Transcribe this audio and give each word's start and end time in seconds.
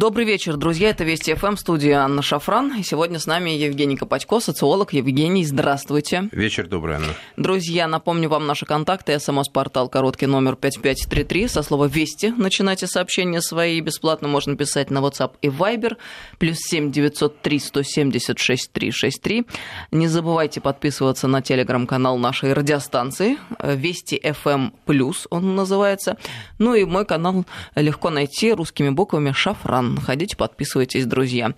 Добрый 0.00 0.24
вечер, 0.24 0.56
друзья. 0.56 0.88
Это 0.88 1.04
Вести 1.04 1.34
ФМ, 1.34 1.56
студия 1.56 1.98
Анна 1.98 2.22
Шафран. 2.22 2.74
И 2.78 2.82
сегодня 2.82 3.18
с 3.18 3.26
нами 3.26 3.50
Евгений 3.50 3.98
Копатько, 3.98 4.40
социолог. 4.40 4.94
Евгений, 4.94 5.44
здравствуйте. 5.44 6.30
Вечер 6.32 6.66
добрый, 6.68 6.96
Анна. 6.96 7.12
Друзья, 7.36 7.86
напомню 7.86 8.30
вам 8.30 8.46
наши 8.46 8.64
контакты. 8.64 9.20
СМС-портал 9.20 9.90
короткий 9.90 10.24
номер 10.24 10.56
5533. 10.56 11.48
Со 11.48 11.62
слова 11.62 11.84
«Вести» 11.84 12.32
начинайте 12.34 12.86
сообщения 12.86 13.42
свои. 13.42 13.78
Бесплатно 13.82 14.26
можно 14.26 14.56
писать 14.56 14.90
на 14.90 15.00
WhatsApp 15.00 15.32
и 15.42 15.48
Viber. 15.48 15.98
Плюс 16.38 16.56
7 16.60 16.90
903 16.90 17.58
176 17.58 18.72
363. 18.72 19.44
Не 19.90 20.08
забывайте 20.08 20.62
подписываться 20.62 21.28
на 21.28 21.42
телеграм-канал 21.42 22.16
нашей 22.16 22.54
радиостанции. 22.54 23.36
Вести 23.62 24.18
ФМ 24.18 24.70
Плюс 24.86 25.26
он 25.28 25.54
называется. 25.56 26.16
Ну 26.58 26.72
и 26.72 26.86
мой 26.86 27.04
канал 27.04 27.44
легко 27.74 28.08
найти 28.08 28.54
русскими 28.54 28.88
буквами 28.88 29.32
«Шафран». 29.32 29.89
Ходите, 29.98 30.36
подписывайтесь, 30.36 31.06
друзья. 31.06 31.54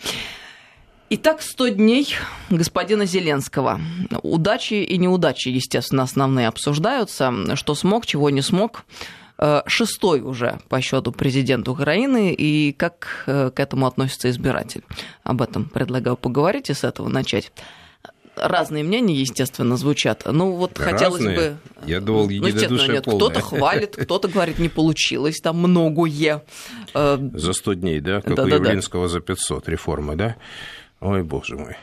Итак, 1.11 1.43
100 1.43 1.69
дней 1.69 2.15
господина 2.49 3.05
Зеленского. 3.05 3.81
Удачи 4.23 4.75
и 4.75 4.97
неудачи, 4.97 5.49
естественно, 5.49 6.05
основные 6.05 6.49
обсуждаются. 6.49 7.55
Что 7.55 7.75
смог, 7.75 8.07
чего 8.07 8.31
не 8.31 8.41
смог. 8.41 8.85
Шестой 9.67 10.21
уже 10.21 10.61
по 10.69 10.81
счету 10.81 11.13
президент 11.13 11.69
Украины. 11.69 12.33
И 12.33 12.73
как 12.73 13.25
к 13.27 13.53
этому 13.57 13.87
относится 13.87 14.31
избиратель? 14.31 14.85
Об 15.23 15.43
этом 15.43 15.67
предлагаю 15.67 16.17
поговорить 16.17 16.71
и 16.71 16.75
с 16.75 16.85
этого 16.85 17.09
начать 17.09 17.53
разные 18.37 18.85
мнения, 18.85 19.15
естественно, 19.15 19.77
звучат. 19.77 20.23
Ну, 20.27 20.53
вот 20.53 20.73
Да 20.75 20.85
хотелось 20.85 21.21
разные? 21.25 21.37
бы... 21.37 21.57
Я 21.87 22.01
думал, 22.01 22.25
ну, 22.27 22.47
естественно, 22.47 22.93
нет. 22.93 23.05
полное. 23.05 23.19
Кто-то 23.19 23.41
хвалит, 23.41 23.97
кто-то 23.97 24.29
говорит, 24.29 24.59
не 24.59 24.69
получилось, 24.69 25.41
там 25.41 25.59
многое. 25.59 26.43
Э, 26.95 27.19
За 27.35 27.53
100 27.53 27.73
дней, 27.75 28.01
да? 28.01 28.21
Как 28.21 28.33
у 28.33 28.35
Да-да-да. 28.37 28.57
Явлинского 28.69 29.09
за 29.09 29.21
500 29.21 29.69
реформа, 29.69 30.17
да? 30.17 30.37
Ой, 31.01 31.23
боже 31.23 31.57
мой. 31.57 31.77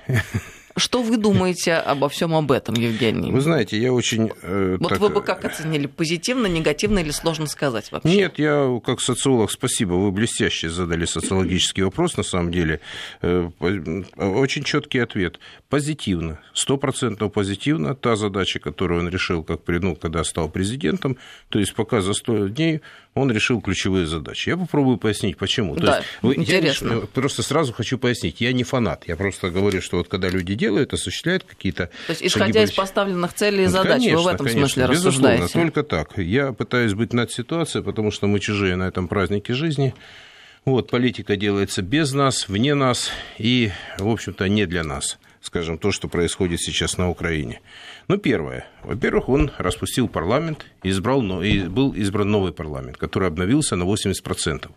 Что 0.77 1.01
вы 1.01 1.17
думаете 1.17 1.73
обо 1.73 2.07
всем 2.09 2.33
об 2.35 2.51
этом, 2.51 2.75
Евгений? 2.75 3.31
Вы 3.31 3.41
знаете, 3.41 3.77
я 3.77 3.91
очень... 3.91 4.31
э, 4.41 4.77
Вот 4.79 4.89
так, 4.89 4.99
вы 4.99 5.09
бы 5.09 5.21
как 5.21 5.43
оценили? 5.45 5.87
Позитивно, 5.87 6.47
негативно 6.47 6.99
или 6.99 7.11
сложно 7.11 7.47
сказать 7.47 7.91
вообще? 7.91 8.15
Нет, 8.15 8.39
я 8.39 8.79
как 8.85 9.01
социолог, 9.01 9.51
спасибо, 9.51 9.93
вы 9.93 10.11
блестяще 10.11 10.69
задали 10.69 11.05
социологический 11.05 11.83
вопрос, 11.83 12.17
на 12.17 12.23
самом 12.23 12.51
деле. 12.51 12.79
Э, 13.21 13.49
по- 13.57 14.23
Очень 14.23 14.63
четкий 14.63 14.99
ответ. 14.99 15.39
Позитивно, 15.69 16.39
стопроцентно 16.53 17.29
позитивно. 17.29 17.95
Та 17.95 18.15
задача, 18.15 18.59
которую 18.59 19.01
он 19.01 19.09
решил, 19.09 19.43
как, 19.43 19.61
ну, 19.67 19.95
когда 19.95 20.23
стал 20.23 20.49
президентом, 20.49 21.17
то 21.49 21.59
есть 21.59 21.73
пока 21.73 22.01
за 22.01 22.13
100 22.13 22.47
дней 22.49 22.81
он 23.15 23.31
решил 23.31 23.59
ключевые 23.59 24.05
задачи. 24.05 24.49
Я 24.49 24.57
попробую 24.57 24.97
пояснить, 24.97 25.35
почему. 25.37 25.75
То 25.75 25.81
Да, 25.85 25.97
есть 25.97 26.07
вы- 26.21 26.35
я 26.35 26.41
интересно. 26.41 26.93
не- 26.93 27.01
просто 27.01 27.43
сразу 27.43 27.73
хочу 27.73 27.97
пояснить, 27.97 28.39
я 28.39 28.53
не 28.53 28.63
фанат, 28.63 29.03
я 29.07 29.15
просто 29.17 29.49
говорю, 29.49 29.81
что 29.81 29.97
вот 29.97 30.07
когда 30.07 30.29
люди 30.29 30.53
делают, 30.55 30.93
осуществляют 30.93 31.43
какие-то... 31.43 31.87
То 32.07 32.11
есть, 32.13 32.21
шаги 32.21 32.27
исходя 32.27 32.63
из 32.63 32.69
больш- 32.71 32.75
поставленных 32.75 33.33
целей 33.33 33.63
и 33.63 33.65
ну, 33.65 33.71
задач, 33.71 34.01
вы 34.03 34.09
в 34.09 34.11
конечно, 34.11 34.29
этом 34.29 34.45
конечно, 34.45 34.67
смысле 34.69 34.87
безусловно, 34.87 35.29
рассуждаете? 35.41 35.53
только 35.53 35.83
так. 35.83 36.17
Я 36.17 36.53
пытаюсь 36.53 36.93
быть 36.93 37.13
над 37.13 37.31
ситуацией, 37.31 37.83
потому 37.83 38.11
что 38.11 38.27
мы 38.27 38.39
чужие 38.39 38.75
на 38.75 38.83
этом 38.87 39.07
празднике 39.07 39.53
жизни. 39.53 39.93
Вот, 40.65 40.89
политика 40.91 41.35
делается 41.35 41.81
без 41.81 42.13
нас, 42.13 42.47
вне 42.47 42.75
нас 42.75 43.11
и, 43.37 43.71
в 43.97 44.07
общем-то, 44.07 44.47
не 44.49 44.65
для 44.65 44.83
нас, 44.83 45.17
скажем, 45.41 45.77
то, 45.77 45.91
что 45.91 46.07
происходит 46.09 46.61
сейчас 46.61 46.97
на 46.97 47.09
Украине. 47.09 47.61
Ну, 48.09 48.17
первое. 48.17 48.65
Во-первых, 48.83 49.29
он 49.29 49.51
распустил 49.59 50.07
парламент, 50.07 50.65
избрал, 50.81 51.43
и 51.43 51.67
был 51.67 51.93
избран 51.93 52.31
новый 52.31 52.51
парламент, 52.51 52.97
который 52.97 53.27
обновился 53.27 53.75
на 53.75 53.83
80%. 53.83 54.71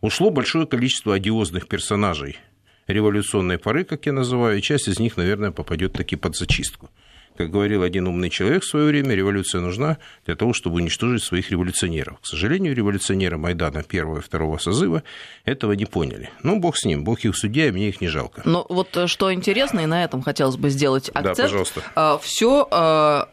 Ушло 0.00 0.30
большое 0.30 0.66
количество 0.66 1.14
одиозных 1.14 1.68
персонажей 1.68 2.38
революционной 2.86 3.58
поры, 3.58 3.84
как 3.84 4.06
я 4.06 4.12
называю, 4.12 4.58
и 4.58 4.62
часть 4.62 4.88
из 4.88 4.98
них, 4.98 5.18
наверное, 5.18 5.50
попадет 5.50 5.92
таки 5.92 6.16
под 6.16 6.36
зачистку. 6.36 6.88
Как 7.36 7.50
говорил 7.50 7.82
один 7.82 8.06
умный 8.06 8.30
человек 8.30 8.62
в 8.62 8.66
свое 8.68 8.86
время, 8.86 9.14
революция 9.14 9.60
нужна 9.60 9.98
для 10.24 10.36
того, 10.36 10.52
чтобы 10.52 10.76
уничтожить 10.76 11.22
своих 11.24 11.50
революционеров. 11.50 12.20
К 12.20 12.26
сожалению, 12.26 12.74
революционеры 12.76 13.38
Майдана 13.38 13.82
первого 13.82 14.18
и 14.18 14.20
второго 14.22 14.58
созыва 14.58 15.02
этого 15.44 15.72
не 15.72 15.84
поняли. 15.84 16.30
Ну, 16.42 16.60
бог 16.60 16.76
с 16.76 16.84
ним, 16.84 17.02
бог 17.02 17.20
их 17.24 17.36
судья, 17.36 17.66
и 17.66 17.70
мне 17.72 17.88
их 17.88 18.00
не 18.00 18.08
жалко. 18.08 18.42
Но 18.44 18.64
вот 18.68 18.96
э, 18.96 19.06
что 19.08 19.32
интересно, 19.34 19.80
и 19.80 19.86
на 19.86 20.04
этом 20.04 20.22
хотелось 20.22 20.56
бы 20.56 20.70
сделать 20.70 21.10
Да, 21.12 21.20
акцент. 21.30 21.50
пожалуйста. 21.50 22.18
Все 22.22 22.68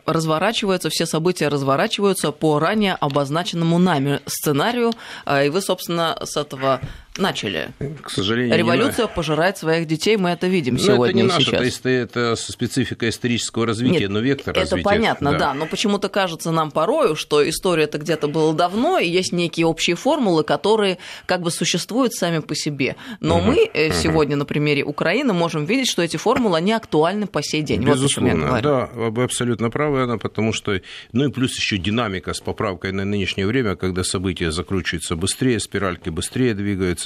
разворачивается, 0.06 0.90
все 0.90 1.06
события 1.06 1.47
разворачиваются 1.47 2.31
по 2.31 2.59
ранее 2.59 2.95
обозначенному 2.95 3.78
нами 3.79 4.19
сценарию. 4.25 4.91
э, 5.25 5.47
И 5.47 5.50
вы, 5.50 5.61
собственно, 5.61 6.17
с 6.23 6.38
этого 6.38 6.81
начали. 7.17 7.72
К 8.01 8.09
сожалению, 8.09 8.51
не 8.53 8.57
Революция 8.57 9.07
пожирает 9.07 9.57
своих 9.57 9.88
детей, 9.88 10.17
мы 10.17 10.29
это 10.29 10.47
видим 10.47 10.75
Ну, 10.75 10.79
сегодня 10.79 11.05
это 11.07 11.13
не 11.16 11.22
и 11.22 11.23
наше, 11.27 11.45
сейчас. 11.45 11.57
то 11.59 11.63
есть 11.66 11.81
это 11.85 12.35
специфика 12.35 13.09
исторического 13.09 13.66
развития, 13.66 14.01
Нет, 14.01 14.09
но 14.11 14.19
вектор 14.19 14.51
это 14.51 14.61
развития. 14.61 14.83
понятно, 14.83 15.38
да. 15.38 15.53
Но 15.53 15.66
почему-то 15.66 16.09
кажется 16.09 16.51
нам 16.51 16.72
порою, 16.72 17.16
что 17.16 17.47
история 17.47 17.83
это 17.83 17.97
где-то 17.97 18.27
было 18.27 18.53
давно, 18.53 18.97
и 18.99 19.07
есть 19.09 19.33
некие 19.33 19.66
общие 19.66 19.95
формулы, 19.95 20.44
которые 20.44 20.97
как 21.25 21.41
бы 21.41 21.51
существуют 21.51 22.13
сами 22.13 22.39
по 22.39 22.55
себе. 22.55 22.95
Но 23.19 23.38
Мгм, 23.39 23.47
мы 23.47 23.55
мгм. 23.73 23.93
сегодня 23.93 24.35
на 24.38 24.45
примере 24.45 24.83
Украины 24.83 25.33
можем 25.33 25.66
видеть, 25.66 25.89
что 25.89 26.01
эти 26.01 26.17
формулы, 26.17 26.57
они 26.57 26.72
актуальны 26.72 27.28
по 27.28 27.41
сей 27.43 27.61
день. 27.61 27.85
Вот 27.85 27.95
Безусловно, 27.95 28.47
говорю. 28.47 28.63
да, 28.63 28.89
вы 28.93 29.23
абсолютно 29.23 29.69
правы, 29.69 30.01
Анна, 30.03 30.17
потому 30.17 30.53
что, 30.53 30.79
ну 31.11 31.25
и 31.28 31.31
плюс 31.31 31.55
еще 31.57 31.78
динамика 31.78 32.33
с 32.33 32.39
поправкой 32.39 32.91
на 32.93 33.03
нынешнее 33.05 33.47
время, 33.47 33.75
когда 33.75 34.03
события 34.03 34.51
закручиваются 34.51 35.16
быстрее, 35.16 35.59
спиральки 35.59 36.09
быстрее 36.09 36.53
двигаются 36.53 37.00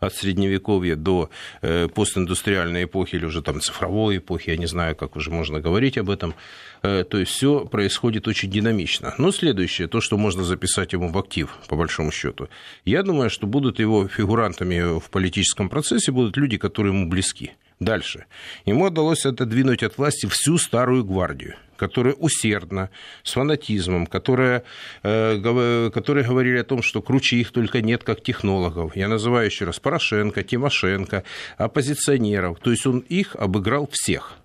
от 0.00 0.14
средневековья 0.14 0.96
до 0.96 1.30
э, 1.62 1.88
постиндустриальной 1.88 2.84
эпохи 2.84 3.16
или 3.16 3.24
уже 3.24 3.42
там 3.42 3.60
цифровой 3.60 4.18
эпохи, 4.18 4.50
я 4.50 4.56
не 4.56 4.66
знаю, 4.66 4.96
как 4.96 5.16
уже 5.16 5.30
можно 5.30 5.60
говорить 5.60 5.98
об 5.98 6.10
этом. 6.10 6.34
Э, 6.82 7.04
то 7.04 7.18
есть 7.18 7.32
все 7.32 7.64
происходит 7.64 8.28
очень 8.28 8.50
динамично. 8.50 9.14
Но 9.18 9.32
следующее, 9.32 9.88
то, 9.88 10.00
что 10.00 10.16
можно 10.16 10.44
записать 10.44 10.92
ему 10.92 11.08
в 11.08 11.18
актив, 11.18 11.48
по 11.68 11.76
большому 11.76 12.12
счету, 12.12 12.48
я 12.84 13.02
думаю, 13.02 13.30
что 13.30 13.46
будут 13.46 13.78
его 13.78 14.08
фигурантами 14.08 14.98
в 14.98 15.10
политическом 15.10 15.68
процессе, 15.68 16.12
будут 16.12 16.36
люди, 16.36 16.58
которые 16.58 16.92
ему 16.92 17.08
близки. 17.08 17.52
Дальше. 17.80 18.24
Ему 18.64 18.86
удалось 18.86 19.26
отодвинуть 19.26 19.82
от 19.82 19.98
власти 19.98 20.26
всю 20.26 20.56
старую 20.56 21.04
гвардию, 21.04 21.56
которая 21.76 22.14
усердно, 22.14 22.90
с 23.22 23.32
фанатизмом, 23.32 24.06
которая, 24.06 24.62
э, 25.02 25.90
которые 25.92 26.26
говорили 26.26 26.58
о 26.58 26.64
том, 26.64 26.82
что 26.82 27.02
круче 27.02 27.36
их 27.36 27.52
только 27.52 27.82
нет, 27.82 28.04
как 28.04 28.22
технологов. 28.22 28.96
Я 28.96 29.08
называю 29.08 29.46
еще 29.46 29.64
раз 29.64 29.78
Порошенко, 29.78 30.42
Тимошенко, 30.42 31.22
оппозиционеров. 31.58 32.58
То 32.60 32.70
есть 32.70 32.86
он 32.86 33.00
их 33.00 33.36
обыграл 33.36 33.88
всех. 33.92 34.38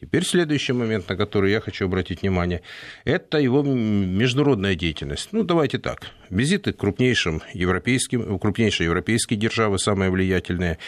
Теперь 0.00 0.26
следующий 0.26 0.74
момент, 0.74 1.08
на 1.08 1.16
который 1.16 1.50
я 1.50 1.60
хочу 1.60 1.86
обратить 1.86 2.20
внимание, 2.20 2.60
это 3.04 3.38
его 3.38 3.62
международная 3.62 4.74
деятельность. 4.74 5.30
Ну, 5.32 5.42
давайте 5.42 5.78
так. 5.78 6.10
Визиты 6.30 6.72
к 6.72 6.78
крупнейшим 6.78 7.42
европейским, 7.52 8.38
крупнейшие 8.38 8.86
европейские 8.86 9.38
державы, 9.38 9.78
самые 9.78 10.10
влиятельные. 10.10 10.78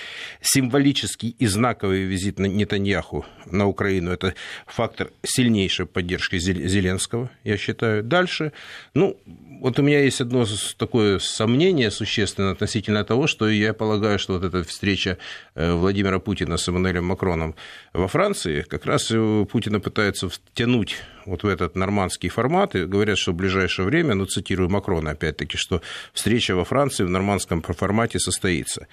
Символический 0.41 1.35
и 1.39 1.47
знаковый 1.47 2.03
визит 2.03 2.39
на 2.39 2.47
Нетаньяху 2.47 3.25
на 3.47 3.67
Украину– 3.67 4.11
это 4.13 4.35
фактор 4.67 5.11
сильнейшей 5.25 5.87
поддержки 5.87 6.37
Зел- 6.37 6.67
Зеленского, 6.67 7.31
я 7.45 7.57
считаю. 7.57 8.03
Дальше, 8.03 8.53
ну, 8.95 9.19
вот 9.61 9.79
у 9.79 9.83
меня 9.83 10.01
есть 10.01 10.21
одно 10.21 10.47
такое 10.77 11.19
сомнение 11.19 11.91
существенное 11.91 12.53
относительно 12.53 13.05
того, 13.05 13.27
что 13.27 13.49
я 13.49 13.75
полагаю, 13.75 14.19
что 14.19 14.35
вот 14.35 14.45
эта 14.45 14.63
встреча 14.63 15.19
э, 15.55 15.73
Владимира 15.73 16.19
Путина 16.19 16.57
с 16.57 16.69
Эммануэлем 16.69 17.05
Макроном 17.05 17.55
во 17.93 18.09
Франции, 18.09 18.63
как 18.63 18.87
раз 18.87 19.13
Путина 19.51 19.81
пытаются 19.81 20.29
втянуть 20.29 20.97
вот 21.27 21.43
в 21.43 21.47
этот 21.47 21.77
нормандский 21.77 22.29
формат, 22.29 22.75
и 22.75 22.85
говорят, 22.85 23.19
что 23.19 23.33
в 23.33 23.35
ближайшее 23.35 23.87
время, 23.87 24.15
ну, 24.15 24.25
цитирую 24.25 24.71
Макрона 24.71 25.11
опять-таки, 25.29 25.57
что 25.57 25.83
встреча 26.13 26.55
во 26.55 26.65
Франции 26.65 27.05
в 27.05 27.11
нормандском 27.11 27.63
формате 27.63 28.19
состоится. 28.19 28.87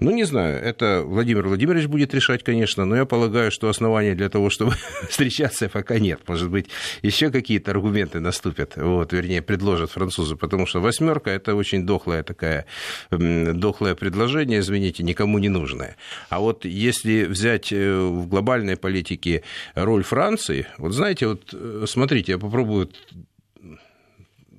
Ну, 0.00 0.10
не 0.10 0.24
знаю, 0.24 0.62
это 0.62 1.02
Владимир 1.04 1.46
Владимирович 1.46 1.86
будет 1.86 2.14
решать, 2.14 2.44
конечно, 2.44 2.84
но 2.84 2.96
я 2.96 3.04
полагаю, 3.04 3.50
что 3.50 3.68
оснований 3.68 4.14
для 4.14 4.28
того, 4.28 4.50
чтобы 4.50 4.74
встречаться, 5.08 5.68
пока 5.68 5.98
нет. 5.98 6.20
Может 6.28 6.50
быть, 6.50 6.66
еще 7.02 7.30
какие-то 7.30 7.70
аргументы 7.70 8.20
наступят, 8.20 8.76
вот, 8.76 9.12
вернее, 9.12 9.42
предложат 9.42 9.90
французы, 9.90 10.36
потому 10.36 10.66
что 10.66 10.80
восьмерка 10.80 11.30
это 11.30 11.54
очень 11.54 11.86
дохлое 11.86 12.22
такое, 12.22 12.66
дохлое 13.10 13.94
предложение, 13.94 14.60
извините, 14.60 15.02
никому 15.02 15.38
не 15.38 15.48
нужное. 15.48 15.96
А 16.28 16.38
вот 16.38 16.64
если 16.64 17.24
взять 17.24 17.72
э, 17.72 17.94
в 17.94 18.26
глобальной 18.28 18.76
политике 18.76 19.42
роль 19.74 20.02
Франции, 20.02 20.66
вот 20.78 20.92
знаете, 20.92 21.26
вот 21.26 21.50
э, 21.52 21.84
смотрите, 21.86 22.32
я 22.32 22.38
попробую 22.38 22.90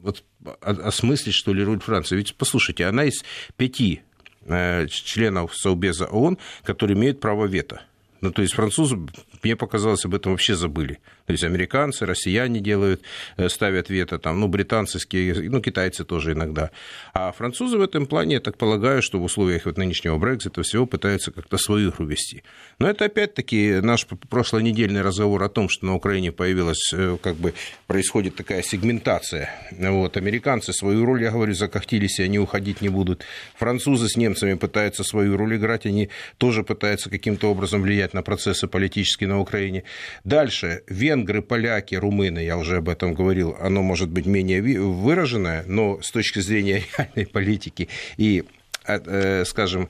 вот 0.03 0.23
осмыслить, 0.61 1.35
что 1.35 1.53
ли, 1.53 1.63
роль 1.63 1.79
Франции. 1.79 2.15
Ведь, 2.15 2.35
послушайте, 2.35 2.85
она 2.85 3.05
из 3.05 3.23
пяти 3.57 4.01
э, 4.45 4.87
членов 4.87 5.55
Совбеза 5.55 6.05
ООН, 6.05 6.37
которые 6.63 6.97
имеют 6.97 7.19
право 7.19 7.45
вето. 7.45 7.81
Ну, 8.21 8.31
то 8.31 8.41
есть 8.41 8.53
французы 8.53 8.97
Мне 9.43 9.55
показалось, 9.55 10.05
об 10.05 10.15
этом 10.15 10.31
вообще 10.31 10.55
забыли. 10.55 10.99
То 11.25 11.33
есть 11.33 11.43
американцы, 11.43 12.05
россияне 12.05 12.61
делают, 12.61 13.01
э, 13.37 13.49
ставят 13.49 13.89
вето, 13.89 14.17
там, 14.17 14.39
ну, 14.39 14.47
британцы, 14.47 14.99
ну, 15.11 15.61
китайцы 15.61 16.05
тоже 16.05 16.31
иногда. 16.31 16.71
А 17.13 17.31
французы 17.31 17.77
в 17.77 17.81
этом 17.81 18.05
плане, 18.05 18.35
я 18.35 18.39
так 18.39 18.57
полагаю, 18.57 19.01
что 19.01 19.19
в 19.19 19.23
условиях 19.23 19.65
вот 19.65 19.77
нынешнего 19.77 20.17
Брекзита 20.17 20.63
всего 20.63 20.85
пытаются 20.85 21.31
как-то 21.31 21.57
свою 21.57 21.91
игру 21.91 22.05
вести. 22.05 22.43
Но 22.79 22.89
это 22.89 23.05
опять-таки 23.05 23.81
наш 23.81 24.05
прошлонедельный 24.29 25.01
разговор 25.01 25.43
о 25.43 25.49
том, 25.49 25.67
что 25.67 25.85
на 25.85 25.95
Украине 25.95 26.31
появилась, 26.31 26.93
э, 26.93 27.17
как 27.21 27.35
бы 27.35 27.53
происходит 27.87 28.35
такая 28.35 28.61
сегментация. 28.61 29.49
Вот, 29.71 30.15
американцы 30.15 30.71
свою 30.71 31.05
роль, 31.05 31.23
я 31.23 31.31
говорю, 31.31 31.53
закохтились, 31.53 32.19
и 32.19 32.23
они 32.23 32.39
уходить 32.39 32.81
не 32.81 32.89
будут. 32.89 33.23
Французы 33.55 34.07
с 34.07 34.15
немцами 34.15 34.53
пытаются 34.53 35.03
свою 35.03 35.35
роль 35.35 35.57
играть, 35.57 35.85
они 35.85 36.09
тоже 36.37 36.63
пытаются 36.63 37.09
каким-то 37.09 37.51
образом 37.51 37.81
влиять 37.81 38.13
на 38.13 38.21
процессы 38.21 38.67
политические 38.67 39.32
на 39.33 39.39
Украине. 39.39 39.83
Дальше, 40.23 40.83
венгры, 40.87 41.41
поляки, 41.41 41.95
румыны, 41.95 42.39
я 42.39 42.57
уже 42.57 42.77
об 42.77 42.89
этом 42.89 43.13
говорил, 43.13 43.55
оно 43.59 43.81
может 43.81 44.09
быть 44.09 44.25
менее 44.25 44.61
выраженное, 44.61 45.63
но 45.67 46.01
с 46.01 46.11
точки 46.11 46.39
зрения 46.39 46.83
реальной 46.97 47.25
политики 47.25 47.89
и, 48.17 48.43
э, 48.87 49.43
скажем, 49.45 49.89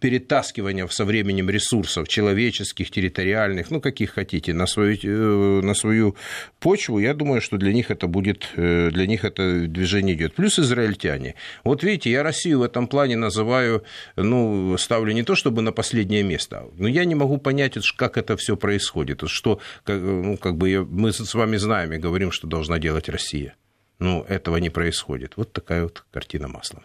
перетаскивания 0.00 0.86
со 0.88 1.04
временем 1.04 1.50
ресурсов 1.50 2.08
человеческих, 2.08 2.90
территориальных, 2.90 3.70
ну, 3.70 3.80
каких 3.80 4.10
хотите, 4.14 4.52
на 4.52 4.66
свою, 4.66 4.96
э, 5.02 5.60
на 5.62 5.74
свою 5.74 6.16
почву, 6.60 6.98
я 6.98 7.14
думаю, 7.14 7.40
что 7.40 7.56
для 7.56 7.72
них 7.72 7.90
это 7.90 8.06
будет, 8.06 8.48
э, 8.56 8.90
для 8.90 9.06
них 9.06 9.24
это 9.24 9.66
движение 9.66 10.14
идет. 10.14 10.34
Плюс 10.34 10.58
израильтяне. 10.58 11.34
Вот 11.64 11.82
видите, 11.82 12.10
я 12.10 12.22
Россию 12.22 12.60
в 12.60 12.62
этом 12.62 12.86
плане 12.88 13.16
называю, 13.16 13.82
ну, 14.16 14.76
ставлю 14.78 15.12
не 15.12 15.22
то 15.22 15.34
чтобы 15.34 15.62
на 15.62 15.72
последнее 15.72 16.22
место, 16.22 16.64
но 16.78 16.88
я 16.88 17.04
не 17.04 17.14
могу 17.14 17.38
понять, 17.38 17.76
как 17.96 18.16
это 18.16 18.36
все 18.36 18.56
происходит, 18.56 19.22
что, 19.26 19.60
ну, 19.86 20.36
как 20.36 20.56
бы 20.56 20.84
мы 20.84 21.12
с 21.12 21.34
вами 21.34 21.56
знаем 21.56 21.92
и 21.92 21.98
говорим, 21.98 22.30
что 22.32 22.46
должна 22.46 22.78
делать 22.78 23.08
Россия. 23.08 23.54
Ну, 23.98 24.22
этого 24.28 24.58
не 24.58 24.68
происходит. 24.70 25.36
Вот 25.36 25.52
такая 25.52 25.84
вот 25.84 26.04
картина 26.12 26.48
маслом. 26.48 26.82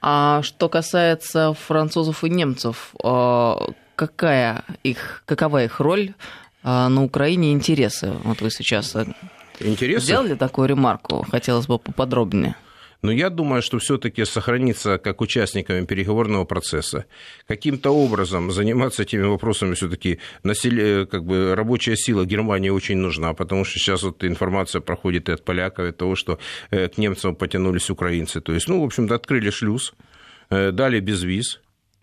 А 0.00 0.42
что 0.42 0.68
касается 0.68 1.54
французов 1.54 2.22
и 2.22 2.30
немцев, 2.30 2.94
а, 3.02 3.70
какая 3.96 4.64
их, 4.84 5.22
какова 5.26 5.64
их 5.64 5.80
роль 5.80 6.14
а, 6.62 6.88
на 6.88 7.02
Украине 7.02 7.52
интересы? 7.52 8.12
Вот 8.22 8.40
вы 8.40 8.50
сейчас 8.50 8.94
э, 8.94 9.06
Интересы? 9.58 10.04
сделали 10.04 10.34
такую 10.34 10.68
ремарку, 10.68 11.26
хотелось 11.28 11.66
бы 11.66 11.78
поподробнее. 11.78 12.54
Но 13.02 13.10
я 13.10 13.30
думаю, 13.30 13.62
что 13.62 13.78
все-таки 13.78 14.24
сохраниться 14.24 14.98
как 14.98 15.20
участниками 15.20 15.84
переговорного 15.84 16.44
процесса, 16.44 17.04
каким-то 17.48 17.90
образом 17.90 18.52
заниматься 18.52 19.02
этими 19.02 19.22
вопросами 19.22 19.74
все-таки 19.74 20.20
насилие, 20.44 21.06
как 21.06 21.24
бы 21.24 21.54
рабочая 21.56 21.96
сила 21.96 22.24
Германии 22.24 22.70
очень 22.70 22.98
нужна, 22.98 23.34
потому 23.34 23.64
что 23.64 23.78
сейчас 23.78 24.02
вот 24.02 24.22
информация 24.22 24.80
проходит 24.80 25.28
и 25.28 25.32
от 25.32 25.44
поляков, 25.44 25.86
и 25.86 25.88
от 25.88 25.96
того, 25.96 26.14
что 26.14 26.38
э, 26.70 26.88
к 26.88 26.98
немцам 26.98 27.34
потянулись 27.34 27.90
украинцы. 27.90 28.40
То 28.40 28.52
есть, 28.52 28.68
ну, 28.68 28.80
в 28.80 28.84
общем-то, 28.84 29.16
открыли 29.16 29.50
шлюз, 29.50 29.94
э, 30.50 30.70
дали 30.70 31.00
без 31.00 31.22
виз, 31.22 31.61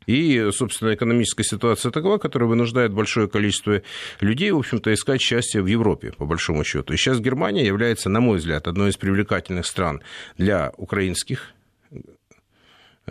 и, 0.09 0.49
собственно, 0.51 0.95
экономическая 0.95 1.43
ситуация 1.43 1.91
такова, 1.91 2.17
которая 2.17 2.49
вынуждает 2.49 2.91
большое 2.91 3.27
количество 3.27 3.83
людей, 4.21 4.49
в 4.49 4.57
общем-то, 4.57 4.91
искать 4.91 5.21
счастье 5.21 5.61
в 5.61 5.67
Европе, 5.67 6.13
по 6.17 6.25
большому 6.25 6.63
счету. 6.63 6.93
И 6.93 6.97
сейчас 6.97 7.19
Германия 7.19 7.63
является, 7.63 8.09
на 8.09 8.19
мой 8.19 8.39
взгляд, 8.39 8.67
одной 8.67 8.89
из 8.89 8.97
привлекательных 8.97 9.67
стран 9.67 10.01
для 10.35 10.73
украинских 10.77 11.53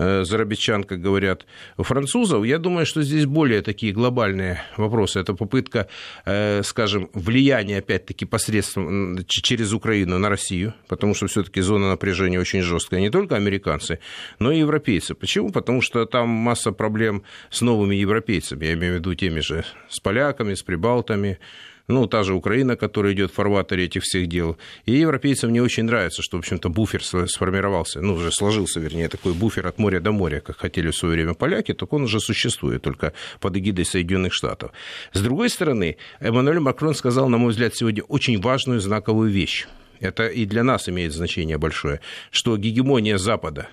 Э, 0.01 0.23
зарабичан, 0.25 0.85
как 0.85 1.01
говорят, 1.01 1.45
французов, 1.77 2.45
я 2.45 2.59
думаю, 2.59 2.87
что 2.87 3.03
здесь 3.03 3.27
более 3.27 3.63
такие 3.63 3.93
глобальные 3.93 4.63
вопросы. 4.77 5.19
Это 5.19 5.35
попытка, 5.35 5.89
э, 6.25 6.63
скажем, 6.63 7.11
влияния, 7.15 7.79
опять-таки, 7.79 8.25
посредством 8.25 9.19
через 9.27 9.73
Украину 9.73 10.19
на 10.19 10.29
Россию, 10.29 10.75
потому 10.87 11.15
что 11.15 11.27
все-таки 11.27 11.61
зона 11.61 11.89
напряжения 11.89 12.39
очень 12.39 12.63
жесткая. 12.63 13.01
Не 13.01 13.11
только 13.11 13.35
американцы, 13.35 13.99
но 14.39 14.53
и 14.53 14.61
европейцы. 14.61 15.15
Почему? 15.15 15.51
Потому 15.51 15.83
что 15.83 16.05
там 16.05 16.29
масса 16.29 16.71
проблем 16.71 17.25
с 17.51 17.61
новыми 17.61 17.97
европейцами, 17.97 18.67
я 18.67 18.75
имею 18.75 18.95
в 18.95 18.97
виду 18.99 19.15
теми 19.17 19.41
же, 19.41 19.65
с 19.89 19.99
поляками, 19.99 20.55
с 20.55 20.63
прибалтами, 20.63 21.39
ну, 21.89 22.07
та 22.07 22.23
же 22.23 22.35
Украина, 22.35 22.77
которая 22.77 23.15
идет 23.15 23.31
в 23.31 23.35
фарватере 23.35 23.85
этих 23.85 24.03
всех 24.03 24.27
дел. 24.27 24.57
И 24.85 24.93
европейцам 24.93 25.53
не 25.53 25.61
очень 25.61 25.85
нравится, 25.85 26.23
что, 26.23 26.37
в 26.37 26.41
общем-то, 26.41 26.69
буфер 26.69 27.03
сформировался, 27.03 28.01
ну, 28.01 28.15
уже 28.15 28.31
сложился, 28.31 28.79
вернее, 28.81 29.09
такой 29.09 29.33
буфер 29.33 29.67
от 29.67 29.79
моря 29.79 30.01
до 30.01 30.13
моря, 30.13 30.41
как 30.41 30.59
хотели 30.59 30.91
в 30.91 30.97
свое 30.97 31.15
время 31.15 31.35
поляки, 31.35 31.75
так 31.75 31.93
он 31.93 32.03
уже 32.03 32.21
существует, 32.21 32.83
только 32.83 33.13
под 33.41 33.57
эгидой 33.57 33.85
Соединенных 33.85 34.33
Штатов. 34.33 34.73
С 35.13 35.21
другой 35.21 35.49
стороны, 35.49 35.97
Эммануэль 36.21 36.61
Макрон 36.61 36.95
сказал, 36.95 37.29
на 37.29 37.39
мой 37.39 37.51
взгляд, 37.51 37.75
сегодня 37.75 38.03
очень 38.05 38.41
важную 38.41 38.81
знаковую 38.81 39.31
вещь. 39.31 39.67
Это 40.01 40.29
и 40.29 40.45
для 40.45 40.63
нас 40.63 40.89
имеет 40.89 41.13
значение 41.13 41.59
большое, 41.59 42.01
что 42.31 42.57
гегемония 42.57 43.19
Запада, 43.19 43.69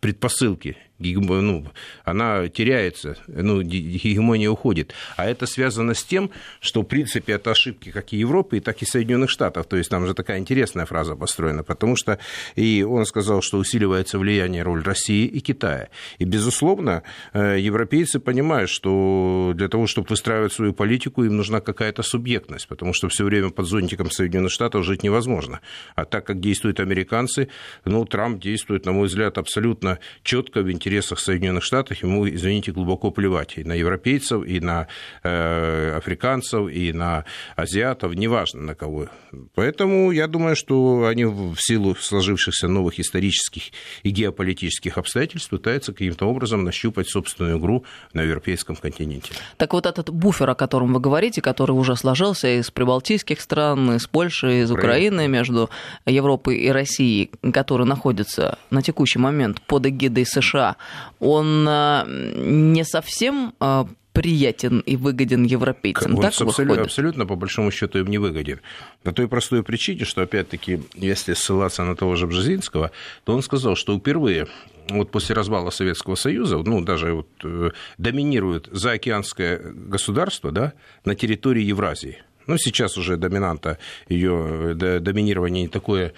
предпосылки 0.00 0.76
ну, 1.02 1.66
она 2.04 2.48
теряется, 2.48 3.16
ну, 3.26 3.62
гегемония 3.62 4.50
уходит. 4.50 4.94
А 5.16 5.26
это 5.26 5.46
связано 5.46 5.94
с 5.94 6.04
тем, 6.04 6.30
что, 6.60 6.82
в 6.82 6.84
принципе, 6.84 7.34
это 7.34 7.50
ошибки 7.50 7.90
как 7.90 8.12
и 8.12 8.16
Европы, 8.16 8.60
так 8.60 8.82
и 8.82 8.86
Соединенных 8.86 9.30
Штатов. 9.30 9.66
То 9.66 9.76
есть 9.76 9.90
там 9.90 10.06
же 10.06 10.14
такая 10.14 10.38
интересная 10.38 10.86
фраза 10.86 11.16
построена, 11.16 11.62
потому 11.62 11.96
что 11.96 12.18
и 12.56 12.82
он 12.82 13.06
сказал, 13.06 13.42
что 13.42 13.58
усиливается 13.58 14.18
влияние 14.18 14.62
роль 14.62 14.82
России 14.82 15.26
и 15.26 15.40
Китая. 15.40 15.88
И, 16.18 16.24
безусловно, 16.24 17.02
э, 17.32 17.58
европейцы 17.58 18.20
понимают, 18.20 18.70
что 18.70 19.52
для 19.54 19.68
того, 19.68 19.86
чтобы 19.86 20.08
выстраивать 20.08 20.52
свою 20.52 20.72
политику, 20.72 21.24
им 21.24 21.36
нужна 21.36 21.60
какая-то 21.60 22.02
субъектность, 22.02 22.68
потому 22.68 22.92
что 22.92 23.08
все 23.08 23.24
время 23.24 23.50
под 23.50 23.66
зонтиком 23.66 24.10
Соединенных 24.10 24.52
Штатов 24.52 24.84
жить 24.84 25.02
невозможно. 25.02 25.60
А 25.94 26.04
так 26.04 26.26
как 26.26 26.40
действуют 26.40 26.80
американцы, 26.80 27.48
ну, 27.84 28.04
Трамп 28.04 28.40
действует, 28.40 28.86
на 28.86 28.92
мой 28.92 29.06
взгляд, 29.06 29.38
абсолютно 29.38 29.98
четко 30.22 30.62
в 30.62 30.70
интересах 30.70 30.91
интересах 30.92 31.20
Соединенных 31.20 31.64
Штатов 31.64 32.02
ему, 32.02 32.28
извините, 32.28 32.70
глубоко 32.70 33.10
плевать 33.10 33.56
и 33.56 33.64
на 33.64 33.72
европейцев, 33.72 34.44
и 34.44 34.60
на 34.60 34.88
э, 35.22 35.96
африканцев, 35.96 36.68
и 36.70 36.92
на 36.92 37.24
азиатов, 37.56 38.14
неважно 38.14 38.60
на 38.60 38.74
кого. 38.74 39.08
Поэтому 39.54 40.10
я 40.10 40.26
думаю, 40.26 40.54
что 40.54 41.06
они 41.06 41.24
в 41.24 41.56
силу 41.58 41.94
сложившихся 41.94 42.68
новых 42.68 43.00
исторических 43.00 43.62
и 44.02 44.10
геополитических 44.10 44.98
обстоятельств 44.98 45.48
пытаются 45.48 45.92
каким-то 45.92 46.26
образом 46.26 46.62
нащупать 46.64 47.08
собственную 47.08 47.58
игру 47.58 47.84
на 48.12 48.20
европейском 48.22 48.76
континенте. 48.76 49.32
Так 49.56 49.72
вот 49.72 49.86
этот 49.86 50.10
буфер, 50.10 50.50
о 50.50 50.54
котором 50.54 50.92
вы 50.92 51.00
говорите, 51.00 51.40
который 51.40 51.72
уже 51.72 51.96
сложился 51.96 52.60
из 52.60 52.70
прибалтийских 52.70 53.40
стран, 53.40 53.96
из 53.96 54.06
Польши, 54.06 54.60
из 54.60 54.70
Украины, 54.70 55.26
между 55.26 55.70
Европой 56.04 56.58
и 56.58 56.68
Россией, 56.68 57.30
который 57.52 57.86
находится 57.86 58.58
на 58.70 58.82
текущий 58.82 59.18
момент 59.18 59.62
под 59.62 59.86
эгидой 59.86 60.26
США, 60.26 60.76
он 61.20 61.66
э, 61.68 62.04
не 62.36 62.84
совсем 62.84 63.54
э, 63.60 63.84
приятен 64.12 64.80
и 64.80 64.96
выгоден 64.96 65.44
европейцам. 65.44 66.14
Он 66.14 66.22
так 66.22 66.40
абсолютно, 66.40 66.82
абсолютно, 66.82 67.26
по 67.26 67.36
большому 67.36 67.70
счету, 67.70 67.98
им 67.98 68.06
не 68.06 68.18
выгоден. 68.18 68.60
По 69.02 69.12
той 69.12 69.28
простой 69.28 69.62
причине, 69.62 70.04
что, 70.04 70.22
опять-таки, 70.22 70.82
если 70.94 71.34
ссылаться 71.34 71.84
на 71.84 71.96
того 71.96 72.16
же 72.16 72.26
Бжезинского, 72.26 72.90
то 73.24 73.34
он 73.34 73.42
сказал, 73.42 73.74
что 73.74 73.98
впервые 73.98 74.46
вот 74.88 75.10
после 75.10 75.34
развала 75.34 75.70
Советского 75.70 76.16
Союза, 76.16 76.58
ну, 76.58 76.80
даже 76.80 77.14
вот, 77.14 77.28
э, 77.44 77.70
доминирует 77.98 78.68
заокеанское 78.70 79.58
государство 79.58 80.50
да, 80.50 80.72
на 81.04 81.14
территории 81.14 81.62
Евразии. 81.62 82.22
Ну, 82.46 82.58
сейчас 82.58 82.98
уже 82.98 83.16
доминанта 83.16 83.78
ее 84.08 84.74
доминирование 84.74 85.62
не 85.62 85.68
такое 85.68 86.12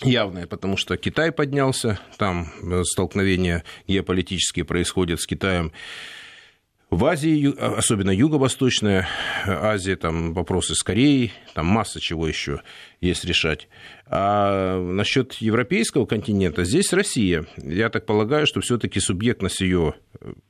явное, 0.00 0.46
потому 0.46 0.76
что 0.76 0.96
Китай 0.96 1.32
поднялся, 1.32 1.98
там 2.18 2.52
э, 2.62 2.82
столкновения 2.84 3.64
геополитические 3.86 4.64
происходят 4.64 5.20
с 5.20 5.26
Китаем. 5.26 5.72
В 6.90 7.04
Азии, 7.06 7.52
особенно 7.58 8.10
Юго-Восточная 8.10 9.08
Азия, 9.46 9.96
там 9.96 10.32
вопросы 10.32 10.74
с 10.74 10.82
Кореей, 10.82 11.32
там 11.54 11.66
масса 11.66 12.00
чего 12.00 12.28
еще 12.28 12.62
есть 13.00 13.24
решать. 13.24 13.68
А 14.06 14.78
насчет 14.80 15.34
европейского 15.34 16.06
континента, 16.06 16.64
здесь 16.64 16.92
Россия. 16.92 17.46
Я 17.56 17.88
так 17.88 18.06
полагаю, 18.06 18.46
что 18.46 18.60
все-таки 18.60 19.00
субъектность 19.00 19.60
ее 19.60 19.94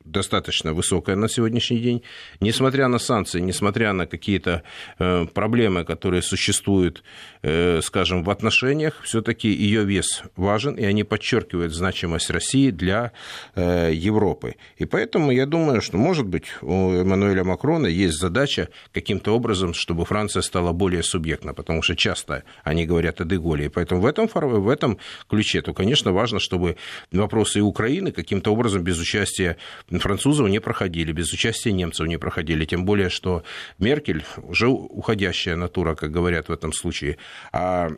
достаточно 0.05 0.73
высокая 0.75 1.17
на 1.17 1.29
сегодняшний 1.29 1.79
день. 1.79 2.03
Несмотря 2.41 2.89
на 2.89 2.99
санкции, 2.99 3.41
несмотря 3.41 3.93
на 3.93 4.07
какие-то 4.07 4.63
э, 4.99 5.27
проблемы, 5.33 5.85
которые 5.85 6.23
существуют, 6.23 7.03
э, 7.43 7.81
скажем, 7.83 8.23
в 8.23 8.31
отношениях, 8.31 9.01
все-таки 9.03 9.49
ее 9.49 9.85
вес 9.85 10.23
важен, 10.37 10.75
и 10.75 10.85
они 10.85 11.05
подчеркивают 11.05 11.73
значимость 11.73 12.31
России 12.31 12.71
для 12.71 13.13
э, 13.55 13.91
Европы. 13.93 14.57
И 14.77 14.85
поэтому 14.85 15.33
я 15.33 15.47
думаю, 15.47 15.81
что, 15.81 15.97
может 15.97 16.27
быть, 16.27 16.47
у 16.61 16.93
Эммануэля 16.93 17.45
Макрона 17.45 17.87
есть 17.87 18.19
задача 18.19 18.69
каким-то 18.93 19.35
образом, 19.35 19.75
чтобы 19.75 20.05
Франция 20.05 20.43
стала 20.43 20.73
более 20.73 21.03
субъектна, 21.03 21.55
потому 21.55 21.83
что 21.83 21.97
часто 21.97 22.45
они 22.63 22.87
говорят 22.87 23.21
о 23.21 23.25
Деголе. 23.45 23.67
И 23.67 23.69
поэтому 23.69 24.01
в 24.01 24.07
этом, 24.07 24.27
в 24.27 24.69
этом 24.69 24.99
ключе, 25.29 25.61
то, 25.63 25.75
конечно, 25.75 26.13
важно, 26.13 26.41
чтобы 26.41 26.77
вопросы 27.13 27.61
Украины 27.61 28.13
каким-то 28.13 28.53
образом 28.53 28.83
без 28.83 28.99
участия 28.99 29.57
французов 29.91 30.49
не 30.49 30.61
проходили, 30.61 31.13
без 31.13 31.33
участия 31.33 31.73
немцев 31.73 32.07
не 32.07 32.19
проходили. 32.19 32.65
Тем 32.65 32.85
более, 32.85 33.11
что 33.11 33.43
Меркель 33.79 34.25
уже 34.43 34.69
уходящая 34.69 35.57
натура, 35.57 35.95
как 35.95 36.11
говорят 36.11 36.49
в 36.49 36.53
этом 36.53 36.73
случае. 36.73 37.19
А 37.53 37.91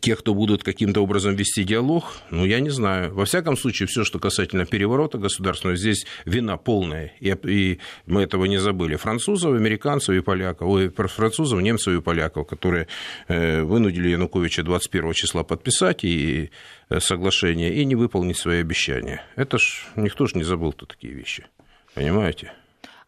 тех, 0.00 0.18
кто 0.20 0.34
будут 0.34 0.62
каким-то 0.62 1.00
образом 1.00 1.34
вести 1.34 1.64
диалог, 1.64 2.04
ну, 2.30 2.44
я 2.44 2.60
не 2.60 2.70
знаю. 2.70 3.14
Во 3.14 3.24
всяком 3.24 3.56
случае, 3.56 3.86
все, 3.86 4.04
что 4.04 4.18
касательно 4.18 4.66
переворота 4.66 5.18
государственного, 5.18 5.76
здесь 5.76 6.06
вина 6.24 6.56
полная, 6.56 7.12
и, 7.20 7.34
и 7.44 7.78
мы 8.06 8.22
этого 8.22 8.46
не 8.46 8.58
забыли. 8.58 8.96
Французов, 8.96 9.54
американцев 9.54 10.14
и 10.14 10.20
поляков, 10.20 10.68
ой, 10.68 10.90
французов, 10.90 11.60
немцев 11.60 11.94
и 11.94 12.00
поляков, 12.00 12.46
которые 12.46 12.88
э, 13.28 13.62
вынудили 13.62 14.08
Януковича 14.08 14.62
21 14.62 15.12
числа 15.12 15.42
подписать 15.42 16.04
и 16.04 16.50
э, 16.88 17.00
соглашение 17.00 17.74
и 17.74 17.84
не 17.84 17.94
выполнить 17.94 18.38
свои 18.38 18.60
обещания. 18.60 19.22
Это 19.36 19.58
ж 19.58 19.86
никто 19.96 20.26
же 20.26 20.36
не 20.36 20.44
забыл 20.44 20.72
тут 20.72 20.90
такие 20.90 21.14
вещи. 21.14 21.46
Понимаете? 21.94 22.52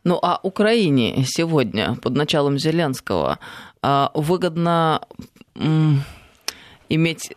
Ну 0.04 0.18
а 0.23 0.40
Украине 0.42 1.25
сегодня 1.26 1.97
под 1.97 2.14
началом 2.14 2.59
Зеленского 2.59 3.38
а, 3.82 4.11
выгодно 4.14 5.02
иметь 6.90 7.32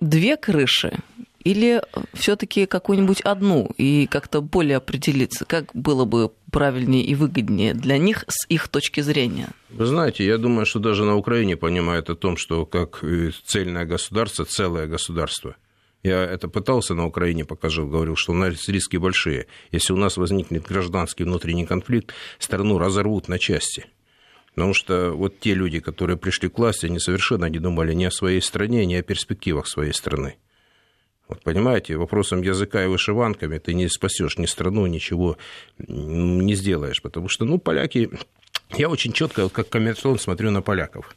две 0.00 0.36
крыши 0.36 0.98
или 1.44 1.82
все-таки 2.12 2.66
какую-нибудь 2.66 3.20
одну 3.22 3.70
и 3.76 4.06
как-то 4.06 4.42
более 4.42 4.76
определиться, 4.76 5.44
как 5.44 5.74
было 5.74 6.04
бы 6.04 6.30
правильнее 6.50 7.04
и 7.04 7.14
выгоднее 7.14 7.74
для 7.74 7.98
них 7.98 8.24
с 8.28 8.46
их 8.48 8.68
точки 8.68 9.00
зрения? 9.00 9.48
Вы 9.70 9.86
знаете, 9.86 10.24
я 10.24 10.38
думаю, 10.38 10.66
что 10.66 10.78
даже 10.78 11.04
на 11.04 11.16
Украине 11.16 11.56
понимают 11.56 12.10
о 12.10 12.14
том, 12.14 12.36
что 12.36 12.66
как 12.66 13.02
цельное 13.46 13.86
государство, 13.86 14.44
целое 14.44 14.86
государство. 14.86 15.56
Я 16.02 16.24
это 16.24 16.48
пытался 16.48 16.94
на 16.94 17.06
Украине 17.06 17.44
покажу, 17.44 17.86
говорил, 17.86 18.16
что 18.16 18.32
у 18.32 18.34
нас 18.34 18.68
риски 18.68 18.96
большие. 18.96 19.46
Если 19.70 19.92
у 19.92 19.96
нас 19.96 20.16
возникнет 20.16 20.66
гражданский 20.66 21.24
внутренний 21.24 21.64
конфликт, 21.64 22.12
страну 22.38 22.78
разорвут 22.78 23.28
на 23.28 23.38
части. 23.38 23.86
Потому 24.54 24.74
что 24.74 25.12
вот 25.12 25.40
те 25.40 25.54
люди, 25.54 25.80
которые 25.80 26.16
пришли 26.16 26.48
к 26.48 26.58
власти, 26.58 26.86
они 26.86 26.98
совершенно 26.98 27.46
не 27.46 27.58
думали 27.58 27.94
ни 27.94 28.04
о 28.04 28.10
своей 28.10 28.42
стране, 28.42 28.84
ни 28.84 28.94
о 28.94 29.02
перспективах 29.02 29.66
своей 29.66 29.92
страны. 29.92 30.36
Вот 31.28 31.42
понимаете, 31.42 31.96
вопросом 31.96 32.42
языка 32.42 32.84
и 32.84 32.86
вышиванками 32.86 33.58
ты 33.58 33.72
не 33.72 33.88
спасешь 33.88 34.36
ни 34.36 34.44
страну, 34.44 34.86
ничего 34.86 35.38
не 35.78 36.54
сделаешь. 36.54 37.00
Потому 37.00 37.28
что, 37.28 37.44
ну, 37.44 37.58
поляки... 37.58 38.10
Я 38.76 38.88
очень 38.88 39.12
четко, 39.12 39.44
вот 39.44 39.52
как 39.52 39.68
коммерсант, 39.68 40.20
смотрю 40.20 40.50
на 40.50 40.62
поляков. 40.62 41.14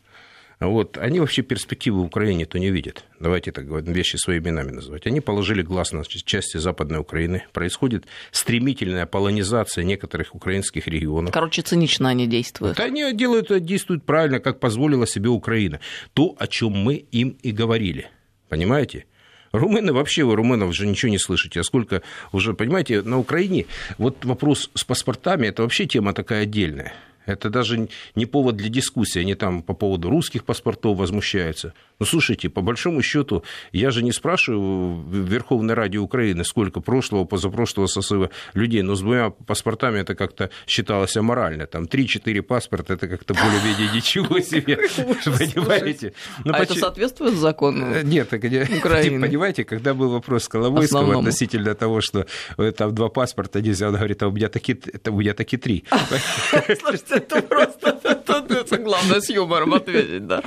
Вот, 0.59 0.97
они 0.97 1.19
вообще 1.19 1.41
перспективы 1.41 2.01
в 2.01 2.05
Украине-то 2.05 2.59
не 2.59 2.71
видят. 2.71 3.03
Давайте 3.19 3.51
так 3.51 3.65
вещи 3.65 4.15
своими 4.15 4.45
именами 4.45 4.71
называть. 4.71 5.05
Они 5.07 5.19
положили 5.19 5.61
глаз 5.61 5.91
на 5.91 6.03
части 6.05 6.57
Западной 6.57 6.99
Украины. 6.99 7.43
Происходит 7.51 8.05
стремительная 8.31 9.05
полонизация 9.05 9.83
некоторых 9.83 10.33
украинских 10.35 10.87
регионов. 10.87 11.33
Короче, 11.33 11.61
цинично 11.61 12.09
они 12.09 12.27
действуют. 12.27 12.77
Вот 12.77 12.85
они 12.85 13.11
делают, 13.13 13.63
действуют 13.65 14.05
правильно, 14.05 14.39
как 14.39 14.59
позволила 14.59 15.05
себе 15.07 15.29
Украина. 15.29 15.79
То, 16.13 16.35
о 16.37 16.47
чем 16.47 16.71
мы 16.71 16.95
им 16.95 17.37
и 17.41 17.51
говорили. 17.51 18.09
Понимаете? 18.49 19.05
Румыны 19.51 19.93
вообще, 19.93 20.23
вы 20.23 20.35
румынов 20.35 20.75
же 20.75 20.85
ничего 20.85 21.09
не 21.09 21.19
слышите. 21.19 21.59
А 21.61 21.63
сколько 21.63 22.01
уже, 22.31 22.53
понимаете, 22.53 23.01
на 23.01 23.17
Украине 23.17 23.65
вот 23.97 24.23
вопрос 24.25 24.69
с 24.73 24.83
паспортами, 24.83 25.47
это 25.47 25.63
вообще 25.63 25.85
тема 25.85 26.13
такая 26.13 26.43
отдельная. 26.43 26.93
Это 27.25 27.49
даже 27.49 27.89
не 28.15 28.25
повод 28.25 28.55
для 28.55 28.69
дискуссии. 28.69 29.19
Они 29.19 29.35
там 29.35 29.61
по 29.61 29.73
поводу 29.73 30.09
русских 30.09 30.43
паспортов 30.45 30.97
возмущаются. 30.97 31.73
Ну, 31.99 32.05
слушайте, 32.05 32.49
по 32.49 32.61
большому 32.61 33.01
счету, 33.01 33.43
я 33.71 33.91
же 33.91 34.03
не 34.03 34.11
спрашиваю 34.11 34.95
в 34.95 35.13
Верховной 35.13 35.73
Раде 35.73 35.97
Украины, 35.97 36.43
сколько 36.43 36.81
прошлого, 36.81 37.25
позапрошлого 37.25 37.87
сосыва 37.87 38.29
людей, 38.53 38.81
но 38.81 38.95
с 38.95 39.01
двумя 39.01 39.29
паспортами 39.29 39.99
это 39.99 40.15
как-то 40.15 40.49
считалось 40.67 41.15
аморально. 41.15 41.67
Там 41.67 41.83
3-4 41.83 42.41
паспорта, 42.41 42.93
это 42.93 43.07
как-то 43.07 43.33
более-менее 43.33 43.89
ничего 43.95 44.39
себе. 44.39 44.77
Понимаете? 45.25 46.13
Ну, 46.43 46.53
а 46.53 46.59
это 46.59 46.75
соответствует 46.75 47.35
закону 47.35 47.85
э, 47.93 48.03
Нет, 48.03 48.29
понимаете, 48.29 49.63
когда 49.63 49.93
был 49.93 50.09
вопрос 50.09 50.47
Коломойского 50.47 51.19
относительно 51.19 51.75
того, 51.75 52.01
что 52.01 52.25
там 52.77 52.93
два 52.93 53.09
паспорта 53.09 53.61
нельзя, 53.61 53.87
он 53.87 53.95
говорит, 53.95 54.21
а 54.23 54.27
у 54.27 54.31
меня 54.31 54.49
такие, 54.49 54.77
у 55.07 55.19
меня 55.19 55.33
такие 55.33 55.57
три. 55.57 55.85
Слушайте, 56.79 57.15
это 57.15 57.41
просто 57.41 58.14
это 58.65 58.77
главное 58.77 59.21
с 59.21 59.29
юмором 59.29 59.73
ответить, 59.73 60.25
да. 60.27 60.41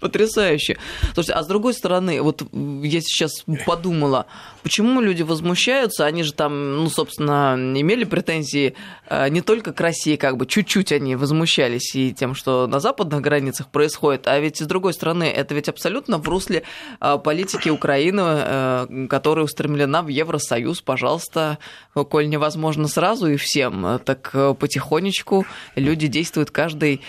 Потрясающе. 0.00 0.78
Слушайте, 1.14 1.32
а 1.34 1.42
с 1.42 1.46
другой 1.46 1.74
стороны, 1.74 2.22
вот 2.22 2.42
я 2.52 3.00
сейчас 3.00 3.44
подумала, 3.66 4.26
почему 4.62 5.00
люди 5.00 5.22
возмущаются, 5.22 6.06
они 6.06 6.22
же 6.22 6.32
там, 6.32 6.76
ну, 6.76 6.88
собственно, 6.88 7.54
имели 7.56 8.04
претензии 8.04 8.74
э, 9.08 9.28
не 9.28 9.40
только 9.40 9.72
к 9.72 9.80
России, 9.80 10.16
как 10.16 10.36
бы 10.36 10.46
чуть-чуть 10.46 10.92
они 10.92 11.16
возмущались 11.16 11.94
и 11.94 12.12
тем, 12.12 12.34
что 12.34 12.66
на 12.66 12.80
западных 12.80 13.20
границах 13.20 13.68
происходит, 13.68 14.26
а 14.26 14.38
ведь 14.38 14.58
с 14.58 14.66
другой 14.66 14.92
стороны, 14.92 15.24
это 15.24 15.54
ведь 15.54 15.68
абсолютно 15.68 16.18
в 16.18 16.28
русле 16.28 16.62
э, 17.00 17.18
политики 17.22 17.68
Украины, 17.68 18.22
э, 18.24 19.06
которая 19.08 19.44
устремлена 19.44 20.02
в 20.02 20.08
Евросоюз, 20.08 20.80
пожалуйста, 20.82 21.58
коль 21.94 22.28
невозможно 22.28 22.88
сразу 22.88 23.28
и 23.28 23.36
всем, 23.36 24.00
так 24.04 24.32
потихонечку 24.58 25.46
люди 25.76 26.06
действуют 26.06 26.50
каждый 26.50 27.02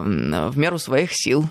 в 0.00 0.58
меру 0.58 0.78
своих 0.78 1.10
сил. 1.12 1.44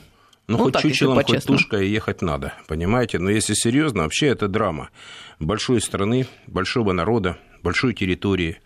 Ну, 0.47 0.57
ну 0.57 0.63
хоть 0.63 0.73
так, 0.73 0.81
чучелом, 0.81 1.23
хоть 1.23 1.45
тушкой 1.45 1.89
ехать 1.89 2.21
надо, 2.23 2.53
понимаете? 2.67 3.19
Но 3.19 3.29
если 3.29 3.53
серьезно, 3.53 4.03
вообще 4.03 4.27
это 4.27 4.47
драма 4.47 4.89
большой 5.39 5.79
страны, 5.79 6.27
большого 6.47 6.91
народа, 6.91 7.37
большой 7.61 7.93
территории, 7.93 8.57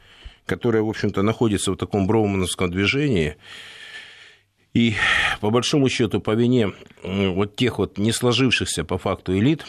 которая, 0.45 0.81
в 0.81 0.89
общем-то, 0.89 1.21
находится 1.21 1.71
в 1.71 1.75
таком 1.75 2.07
броумановском 2.07 2.71
движении, 2.71 3.35
и 4.73 4.95
по 5.39 5.49
большому 5.49 5.89
счету 5.89 6.19
по 6.19 6.31
вине 6.31 6.73
вот 7.03 7.55
тех 7.55 7.77
вот 7.77 7.97
не 7.97 8.11
сложившихся 8.11 8.83
по 8.83 8.97
факту 8.97 9.37
элит, 9.37 9.65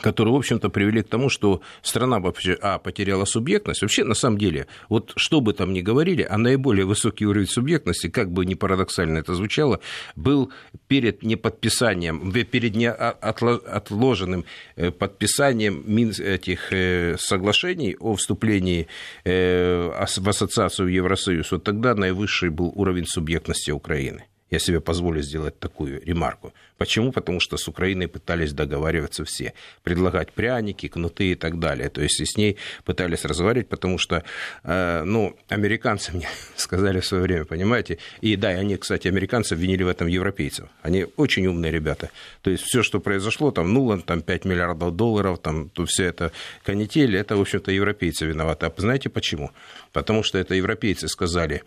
которые, 0.00 0.34
в 0.34 0.36
общем-то, 0.36 0.68
привели 0.68 1.02
к 1.02 1.08
тому, 1.08 1.30
что 1.30 1.62
страна 1.82 2.20
вообще, 2.20 2.58
а, 2.60 2.78
потеряла 2.78 3.24
субъектность. 3.24 3.82
Вообще, 3.82 4.04
на 4.04 4.14
самом 4.14 4.38
деле, 4.38 4.66
вот 4.88 5.12
что 5.16 5.40
бы 5.40 5.54
там 5.54 5.72
ни 5.72 5.80
говорили, 5.80 6.26
а 6.28 6.36
наиболее 6.36 6.84
высокий 6.84 7.26
уровень 7.26 7.48
субъектности, 7.48 8.08
как 8.08 8.30
бы 8.30 8.44
ни 8.44 8.54
парадоксально 8.54 9.18
это 9.18 9.34
звучало, 9.34 9.80
был 10.14 10.52
перед 10.86 11.22
неподписанием, 11.22 12.30
перед 12.30 12.76
неотложенным 12.76 14.44
э, 14.76 14.90
подписанием 14.90 15.84
этих 16.18 16.72
э, 16.72 17.16
соглашений 17.18 17.96
о 17.98 18.16
вступлении 18.16 18.88
э, 19.24 19.88
в 20.16 20.28
ассоциацию 20.28 20.86
в 20.86 20.90
Евросоюз. 20.90 21.52
Вот 21.52 21.64
тогда 21.64 21.94
наивысший 21.94 22.50
был 22.50 22.70
уровень 22.74 23.06
субъектности 23.06 23.70
Украины. 23.70 24.24
Я 24.50 24.60
себе 24.60 24.80
позволю 24.80 25.22
сделать 25.22 25.58
такую 25.58 26.00
ремарку. 26.04 26.52
Почему? 26.78 27.10
Потому 27.10 27.40
что 27.40 27.56
с 27.56 27.66
Украиной 27.66 28.06
пытались 28.06 28.52
договариваться 28.52 29.24
все, 29.24 29.54
предлагать 29.82 30.32
пряники, 30.32 30.86
кнуты 30.86 31.32
и 31.32 31.34
так 31.34 31.58
далее. 31.58 31.88
То 31.88 32.00
есть 32.00 32.20
и 32.20 32.24
с 32.24 32.36
ней 32.36 32.56
пытались 32.84 33.24
разговаривать, 33.24 33.68
потому 33.68 33.98
что, 33.98 34.22
э, 34.62 35.02
ну, 35.04 35.36
американцы 35.48 36.12
мне 36.12 36.28
сказали 36.56 37.00
в 37.00 37.06
свое 37.06 37.24
время, 37.24 37.44
понимаете, 37.44 37.98
и 38.20 38.36
да, 38.36 38.52
и 38.52 38.56
они, 38.56 38.76
кстати, 38.76 39.08
американцы 39.08 39.54
обвинили 39.54 39.82
в 39.82 39.88
этом 39.88 40.06
европейцев. 40.06 40.68
Они 40.82 41.06
очень 41.16 41.46
умные 41.48 41.72
ребята. 41.72 42.10
То 42.42 42.50
есть 42.50 42.62
все, 42.62 42.84
что 42.84 43.00
произошло, 43.00 43.50
там 43.50 43.74
Нулан, 43.74 44.02
там 44.02 44.22
5 44.22 44.44
миллиардов 44.44 44.94
долларов, 44.94 45.40
там 45.40 45.70
то 45.70 45.86
все 45.86 46.04
это 46.04 46.30
канители, 46.62 47.18
это, 47.18 47.36
в 47.36 47.40
общем-то, 47.40 47.72
европейцы 47.72 48.26
виноваты. 48.26 48.66
А 48.66 48.72
знаете 48.76 49.08
почему? 49.08 49.50
Потому 49.92 50.22
что 50.22 50.38
это 50.38 50.54
европейцы 50.54 51.08
сказали, 51.08 51.64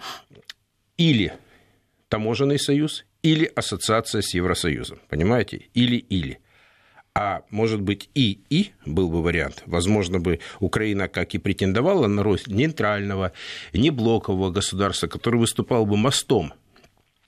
или 0.97 1.33
таможенный 2.09 2.59
союз 2.59 3.05
или 3.21 3.45
ассоциация 3.55 4.21
с 4.21 4.33
Евросоюзом. 4.33 4.99
Понимаете? 5.09 5.67
Или-или. 5.73 6.39
А 7.15 7.43
может 7.49 7.81
быть 7.81 8.09
и-и 8.13 8.71
был 8.85 9.09
бы 9.09 9.21
вариант. 9.21 9.63
Возможно 9.65 10.19
бы 10.19 10.39
Украина, 10.59 11.07
как 11.07 11.33
и 11.33 11.37
претендовала 11.37 12.07
на 12.07 12.23
роль 12.23 12.39
нейтрального, 12.47 13.33
неблокового 13.73 14.51
государства, 14.51 15.07
который 15.07 15.39
выступал 15.39 15.85
бы 15.85 15.97
мостом 15.97 16.53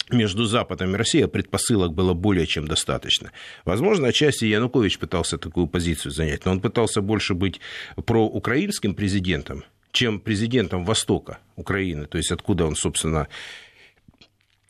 между 0.10 0.46
Западом 0.46 0.94
и 0.94 0.98
Россией, 0.98 1.26
а 1.26 1.28
предпосылок 1.28 1.94
было 1.94 2.14
более 2.14 2.46
чем 2.46 2.68
достаточно. 2.68 3.32
Возможно, 3.66 4.10
отчасти 4.10 4.46
Янукович 4.46 5.00
пытался 5.00 5.38
такую 5.38 5.68
позицию 5.68 6.12
занять, 6.12 6.46
но 6.46 6.52
он 6.52 6.62
пытался 6.62 7.02
больше 7.02 7.34
быть 7.34 7.60
проукраинским 7.96 8.94
президентом, 8.94 9.64
чем 9.92 10.20
президентом 10.20 10.86
Востока 10.86 11.40
Украины, 11.56 12.06
то 12.06 12.18
есть 12.18 12.32
откуда 12.32 12.66
он, 12.66 12.76
собственно, 12.76 13.28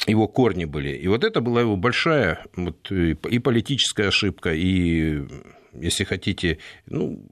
его 0.08 0.28
корни 0.28 0.66
были. 0.66 0.90
И 0.90 1.08
вот 1.08 1.24
это 1.24 1.42
была 1.42 1.62
его 1.62 1.76
большая 1.76 2.46
вот, 2.56 2.92
и 2.92 3.40
политическая 3.40 4.08
ошибка, 4.08 4.54
и, 4.54 5.28
если 5.74 6.04
хотите, 6.04 6.58
ну, 6.88 7.24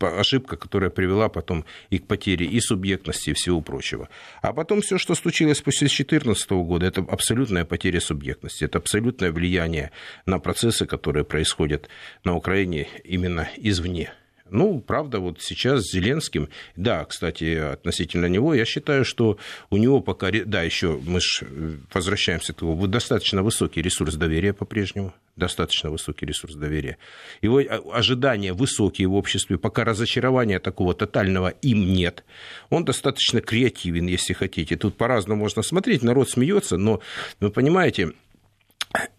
ошибка, 0.00 0.56
которая 0.56 0.90
привела 0.90 1.28
потом 1.28 1.64
и 1.90 1.98
к 1.98 2.06
потере 2.06 2.46
и 2.46 2.60
субъектности, 2.60 3.30
и 3.30 3.32
всего 3.34 3.60
прочего. 3.60 4.08
А 4.42 4.52
потом 4.52 4.80
все, 4.80 4.98
что 4.98 5.14
случилось 5.14 5.60
после 5.60 5.88
2014 5.88 6.50
года, 6.50 6.86
это 6.86 7.00
абсолютная 7.02 7.64
потеря 7.64 8.00
субъектности, 8.00 8.64
это 8.64 8.78
абсолютное 8.78 9.32
влияние 9.32 9.90
на 10.26 10.38
процессы, 10.38 10.86
которые 10.86 11.24
происходят 11.24 11.88
на 12.24 12.34
Украине 12.36 12.88
именно 13.04 13.48
извне. 13.56 14.12
Ну, 14.50 14.80
правда, 14.80 15.20
вот 15.20 15.40
сейчас 15.40 15.82
с 15.82 15.92
Зеленским, 15.92 16.48
да, 16.76 17.04
кстати, 17.04 17.54
относительно 17.54 18.26
него, 18.26 18.54
я 18.54 18.64
считаю, 18.64 19.04
что 19.04 19.38
у 19.70 19.76
него 19.76 20.00
пока, 20.00 20.30
да, 20.30 20.62
еще 20.62 21.00
мы 21.04 21.20
же 21.20 21.46
э, 21.48 21.76
возвращаемся 21.92 22.52
к 22.52 22.56
тому, 22.56 22.86
достаточно 22.86 23.42
высокий 23.42 23.82
ресурс 23.82 24.14
доверия 24.14 24.52
по-прежнему, 24.52 25.12
достаточно 25.36 25.90
высокий 25.90 26.26
ресурс 26.26 26.54
доверия. 26.54 26.98
Его 27.42 27.62
ожидания 27.92 28.52
высокие 28.52 29.08
в 29.08 29.14
обществе, 29.14 29.58
пока 29.58 29.84
разочарования 29.84 30.58
такого 30.58 30.94
тотального 30.94 31.48
им 31.48 31.92
нет. 31.92 32.24
Он 32.70 32.84
достаточно 32.84 33.40
креативен, 33.40 34.06
если 34.06 34.32
хотите. 34.32 34.76
Тут 34.76 34.96
по-разному 34.96 35.40
можно 35.40 35.62
смотреть, 35.62 36.02
народ 36.02 36.30
смеется, 36.30 36.76
но 36.76 37.00
вы 37.40 37.50
понимаете, 37.50 38.12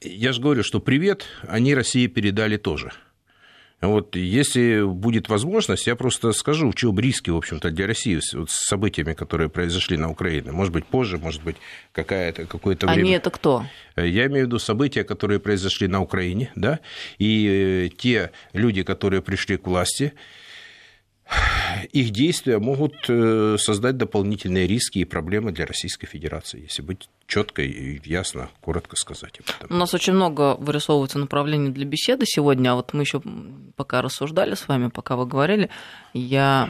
я 0.01 0.33
же 0.33 0.41
говорю, 0.41 0.63
что 0.63 0.79
привет 0.79 1.25
они 1.47 1.75
России 1.75 2.07
передали 2.07 2.57
тоже– 2.57 2.91
вот 3.81 4.15
если 4.15 4.81
будет 4.83 5.29
возможность, 5.29 5.87
я 5.87 5.95
просто 5.95 6.33
скажу, 6.33 6.69
в 6.69 6.75
чем 6.75 6.99
риски, 6.99 7.29
в 7.29 7.37
общем-то, 7.37 7.71
для 7.71 7.87
России 7.87 8.19
вот, 8.33 8.49
с 8.49 8.67
событиями, 8.67 9.13
которые 9.13 9.49
произошли 9.49 9.95
на 9.97 10.09
Украине. 10.09 10.51
Может 10.51 10.73
быть, 10.73 10.85
позже, 10.85 11.17
может 11.17 11.43
быть, 11.43 11.55
какая-то, 11.93 12.45
какое-то 12.45 12.87
время. 12.87 13.01
Они 13.01 13.11
это 13.11 13.29
кто? 13.29 13.65
Я 13.95 14.27
имею 14.27 14.45
в 14.45 14.47
виду 14.47 14.59
события, 14.59 15.03
которые 15.03 15.39
произошли 15.39 15.87
на 15.87 16.01
Украине, 16.01 16.51
да, 16.55 16.79
и 17.19 17.87
э, 17.87 17.95
те 17.97 18.31
люди, 18.53 18.83
которые 18.83 19.21
пришли 19.21 19.57
к 19.57 19.65
власти, 19.67 20.13
их 21.91 22.11
действия 22.11 22.59
могут 22.59 22.95
э, 23.07 23.57
создать 23.57 23.97
дополнительные 23.97 24.67
риски 24.67 24.99
и 24.99 25.05
проблемы 25.05 25.51
для 25.51 25.65
Российской 25.65 26.07
Федерации, 26.07 26.61
если 26.61 26.81
быть 26.81 27.09
четко 27.27 27.61
и 27.61 27.99
ясно, 28.07 28.49
коротко 28.61 28.95
сказать 28.95 29.39
об 29.39 29.45
этом. 29.49 29.75
У 29.75 29.79
нас 29.79 29.93
очень 29.93 30.13
много 30.13 30.55
вырисовывается 30.55 31.19
направлений 31.19 31.69
для 31.69 31.85
беседы 31.85 32.25
сегодня, 32.25 32.71
а 32.71 32.75
вот 32.75 32.93
мы 32.93 33.03
еще 33.03 33.21
пока 33.75 34.01
рассуждали 34.01 34.55
с 34.55 34.67
вами, 34.67 34.89
пока 34.89 35.15
вы 35.15 35.25
говорили, 35.25 35.69
я 36.13 36.69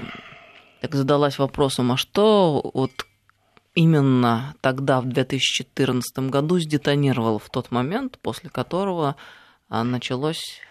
так 0.81 0.95
задалась 0.95 1.39
вопросом, 1.39 1.91
а 1.91 1.97
что 1.97 2.71
вот 2.73 3.05
именно 3.75 4.55
тогда, 4.61 5.01
в 5.01 5.07
2014 5.07 6.29
году, 6.29 6.59
сдетонировало 6.59 7.39
в 7.39 7.49
тот 7.49 7.71
момент, 7.71 8.17
после 8.21 8.49
которого 8.49 9.15
а, 9.69 9.83
началось 9.83 10.61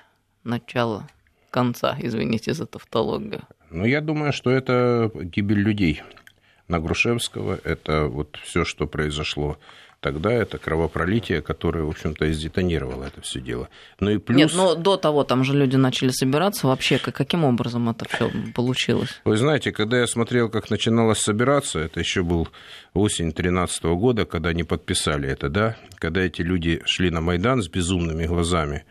начало 0.45 1.09
конца, 1.51 1.97
извините 2.01 2.55
за 2.55 2.67
тавтологию? 2.67 3.43
Ну, 3.71 3.85
я 3.85 4.01
думаю, 4.01 4.33
что 4.33 4.51
это 4.51 5.11
гибель 5.15 5.61
людей 5.61 6.03
на 6.69 6.81
Грушевского, 6.81 7.59
это 7.65 8.07
вот 8.07 8.39
все, 8.43 8.65
что 8.65 8.87
произошло 8.87 9.59
тогда, 10.01 10.33
это 10.33 10.59
кровопролитие, 10.59 11.43
которое, 11.43 11.85
в 11.85 11.89
общем-то, 11.89 12.27
и 12.27 12.33
сдетонировало 12.33 13.05
это 13.05 13.21
все 13.21 13.41
дело. 13.41 13.69
Ну 14.01 14.11
и 14.11 14.19
плюс... 14.19 14.39
Нет, 14.39 14.53
но 14.55 14.75
до 14.75 14.97
того 14.97 15.25
там 15.25 15.45
же 15.45 15.55
люди 15.55 15.77
начали 15.77 16.11
собираться. 16.11 16.67
Вообще, 16.69 16.99
каким 16.99 17.45
образом 17.45 17.89
это 17.89 18.07
все 18.09 18.31
получилось? 18.55 19.21
Вы 19.25 19.37
знаете, 19.37 19.73
когда 19.73 19.99
я 19.99 20.07
смотрел, 20.07 20.49
как 20.49 20.71
начиналось 20.71 21.19
собираться, 21.19 21.81
это 21.81 22.01
еще 22.01 22.23
был 22.23 22.49
осень 22.95 23.27
2013 23.27 23.85
года, 23.85 24.25
когда 24.25 24.51
они 24.51 24.63
подписали 24.63 25.29
это, 25.29 25.49
да, 25.49 25.77
когда 25.97 26.21
эти 26.21 26.43
люди 26.43 26.81
шли 26.85 27.11
на 27.11 27.21
Майдан 27.21 27.63
с 27.63 27.69
безумными 27.69 28.27
глазами, 28.27 28.85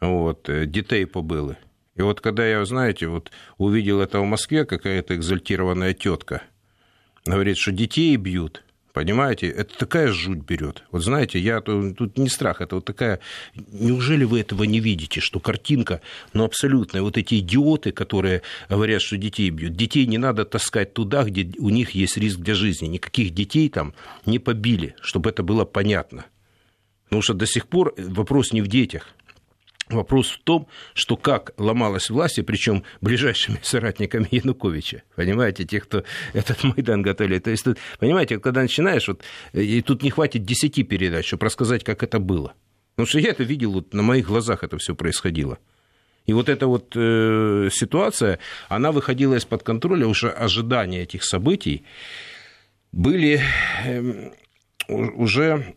вот, 0.00 0.48
э, 0.48 0.66
детей 0.66 1.06
побыло. 1.06 1.56
И 1.94 2.02
вот 2.02 2.20
когда 2.20 2.46
я, 2.46 2.64
знаете, 2.64 3.06
вот 3.06 3.30
увидел 3.58 4.00
это 4.00 4.20
в 4.20 4.24
Москве, 4.24 4.64
какая-то 4.64 5.14
экзальтированная 5.14 5.94
тетка 5.94 6.42
говорит, 7.26 7.58
что 7.58 7.72
детей 7.72 8.16
бьют, 8.16 8.62
Понимаете, 8.92 9.48
это 9.48 9.76
такая 9.78 10.08
жуть 10.08 10.40
берет. 10.40 10.84
Вот 10.90 11.02
знаете, 11.02 11.38
я 11.38 11.62
тут 11.62 12.18
не 12.18 12.28
страх, 12.28 12.60
это 12.60 12.74
вот 12.74 12.84
такая. 12.84 13.20
Неужели 13.54 14.24
вы 14.24 14.40
этого 14.40 14.64
не 14.64 14.80
видите, 14.80 15.20
что 15.20 15.40
картинка, 15.40 16.02
ну 16.34 16.44
абсолютная. 16.44 17.00
Вот 17.00 17.16
эти 17.16 17.38
идиоты, 17.38 17.92
которые 17.92 18.42
говорят, 18.68 19.00
что 19.00 19.16
детей 19.16 19.48
бьют. 19.48 19.76
Детей 19.76 20.06
не 20.06 20.18
надо 20.18 20.44
таскать 20.44 20.92
туда, 20.92 21.24
где 21.24 21.58
у 21.58 21.70
них 21.70 21.92
есть 21.92 22.18
риск 22.18 22.38
для 22.40 22.54
жизни. 22.54 22.86
Никаких 22.86 23.32
детей 23.32 23.70
там 23.70 23.94
не 24.26 24.38
побили, 24.38 24.94
чтобы 25.00 25.30
это 25.30 25.42
было 25.42 25.64
понятно. 25.64 26.26
Потому 27.04 27.22
что 27.22 27.32
до 27.32 27.46
сих 27.46 27.68
пор 27.68 27.94
вопрос 27.96 28.52
не 28.52 28.60
в 28.60 28.68
детях. 28.68 29.08
Вопрос 29.92 30.30
в 30.30 30.38
том, 30.42 30.66
что 30.94 31.16
как 31.16 31.52
ломалась 31.58 32.10
власть, 32.10 32.38
и 32.38 32.42
причем 32.42 32.84
ближайшими 33.00 33.58
соратниками 33.62 34.28
Януковича, 34.30 35.02
понимаете, 35.16 35.64
тех, 35.64 35.84
кто 35.84 36.04
этот 36.32 36.64
Майдан 36.64 37.02
готовили. 37.02 37.38
То 37.38 37.50
есть, 37.50 37.64
тут, 37.64 37.78
понимаете, 37.98 38.38
когда 38.38 38.62
начинаешь, 38.62 39.08
вот, 39.08 39.22
и 39.52 39.82
тут 39.82 40.02
не 40.02 40.10
хватит 40.10 40.44
десяти 40.44 40.82
передач, 40.82 41.26
чтобы 41.26 41.46
рассказать, 41.46 41.84
как 41.84 42.02
это 42.02 42.18
было. 42.18 42.54
Потому 42.94 43.06
что 43.06 43.18
я 43.18 43.30
это 43.30 43.42
видел, 43.42 43.72
вот, 43.72 43.94
на 43.94 44.02
моих 44.02 44.26
глазах 44.26 44.64
это 44.64 44.78
все 44.78 44.94
происходило. 44.94 45.58
И 46.26 46.32
вот 46.32 46.48
эта 46.48 46.66
вот 46.66 46.92
э, 46.94 47.68
ситуация, 47.72 48.38
она 48.68 48.92
выходила 48.92 49.34
из-под 49.34 49.62
контроля, 49.62 50.06
уже 50.06 50.30
ожидания 50.30 51.02
этих 51.02 51.24
событий 51.24 51.84
были 52.92 53.40
э, 53.84 54.30
уже 54.88 55.74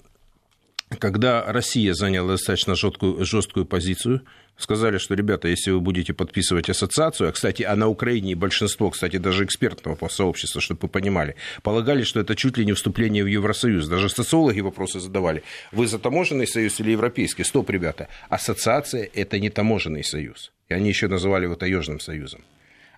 когда 0.96 1.44
Россия 1.52 1.94
заняла 1.94 2.34
достаточно 2.34 2.76
жесткую, 2.76 3.26
жесткую 3.26 3.66
позицию, 3.66 4.22
сказали, 4.58 4.98
что, 4.98 5.16
ребята, 5.16 5.48
если 5.48 5.72
вы 5.72 5.80
будете 5.80 6.14
подписывать 6.14 6.70
ассоциацию, 6.70 7.30
а, 7.30 7.32
кстати, 7.32 7.64
а 7.64 7.76
на 7.76 7.88
Украине 7.88 8.36
большинство, 8.36 8.90
кстати, 8.90 9.18
даже 9.18 9.46
экспертного 9.46 10.08
сообщества, 10.08 10.62
чтобы 10.62 10.82
вы 10.84 10.90
понимали, 10.90 11.36
полагали, 11.64 12.04
что 12.04 12.20
это 12.20 12.36
чуть 12.36 12.58
ли 12.58 12.66
не 12.66 12.74
вступление 12.74 13.24
в 13.24 13.28
Евросоюз. 13.28 13.88
Даже 13.88 14.10
социологи 14.10 14.62
вопросы 14.62 15.00
задавали. 15.00 15.44
Вы 15.72 15.88
за 15.88 16.00
таможенный 16.00 16.48
союз 16.48 16.80
или 16.80 16.92
европейский? 16.92 17.44
Стоп, 17.44 17.70
ребята. 17.70 18.08
Ассоциация– 18.30 19.10
это 19.14 19.40
не 19.40 19.50
таможенный 19.50 20.04
союз. 20.04 20.52
И 20.70 20.74
они 20.74 20.90
еще 20.90 21.08
называли 21.08 21.44
его 21.46 21.56
таежным 21.56 22.00
союзом. 22.00 22.44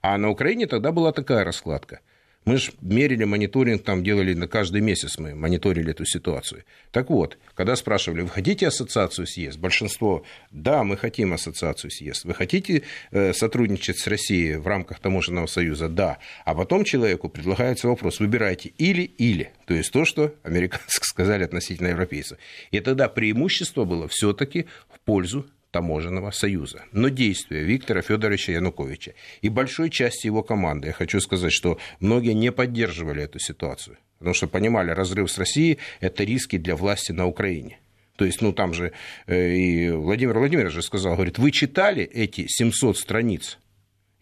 А 0.01 0.17
на 0.17 0.29
Украине 0.29 0.67
тогда 0.67 0.91
была 0.91 1.12
такая 1.12 1.43
раскладка– 1.43 1.99
мы 2.47 2.57
же 2.57 2.71
мерили 2.81 3.25
мониторинг, 3.25 3.83
там 3.83 4.03
делали 4.03 4.33
на 4.33 4.47
каждый 4.47 4.79
месяц 4.79 5.17
мы 5.17 5.36
мониторили 5.36 5.91
эту 5.91 6.05
ситуацию. 6.05 6.63
Так 6.91 7.10
вот, 7.10 7.38
когда 7.55 7.75
спрашивали, 7.75 8.21
вы 8.21 8.29
хотите 8.29 8.67
ассоциацию 8.67 9.27
съезд? 9.27 9.60
Большинство, 9.60 10.23
да, 10.49 10.86
мы 10.86 10.95
хотим 10.95 11.33
ассоциацию 11.33 11.91
съезд. 11.91 12.23
Вы 12.23 12.33
хотите 12.33 12.83
э, 13.12 13.33
сотрудничать 13.33 13.99
с 13.99 14.07
Россией 14.07 14.55
в 14.55 14.65
рамках 14.65 14.99
таможенного 14.99 15.47
союза? 15.47 15.89
Да. 15.89 16.19
А 16.45 16.55
потом 16.55 16.86
человеку 16.86 17.27
предлагается 17.27 17.89
вопрос, 17.89 18.21
выбирайте 18.21 18.71
или-или. 18.77 19.51
То 19.65 19.73
есть 19.73 19.91
то, 19.91 20.05
что 20.05 20.33
американцы 20.43 20.86
сказали 21.01 21.43
относительно 21.43 21.88
европейцев. 21.88 22.38
И 22.71 22.79
тогда 22.79 23.10
преимущество 23.10 23.83
было 23.83 24.07
все-таки 24.07 24.67
в 24.89 25.01
пользу 25.01 25.45
таможенного 25.77 26.31
союза. 26.31 26.85
Но 26.91 27.09
действия 27.09 27.61
Виктора 27.61 28.01
Федоровича 28.01 28.51
Януковича 28.53 29.13
и 29.43 29.49
большой 29.49 29.91
части 29.91 30.25
его 30.25 30.41
команды, 30.41 30.87
я 30.87 30.93
хочу 30.93 31.21
сказать, 31.21 31.53
что 31.53 31.77
многие 31.99 32.33
не 32.33 32.51
поддерживали 32.51 33.21
эту 33.21 33.37
ситуацию, 33.37 33.97
потому 34.17 34.33
что 34.33 34.47
понимали, 34.47 34.89
разрыв 34.89 35.31
с 35.31 35.37
Россией– 35.37 35.77
это 35.99 36.23
риски 36.23 36.57
для 36.57 36.75
власти 36.75 37.11
на 37.11 37.27
Украине. 37.27 37.77
То 38.15 38.25
есть, 38.25 38.41
ну, 38.41 38.53
там 38.53 38.73
же 38.73 38.91
э, 39.27 39.55
и 39.55 39.91
Владимир 39.91 40.39
Владимирович 40.39 40.73
же 40.73 40.81
сказал, 40.81 41.13
говорит, 41.13 41.37
вы 41.37 41.51
читали 41.51 42.03
эти 42.03 42.47
700 42.47 42.97
страниц? 42.97 43.59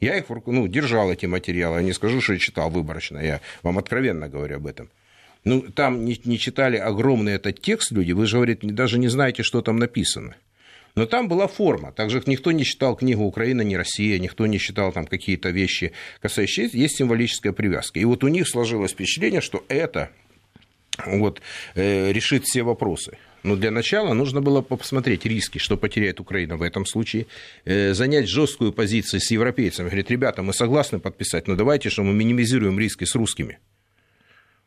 Я 0.01 0.17
их 0.17 0.25
ну, 0.45 0.67
держал, 0.67 1.09
эти 1.09 1.25
материалы, 1.25 1.77
я 1.77 1.83
не 1.83 1.93
скажу, 1.93 2.19
что 2.19 2.33
я 2.33 2.39
читал 2.39 2.69
выборочно, 2.69 3.19
я 3.19 3.39
вам 3.63 3.77
откровенно 3.77 4.27
говорю 4.27 4.57
об 4.57 4.67
этом. 4.67 4.89
Ну, 5.45 5.61
там 5.61 6.03
не, 6.03 6.19
не 6.25 6.37
читали 6.37 6.75
огромный 6.75 7.33
этот 7.33 7.61
текст 7.61 7.91
люди, 7.91 8.11
вы 8.11 8.25
же, 8.25 8.35
говорит, 8.35 8.59
даже 8.75 8.99
не 8.99 9.07
знаете, 9.07 9.43
что 9.43 9.61
там 9.61 9.77
написано. 9.77 10.35
Но 10.95 11.05
там 11.05 11.27
была 11.27 11.47
форма. 11.47 11.91
Также 11.91 12.23
никто 12.25 12.51
не 12.51 12.63
читал 12.63 12.95
книгу 12.95 13.23
«Украина, 13.23 13.61
не 13.61 13.75
Россия», 13.75 14.17
никто 14.17 14.47
не 14.47 14.59
читал 14.59 14.93
там 14.93 15.05
какие-то 15.05 15.49
вещи, 15.49 15.91
касающиеся, 16.21 16.77
есть 16.77 16.97
символическая 16.97 17.51
привязка. 17.51 17.99
И 17.99 18.05
вот 18.05 18.23
у 18.23 18.29
них 18.29 18.47
сложилось 18.47 18.91
впечатление, 18.91 19.41
что 19.41 19.65
это 19.67 20.09
вот, 21.05 21.41
э, 21.75 22.13
решит 22.13 22.45
все 22.45 22.63
вопросы. 22.63 23.17
Но 23.43 23.55
для 23.55 23.71
начала 23.71 24.13
нужно 24.13 24.41
было 24.41 24.61
посмотреть 24.61 25.25
риски, 25.25 25.59
что 25.59 25.77
потеряет 25.77 26.19
Украина 26.19 26.55
в 26.55 26.61
этом 26.61 26.85
случае, 26.85 27.27
э, 27.65 27.93
занять 27.93 28.27
жесткую 28.27 28.71
позицию 28.71 29.19
с 29.19 29.31
европейцами. 29.31 29.87
Говорит, 29.87 30.09
ребята, 30.09 30.41
мы 30.41 30.53
согласны 30.53 30.99
подписать, 30.99 31.47
но 31.47 31.55
давайте, 31.55 31.89
что 31.89 32.03
мы 32.03 32.13
минимизируем 32.13 32.79
риски 32.79 33.03
с 33.03 33.15
русскими. 33.15 33.59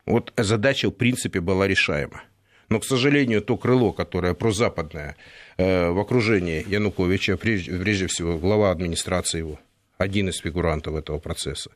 Вот 0.04 0.32
задача, 0.36 0.88
в 0.88 0.92
принципе, 0.92 1.40
была 1.40 1.66
решаема. 1.66 2.22
Но, 2.68 2.80
к 2.80 2.84
сожалению, 2.84 3.40
то 3.40 3.56
крыло, 3.56 3.92
которое 3.92 4.34
прозападное 4.34 5.16
э, 5.56 5.88
в 5.90 5.98
окружении 5.98 6.64
Януковича, 6.68 7.36
прежде, 7.36 8.06
всего 8.08 8.38
глава 8.38 8.70
администрации 8.70 9.38
его, 9.38 9.58
один 9.96 10.28
из 10.28 10.36
фигурантов 10.36 10.94
этого 10.94 11.18
процесса, 11.18 11.70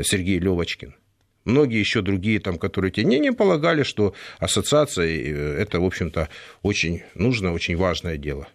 Сергей 0.00 0.40
Левочкин, 0.40 0.94
многие 1.44 1.78
еще 1.78 2.02
другие, 2.02 2.40
там, 2.40 2.58
которые 2.58 2.90
те 2.90 3.04
не, 3.04 3.20
не 3.20 3.32
полагали, 3.32 3.84
что 3.84 4.14
ассоциация 4.40 5.06
э,– 5.06 5.54
это, 5.58 5.78
в 5.78 5.84
общем-то, 5.84 6.28
очень 6.62 7.02
нужное, 7.14 7.52
очень 7.52 7.76
важное 7.76 8.16
дело. 8.16 8.48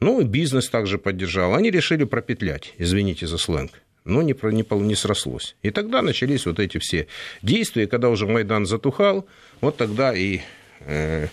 Ну, 0.00 0.20
и 0.20 0.24
бизнес 0.24 0.68
также 0.68 0.98
поддержал. 0.98 1.54
Они 1.54 1.70
решили 1.70 2.04
пропетлять, 2.04 2.74
извините 2.78 3.26
за 3.26 3.38
сленг. 3.38 3.72
Но 4.04 4.22
не, 4.22 4.34
не, 4.34 4.84
не 4.84 4.94
срослось. 4.94 5.56
И 5.62 5.70
тогда 5.70 6.02
начались 6.02 6.46
вот 6.46 6.58
эти 6.58 6.78
все 6.78 7.06
действия, 7.42 7.86
когда 7.86 8.08
уже 8.08 8.26
Майдан 8.26 8.66
затухал, 8.66 9.26
вот 9.60 9.76
тогда 9.76 10.14
и 10.14 10.40
э, 10.80 11.28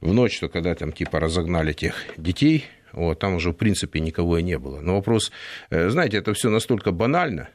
в 0.00 0.12
ночь, 0.12 0.36
что 0.36 0.48
когда 0.48 0.74
там 0.74 0.92
типа 0.92 1.20
разогнали 1.20 1.72
тех 1.72 1.94
детей, 2.16 2.66
вот, 2.92 3.18
там 3.18 3.34
уже 3.34 3.50
в 3.50 3.54
принципе 3.54 4.00
никого 4.00 4.38
и 4.38 4.42
не 4.42 4.58
было. 4.58 4.80
Но 4.80 4.94
вопрос, 4.96 5.32
э, 5.70 5.88
знаете, 5.88 6.18
это 6.18 6.34
все 6.34 6.50
настолько 6.50 6.92
банально, 6.92 7.48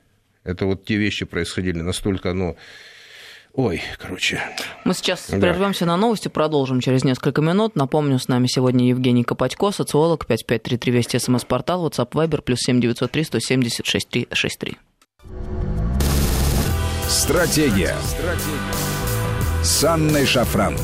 это 0.43 0.65
вот 0.65 0.85
те 0.85 0.95
вещи 0.95 1.25
происходили 1.25 1.81
настолько, 1.81 2.33
ну, 2.33 2.57
Ой, 3.57 3.81
короче. 3.97 4.39
Мы 4.85 4.93
сейчас 4.93 5.29
да. 5.31 5.39
прервемся 5.39 5.87
на 5.87 5.97
новости, 5.97 6.27
продолжим 6.27 6.79
через 6.79 7.03
несколько 7.03 7.41
минут. 7.41 7.75
Напомню, 7.75 8.19
с 8.19 8.27
нами 8.27 8.45
сегодня 8.45 8.87
Евгений 8.87 9.23
Копатько, 9.23 9.71
социолог, 9.71 10.27
5533 10.27 10.91
Вести, 10.91 11.17
СМС-портал, 11.17 11.87
WhatsApp, 11.87 12.11
Viber, 12.11 12.43
плюс 12.43 12.59
7903 12.59 13.23
176 13.23 14.09
363. 14.09 14.77
Стратегия. 17.07 17.95
Стратегия. 18.03 19.63
С 19.63 19.83
Анной 19.83 20.27
Шафран. 20.27 20.75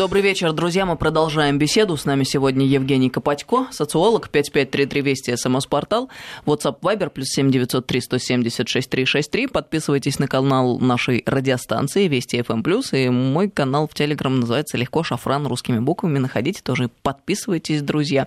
Добрый 0.00 0.22
вечер, 0.22 0.54
друзья. 0.54 0.86
Мы 0.86 0.96
продолжаем 0.96 1.58
беседу. 1.58 1.94
С 1.94 2.06
нами 2.06 2.24
сегодня 2.24 2.64
Евгений 2.64 3.10
Копатько, 3.10 3.66
социолог, 3.70 4.30
5533 4.30 5.02
Вести, 5.02 5.36
СМС-портал, 5.36 6.08
WhatsApp 6.46 6.80
Viber, 6.80 7.10
плюс 7.10 7.26
7903 7.28 8.00
176 8.00 8.88
363. 8.88 9.46
Подписывайтесь 9.48 10.18
на 10.18 10.26
канал 10.26 10.78
нашей 10.78 11.22
радиостанции 11.26 12.08
Вести 12.08 12.40
FM+, 12.40 12.62
и 12.96 13.10
мой 13.10 13.50
канал 13.50 13.88
в 13.88 13.92
Телеграм 13.92 14.40
называется 14.40 14.78
легко 14.78 15.02
«Шафран» 15.02 15.46
русскими 15.46 15.80
буквами. 15.80 16.16
Находите 16.16 16.62
тоже, 16.62 16.88
подписывайтесь, 17.02 17.82
друзья. 17.82 18.26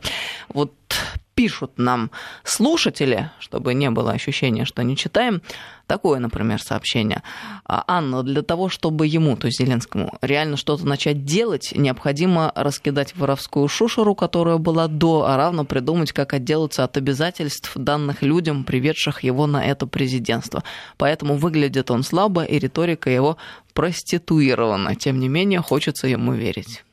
Вот 0.50 0.74
пишут 1.36 1.74
нам 1.78 2.12
слушатели, 2.44 3.32
чтобы 3.40 3.74
не 3.74 3.90
было 3.90 4.12
ощущения, 4.12 4.66
что 4.66 4.84
не 4.84 4.96
читаем, 4.96 5.42
такое, 5.88 6.20
например, 6.20 6.62
сообщение. 6.62 7.24
«А, 7.66 7.84
Анна, 7.88 8.24
для 8.24 8.42
того, 8.42 8.70
чтобы 8.70 9.08
ему, 9.08 9.36
то 9.38 9.48
есть 9.48 9.60
Зеленскому, 9.60 10.18
реально 10.22 10.58
что-то 10.58 10.88
начать 10.88 11.26
делать, 11.26 11.74
необходимо 11.76 12.52
раскидать 12.56 13.16
воровскую 13.16 13.68
шушеру, 13.68 14.16
которая 14.16 14.58
была 14.58 14.88
до, 14.88 15.26
а 15.28 15.38
равно 15.38 15.66
придумать, 15.66 16.12
как 16.12 16.34
отделаться 16.34 16.84
от 16.84 16.98
обязательств, 16.98 17.72
данных 17.76 18.22
людям, 18.22 18.64
приведших 18.64 19.24
его 19.24 19.48
на 19.48 19.64
это 19.66 19.88
президентство. 19.88 20.64
Поэтому 20.98 21.36
выглядит 21.36 21.92
он 21.92 22.04
слабо, 22.04 22.44
и 22.44 22.60
риторика 22.60 23.10
его 23.10 23.38
проституирована. 23.74 24.96
Тем 24.96 25.20
не 25.20 25.30
менее, 25.30 25.62
хочется 25.62 26.08
ему 26.08 26.34
верить. 26.34 26.84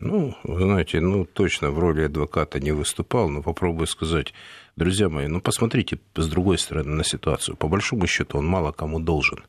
Ну, 0.00 0.34
вы 0.42 0.62
знаете, 0.62 1.00
ну, 1.00 1.24
точно 1.24 1.70
в 1.70 1.78
роли 1.78 2.02
адвоката 2.02 2.58
не 2.58 2.72
выступал, 2.72 3.28
но 3.28 3.42
попробую 3.42 3.86
сказать, 3.86 4.34
друзья 4.76 5.08
мои, 5.08 5.28
ну, 5.28 5.40
посмотрите 5.40 5.98
с 6.16 6.26
другой 6.26 6.58
стороны 6.58 6.90
на 6.90 7.04
ситуацию. 7.04 7.56
По 7.56 7.68
большому 7.68 8.06
счету 8.06 8.38
он 8.38 8.46
мало 8.46 8.72
кому 8.72 8.98
должен, 8.98 9.44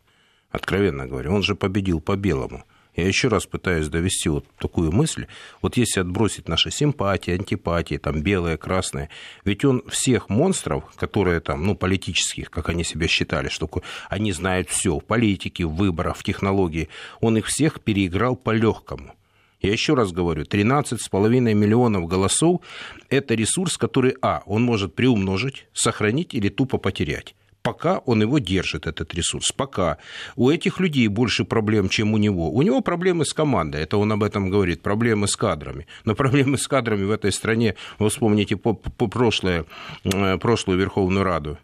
откровенно 0.51 1.07
говоря. 1.07 1.31
Он 1.31 1.41
же 1.41 1.55
победил 1.55 1.99
по 1.99 2.15
белому. 2.15 2.63
Я 2.95 3.07
еще 3.07 3.27
раз 3.27 3.45
пытаюсь 3.45 3.89
довести 3.89 4.29
вот 4.29 4.45
такую 4.57 4.91
мысль. 4.91 5.25
Вот 5.61 5.75
если 5.75 5.99
отбросить 5.99 6.47
наши 6.47 6.71
симпатии, 6.71 7.31
антипатии, 7.33 7.97
там 7.97 8.21
белые, 8.21 8.57
красные, 8.57 9.09
ведь 9.43 9.65
он 9.65 9.83
всех 9.89 10.29
монстров, 10.29 10.85
которые 10.95 11.41
там, 11.41 11.65
ну, 11.65 11.75
политических, 11.75 12.49
как 12.49 12.69
они 12.69 12.83
себя 12.83 13.07
считали, 13.07 13.49
что 13.49 13.69
они 14.09 14.31
знают 14.31 14.69
все 14.69 14.97
в 14.97 15.03
политике, 15.03 15.65
в 15.65 15.75
выборах, 15.75 16.15
в 16.15 16.23
технологии, 16.23 16.87
он 17.19 17.37
их 17.37 17.47
всех 17.47 17.81
переиграл 17.81 18.35
по 18.35 18.51
легкому. 18.51 19.15
Я 19.61 19.71
еще 19.71 19.93
раз 19.93 20.11
говорю, 20.11 20.43
13,5 20.43 21.53
миллионов 21.53 22.07
голосов– 22.07 22.61
это 23.09 23.33
ресурс, 23.35 23.77
который, 23.77 24.15
а, 24.21 24.43
он 24.45 24.63
может 24.63 24.95
приумножить, 24.95 25.67
сохранить 25.73 26.33
или 26.33 26.49
тупо 26.49 26.77
потерять 26.77 27.35
пока 27.65 27.97
он 28.05 28.21
его 28.21 28.37
держит, 28.37 28.85
этот 28.85 29.15
ресурс, 29.15 29.51
пока. 29.51 29.97
У 30.35 30.51
этих 30.51 30.79
людей 30.79 31.07
больше 31.07 31.45
проблем, 31.45 31.89
чем 31.89 32.13
у 32.13 32.17
него. 32.17 32.51
У 32.51 32.61
него 32.61 32.81
проблемы 32.81 33.25
с 33.25 33.33
командой, 33.33 33.81
это 33.81 33.97
он 33.97 34.11
об 34.11 34.21
этом 34.21 34.51
говорит, 34.51 34.83
проблемы 34.83 35.27
с 35.27 35.35
кадрами. 35.35 35.87
Но 36.05 36.13
проблемы 36.13 36.59
с 36.59 36.67
кадрами 36.67 37.05
в 37.05 37.11
этой 37.11 37.31
стране, 37.31 37.73
вы 37.97 38.09
вспомните 38.09 38.55
по, 38.55 38.73
по 38.73 39.07
прошлое, 39.07 39.65
э, 40.03 40.37
прошлую 40.37 40.77
Верховную 40.77 41.23
Раду, 41.23 41.57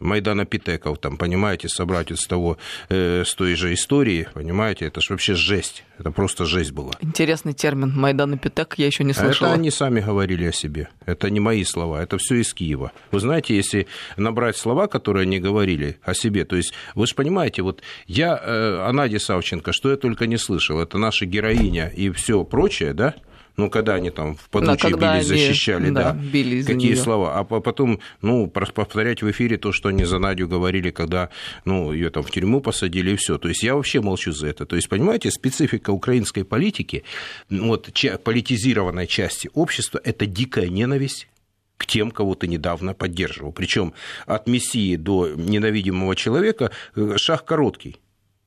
Майдана 0.00 0.44
Питеков, 0.44 0.98
там, 0.98 1.16
понимаете, 1.16 1.68
собрать 1.68 2.10
из 2.10 2.26
того, 2.26 2.58
э, 2.88 3.24
с 3.24 3.34
той 3.34 3.54
же 3.54 3.72
истории, 3.72 4.28
понимаете, 4.34 4.86
это 4.86 5.00
же 5.00 5.12
вообще 5.12 5.34
жесть, 5.34 5.84
это 5.98 6.10
просто 6.10 6.44
жесть 6.44 6.72
была. 6.72 6.92
Интересный 7.00 7.52
термин 7.52 7.92
Майдана 7.94 8.36
Питек, 8.36 8.74
я 8.76 8.86
еще 8.86 9.04
не 9.04 9.12
слышал. 9.12 9.46
Это 9.46 9.54
они 9.54 9.70
сами 9.70 10.00
говорили 10.00 10.46
о 10.46 10.52
себе, 10.52 10.88
это 11.06 11.30
не 11.30 11.40
мои 11.40 11.64
слова, 11.64 12.02
это 12.02 12.18
все 12.18 12.36
из 12.36 12.52
Киева. 12.52 12.92
Вы 13.12 13.20
знаете, 13.20 13.56
если 13.56 13.86
набрать 14.16 14.56
слова, 14.56 14.86
которые 14.86 15.22
они 15.22 15.38
говорили 15.38 15.98
о 16.02 16.14
себе, 16.14 16.44
то 16.44 16.56
есть, 16.56 16.74
вы 16.94 17.06
же 17.06 17.14
понимаете, 17.14 17.62
вот 17.62 17.82
я 18.06 18.40
э, 18.42 18.86
о 18.86 18.92
Наде 18.92 19.18
Савченко, 19.18 19.72
что 19.72 19.90
я 19.90 19.96
только 19.96 20.26
не 20.26 20.36
слышал, 20.36 20.80
это 20.80 20.98
наша 20.98 21.26
героиня 21.26 21.88
и 21.88 22.10
все 22.10 22.44
прочее, 22.44 22.92
да, 22.94 23.14
ну, 23.56 23.70
когда 23.70 23.94
они 23.94 24.10
там 24.10 24.36
в 24.36 24.48
подучие 24.50 24.96
да, 24.96 25.14
бились, 25.14 25.30
они, 25.30 25.38
защищали, 25.38 25.90
да, 25.90 26.12
да 26.12 26.12
бились 26.12 26.66
какие 26.66 26.92
неё. 26.92 27.02
слова. 27.02 27.38
А 27.38 27.44
потом, 27.44 28.00
ну, 28.20 28.48
повторять 28.48 29.22
в 29.22 29.30
эфире 29.30 29.56
то, 29.58 29.72
что 29.72 29.90
они 29.90 30.04
за 30.04 30.18
Надю 30.18 30.48
говорили, 30.48 30.90
когда, 30.90 31.30
ну, 31.64 31.92
ее 31.92 32.10
там 32.10 32.22
в 32.22 32.30
тюрьму 32.30 32.60
посадили, 32.60 33.12
и 33.12 33.16
все. 33.16 33.38
То 33.38 33.48
есть 33.48 33.62
я 33.62 33.76
вообще 33.76 34.00
молчу 34.00 34.32
за 34.32 34.48
это. 34.48 34.66
То 34.66 34.76
есть, 34.76 34.88
понимаете, 34.88 35.30
специфика 35.30 35.90
украинской 35.90 36.42
политики, 36.44 37.04
вот, 37.48 37.90
политизированной 38.24 39.06
части 39.06 39.50
общества, 39.54 40.00
это 40.02 40.26
дикая 40.26 40.68
ненависть 40.68 41.28
к 41.76 41.86
тем, 41.86 42.10
кого 42.10 42.34
ты 42.34 42.46
недавно 42.46 42.94
поддерживал. 42.94 43.52
Причем 43.52 43.94
от 44.26 44.46
мессии 44.48 44.96
до 44.96 45.28
ненавидимого 45.36 46.16
человека 46.16 46.70
э, 46.96 47.14
шаг 47.16 47.44
короткий 47.44 47.98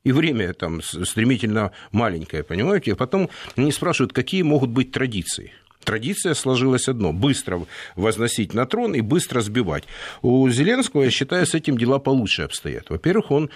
и 0.03 0.11
время 0.11 0.53
там 0.53 0.81
стремительно 0.81 1.71
маленькое, 1.91 2.43
понимаете? 2.43 2.93
А 2.93 2.95
потом 2.95 3.29
они 3.55 3.71
спрашивают, 3.71 4.13
какие 4.13 4.41
могут 4.41 4.69
быть 4.69 4.91
традиции 4.91 5.53
традиция 5.87 6.33
сложилась 6.33 6.89
одно– 6.89 7.13
быстро 7.13 7.65
возносить 7.95 8.53
на 8.53 8.65
трон 8.65 8.93
и 8.93 8.99
быстро 8.99 9.39
сбивать. 9.39 9.85
У 10.21 10.47
Зеленского, 10.49 11.03
я 11.03 11.09
считаю, 11.09 11.45
с 11.45 11.55
этим 11.55 11.77
дела 11.77 11.97
получше 11.97 12.41
обстоят. 12.41 12.89
Во-первых, 12.89 13.31
он 13.31 13.49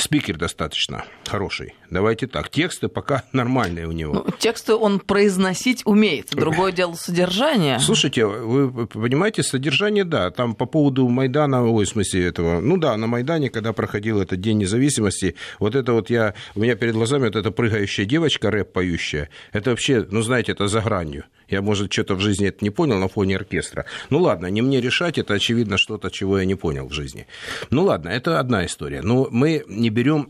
спикер 0.00 0.36
достаточно 0.36 1.04
хороший. 1.24 1.74
Давайте 1.90 2.26
так, 2.26 2.50
тексты 2.50 2.88
пока 2.88 3.24
нормальные 3.32 3.86
у 3.86 3.92
него. 3.92 4.14
Ну, 4.14 4.26
тексты 4.38 4.74
он 4.74 5.00
произносить 5.00 5.82
умеет, 5.84 6.28
другое 6.32 6.72
дело 6.72 6.94
содержание. 6.94 7.78
Слушайте, 7.78 8.26
вы 8.26 8.86
понимаете, 8.86 9.42
содержание, 9.42 10.04
да, 10.04 10.30
там 10.30 10.54
по 10.54 10.66
поводу 10.66 11.08
Майдана, 11.08 11.64
ой, 11.64 11.84
в 11.84 11.88
смысле 11.88 12.26
этого, 12.26 12.60
ну 12.60 12.76
да, 12.76 12.96
на 12.96 13.06
Майдане, 13.06 13.50
когда 13.50 13.72
проходил 13.72 14.20
этот 14.20 14.40
День 14.40 14.58
независимости, 14.58 15.34
вот 15.58 15.74
это 15.74 15.92
вот 15.92 16.10
я, 16.10 16.34
у 16.54 16.60
меня 16.60 16.74
перед 16.76 16.94
глазами 16.94 17.24
вот 17.24 17.36
эта 17.36 17.50
прыгающая 17.50 18.04
девочка, 18.04 18.50
рэп 18.50 18.72
поющая, 18.72 19.30
это 19.52 19.70
вообще, 19.70 20.06
ну 20.10 20.22
знаете, 20.22 20.52
это 20.52 20.68
за 20.68 20.80
гранью. 20.80 21.24
Я, 21.48 21.62
может, 21.62 21.92
что-то 21.92 22.14
в 22.14 22.20
жизни 22.20 22.48
это 22.48 22.58
не 22.62 22.70
понял 22.70 22.98
на 22.98 23.08
фоне 23.08 23.36
оркестра. 23.36 23.86
Ну 24.10 24.20
ладно, 24.20 24.48
не 24.48 24.60
мне 24.60 24.80
решать, 24.80 25.16
это 25.16 25.34
очевидно 25.34 25.78
что-то, 25.78 26.10
чего 26.10 26.38
я 26.38 26.44
не 26.44 26.54
понял 26.54 26.86
в 26.88 26.92
жизни. 26.92 27.26
Ну 27.70 27.84
ладно, 27.84 28.10
это 28.10 28.38
одна 28.38 28.66
история. 28.66 29.00
Но 29.00 29.28
мы 29.30 29.64
не 29.66 29.88
берем 29.88 30.28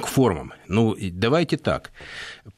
к 0.00 0.06
формам. 0.06 0.52
Ну, 0.68 0.96
давайте 0.98 1.56
так. 1.56 1.90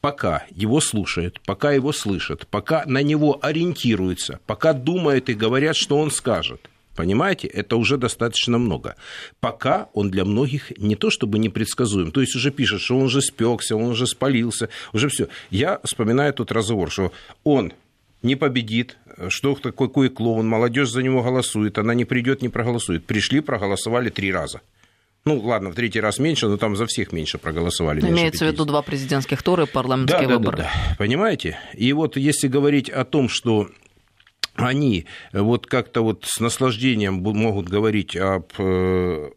Пока 0.01 0.45
его 0.49 0.81
слушают, 0.81 1.41
пока 1.45 1.71
его 1.71 1.91
слышат, 1.91 2.47
пока 2.47 2.83
на 2.85 3.01
него 3.03 3.39
ориентируются, 3.41 4.39
пока 4.45 4.73
думают 4.73 5.29
и 5.29 5.33
говорят, 5.33 5.75
что 5.75 5.97
он 5.97 6.11
скажет– 6.11 6.69
Понимаете, 6.95 7.47
это 7.47 7.75
уже 7.75 7.97
достаточно 7.97 8.57
много. 8.57 8.95
Пока 9.41 9.89
он 9.93 10.09
для 10.09 10.23
многих 10.23 10.75
не 10.77 10.95
то 10.95 11.09
чтобы 11.09 11.39
непредсказуем, 11.39 12.11
то 12.11 12.21
есть 12.21 12.35
уже 12.35 12.51
пишет, 12.51 12.81
что 12.81 12.97
он 12.97 13.03
уже 13.03 13.21
спекся, 13.21 13.75
он 13.75 13.91
уже 13.91 14.07
спалился, 14.07 14.69
уже 14.93 15.09
все. 15.09 15.27
Я 15.49 15.81
вспоминаю 15.83 16.33
тот 16.33 16.53
разговор, 16.53 16.89
что 16.89 17.11
он 17.43 17.73
не 18.21 18.37
победит, 18.37 18.97
что 19.27 19.55
какой 19.55 20.09
клоун, 20.09 20.47
молодежь 20.47 20.89
за 20.89 21.03
него 21.03 21.21
голосует, 21.21 21.77
она 21.77 21.93
не 21.93 22.05
придет, 22.05 22.41
не 22.41 22.49
проголосует. 22.49 23.05
Пришли, 23.05 23.41
проголосовали 23.41 24.09
три 24.09 24.31
раза. 24.31 24.61
Ну, 25.27 25.39
ладно, 25.39 25.71
в 25.71 25.75
третий 25.75 25.99
раз 25.99 26.19
меньше, 26.19 26.47
но 26.47 26.57
там 26.57 26.75
за 26.75 26.85
всех 26.85 27.11
меньше 27.11 27.39
проголосовали. 27.39 27.99
Имеется 28.01 28.45
в 28.45 28.47
виду 28.47 28.63
два 28.63 28.83
президентских 28.83 29.41
тура 29.41 29.63
и 29.63 29.67
парламентские 29.67 30.27
да, 30.27 30.35
выборы. 30.35 30.57
Да, 30.57 30.63
да, 30.63 30.69
да. 30.89 30.95
Понимаете? 30.97 31.57
И 31.73 31.91
вот 31.93 32.15
если 32.15 32.47
говорить 32.47 32.91
о 32.91 33.05
том, 33.05 33.27
что 33.27 33.69
они 34.53 35.07
вот 35.33 35.65
как-то 35.65 36.01
вот 36.01 36.25
с 36.25 36.39
наслаждением 36.39 37.15
могут 37.15 37.67
говорить 37.67 38.15
об 38.15 38.51
э, 38.59 39.31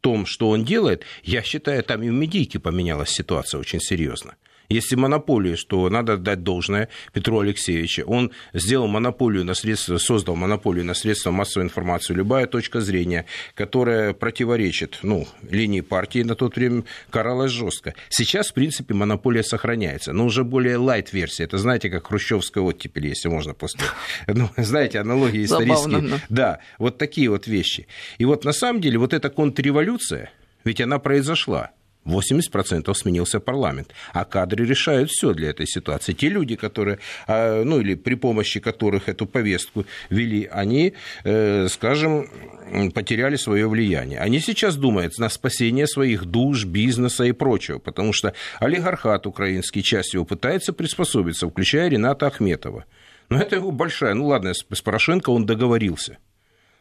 том, 0.00 0.24
что 0.24 0.50
он 0.50 0.64
делает, 0.64 1.02
я 1.24 1.42
считаю, 1.42 1.82
там 1.82 2.04
и 2.04 2.08
в 2.08 2.12
медийке 2.12 2.60
поменялась 2.60 3.10
ситуация 3.10 3.58
очень 3.58 3.80
серьезно. 3.80 4.36
Если 4.68 4.96
монополию, 4.96 5.56
что 5.56 5.88
надо 5.88 6.16
дать 6.16 6.42
должное 6.42 6.88
Петру 7.12 7.40
Алексеевичу. 7.40 8.04
Он 8.06 8.30
сделал 8.52 8.86
монополию 8.88 9.44
на 9.44 9.54
средства, 9.54 9.98
создал 9.98 10.36
монополию 10.36 10.84
на 10.84 10.94
средства 10.94 11.30
массовой 11.30 11.64
информации. 11.64 12.14
Любая 12.14 12.46
точка 12.46 12.80
зрения, 12.80 13.26
которая 13.54 14.12
противоречит 14.12 14.98
ну, 15.02 15.26
линии 15.48 15.80
партии 15.80 16.22
на 16.22 16.34
тот 16.34 16.56
время, 16.56 16.84
каралась 17.10 17.52
жестко. 17.52 17.94
Сейчас, 18.08 18.50
в 18.50 18.54
принципе, 18.54 18.94
монополия 18.94 19.42
сохраняется, 19.42 20.12
но 20.12 20.26
уже 20.26 20.44
более 20.44 20.76
лайт-версия. 20.76 21.44
Это, 21.44 21.58
знаете, 21.58 21.90
как 21.90 22.06
хрущевская 22.06 22.62
оттепель, 22.62 23.08
если 23.08 23.28
можно 23.28 23.54
после... 23.54 23.80
Ну, 24.26 24.50
знаете, 24.56 24.98
аналогии 25.00 25.44
исторические. 25.44 26.00
Забавно, 26.00 26.20
Да, 26.28 26.60
вот 26.78 26.98
такие 26.98 27.30
вот 27.30 27.46
вещи. 27.46 27.86
И 28.18 28.24
вот 28.24 28.44
на 28.44 28.52
самом 28.52 28.80
деле 28.80 28.98
вот 28.98 29.14
эта 29.14 29.30
контрреволюция, 29.30 30.30
ведь 30.64 30.80
она 30.80 30.98
произошла. 30.98 31.70
80% 32.06 32.94
сменился 32.94 33.40
парламент. 33.40 33.92
А 34.12 34.24
кадры 34.24 34.64
решают 34.64 35.10
все 35.10 35.32
для 35.34 35.50
этой 35.50 35.66
ситуации. 35.66 36.12
Те 36.12 36.28
люди, 36.28 36.56
которые, 36.56 36.98
а, 37.26 37.62
ну 37.64 37.80
или 37.80 37.94
при 37.94 38.14
помощи 38.14 38.60
которых 38.60 39.08
эту 39.08 39.26
повестку 39.26 39.84
вели, 40.10 40.48
они, 40.50 40.94
э, 41.24 41.68
скажем, 41.68 42.28
потеряли 42.94 43.36
свое 43.36 43.68
влияние. 43.68 44.20
Они 44.20 44.40
сейчас 44.40 44.76
думают 44.76 45.18
на 45.18 45.28
спасение 45.28 45.86
своих 45.86 46.24
душ, 46.24 46.64
бизнеса 46.64 47.24
и 47.24 47.32
прочего, 47.32 47.78
потому 47.78 48.12
что 48.12 48.32
олигархат 48.60 49.26
украинский, 49.26 49.82
часть 49.82 50.14
его 50.14 50.24
пытается 50.24 50.72
приспособиться, 50.72 51.48
включая 51.48 51.88
Рената 51.88 52.26
Ахметова. 52.26 52.84
Но 53.28 53.40
это 53.40 53.56
его 53.56 53.70
большая, 53.72 54.14
ну 54.14 54.26
ладно, 54.26 54.54
с 54.54 54.82
Порошенко 54.82 55.30
он 55.30 55.46
договорился. 55.46 56.18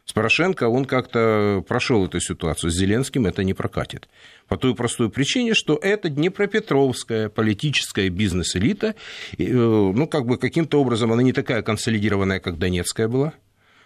С 0.06 0.14
Порошенко 0.14 0.70
он 0.70 0.86
как-то 0.86 1.64
прошел 1.68 2.06
эту 2.06 2.20
ситуацию, 2.20 2.70
с 2.70 2.76
Зеленским 2.76 3.26
это 3.26 3.44
не 3.44 3.56
прокатит. 3.56 4.08
По 4.48 4.56
той 4.56 4.76
простой 4.76 5.10
причине, 5.10 5.56
что 5.56 5.80
это 5.82 6.10
Днепропетровская 6.10 7.28
политическая 7.30 8.10
бизнес-элита, 8.10 8.94
э, 9.38 9.44
ну, 9.44 10.08
как 10.08 10.28
бы 10.28 10.38
каким-то 10.38 10.80
образом 10.80 11.12
она 11.12 11.24
не 11.24 11.34
такая 11.34 11.64
консолидированная, 11.64 12.40
как 12.40 12.60
Донецкая 12.60 13.08
была, 13.08 13.34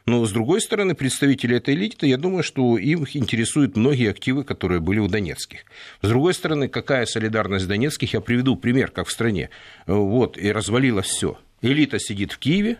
но, 0.06 0.26
с 0.26 0.32
другой 0.32 0.60
стороны, 0.60 0.96
представители 0.96 1.56
этой 1.56 1.76
элиты, 1.76 2.08
я 2.08 2.18
думаю, 2.18 2.44
что 2.44 2.78
им 2.78 3.06
интересуют 3.14 3.78
многие 3.78 4.10
активы, 4.10 4.44
которые 4.44 4.82
были 4.82 5.00
у 5.00 5.08
донецких. 5.08 5.60
С 6.02 6.08
другой 6.08 6.34
стороны, 6.34 6.68
какая 6.68 7.06
солидарность 7.06 7.68
донецких? 7.68 8.14
Я 8.14 8.20
приведу 8.22 8.56
пример, 8.56 8.92
как 8.92 9.08
в 9.08 9.12
стране. 9.12 9.52
Вот, 9.86 10.38
и 10.38 10.52
развалилось 10.52 11.08
все. 11.08 11.38
Элита 11.62 12.00
сидит 12.00 12.32
в 12.32 12.40
Киеве, 12.40 12.78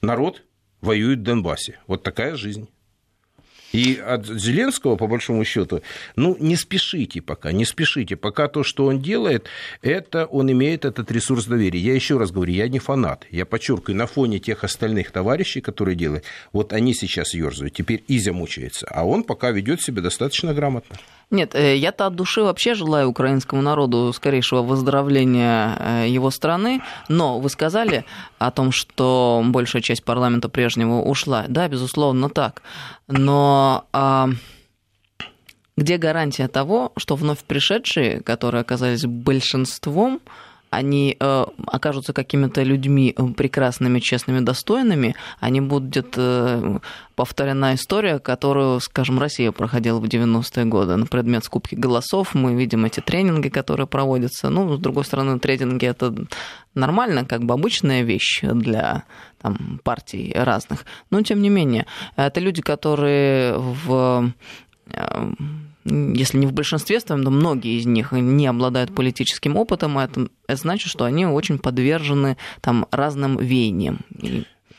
народ 0.00 0.42
воюет 0.84 1.20
в 1.20 1.22
Донбассе. 1.22 1.80
Вот 1.86 2.02
такая 2.02 2.36
жизнь. 2.36 2.68
И 3.74 3.96
от 3.98 4.26
Зеленского, 4.26 4.94
по 4.94 5.08
большому 5.08 5.44
счету, 5.44 5.82
ну, 6.14 6.36
не 6.38 6.54
спешите 6.54 7.20
пока, 7.20 7.50
не 7.50 7.64
спешите. 7.64 8.14
Пока 8.14 8.46
то, 8.46 8.62
что 8.62 8.84
он 8.86 9.00
делает, 9.00 9.48
это 9.82 10.26
он 10.26 10.48
имеет 10.52 10.84
этот 10.84 11.10
ресурс 11.10 11.46
доверия. 11.46 11.80
Я 11.80 11.94
еще 11.94 12.16
раз 12.16 12.30
говорю, 12.30 12.52
я 12.52 12.68
не 12.68 12.78
фанат. 12.78 13.26
Я 13.32 13.44
подчеркиваю, 13.44 13.96
на 13.96 14.06
фоне 14.06 14.38
тех 14.38 14.62
остальных 14.62 15.10
товарищей, 15.10 15.60
которые 15.60 15.96
делают, 15.96 16.22
вот 16.52 16.72
они 16.72 16.94
сейчас 16.94 17.34
ерзают. 17.34 17.74
Теперь 17.74 18.04
Изя 18.06 18.32
мучается. 18.32 18.86
А 18.88 19.04
он 19.04 19.24
пока 19.24 19.50
ведет 19.50 19.82
себя 19.82 20.02
достаточно 20.02 20.54
грамотно. 20.54 20.96
Нет, 21.30 21.54
э, 21.54 21.76
я-то 21.76 22.06
от 22.06 22.14
души 22.14 22.42
вообще 22.42 22.74
желаю 22.74 23.08
украинскому 23.08 23.60
народу 23.60 24.12
скорейшего 24.12 24.62
выздоровления 24.62 25.76
э, 25.78 26.08
его 26.08 26.30
страны, 26.30 26.80
но 27.08 27.40
вы 27.40 27.48
сказали 27.48 28.04
о 28.38 28.50
том, 28.50 28.70
что 28.70 29.42
большая 29.44 29.82
часть 29.82 30.04
парламента 30.04 30.48
прежнего 30.48 31.00
ушла. 31.00 31.46
Да, 31.48 31.66
безусловно, 31.66 32.28
так. 32.28 32.62
Но 33.08 33.63
а, 33.92 34.28
где 35.76 35.96
гарантия 35.96 36.48
того, 36.48 36.92
что 36.96 37.16
вновь 37.16 37.44
пришедшие, 37.44 38.20
которые 38.20 38.60
оказались 38.60 39.04
большинством, 39.04 40.20
они 40.74 41.16
э, 41.18 41.44
окажутся 41.66 42.12
какими-то 42.12 42.62
людьми 42.62 43.14
э, 43.16 43.26
прекрасными, 43.28 44.00
честными, 44.00 44.40
достойными, 44.40 45.14
они 45.40 45.60
будут 45.60 46.14
э, 46.16 46.78
повторена 47.14 47.74
история, 47.74 48.18
которую, 48.18 48.80
скажем, 48.80 49.18
Россия 49.18 49.52
проходила 49.52 50.00
в 50.00 50.04
90-е 50.04 50.64
годы 50.64 50.96
на 50.96 51.06
предмет 51.06 51.44
скупки 51.44 51.74
голосов. 51.74 52.34
Мы 52.34 52.54
видим 52.54 52.84
эти 52.84 53.00
тренинги, 53.00 53.48
которые 53.48 53.86
проводятся. 53.86 54.50
Ну, 54.50 54.76
с 54.76 54.80
другой 54.80 55.04
стороны, 55.04 55.38
тренинги 55.38 55.86
это 55.86 56.14
нормально, 56.74 57.24
как 57.24 57.44
бы 57.44 57.54
обычная 57.54 58.02
вещь 58.02 58.40
для 58.42 59.04
там, 59.40 59.80
партий 59.84 60.32
разных. 60.34 60.84
Но, 61.10 61.22
тем 61.22 61.42
не 61.42 61.50
менее, 61.50 61.86
это 62.16 62.40
люди, 62.40 62.62
которые 62.62 63.58
в 63.58 64.32
э, 64.90 65.32
если 65.84 66.38
не 66.38 66.46
в 66.46 66.52
большинстве 66.52 67.00
своем, 67.00 67.22
но 67.22 67.30
многие 67.30 67.78
из 67.78 67.86
них 67.86 68.12
не 68.12 68.46
обладают 68.46 68.94
политическим 68.94 69.56
опытом, 69.56 69.98
это, 69.98 70.28
это 70.46 70.60
значит, 70.60 70.90
что 70.90 71.04
они 71.04 71.26
очень 71.26 71.58
подвержены 71.58 72.36
там, 72.60 72.86
разным 72.90 73.38
веяниям. 73.38 74.00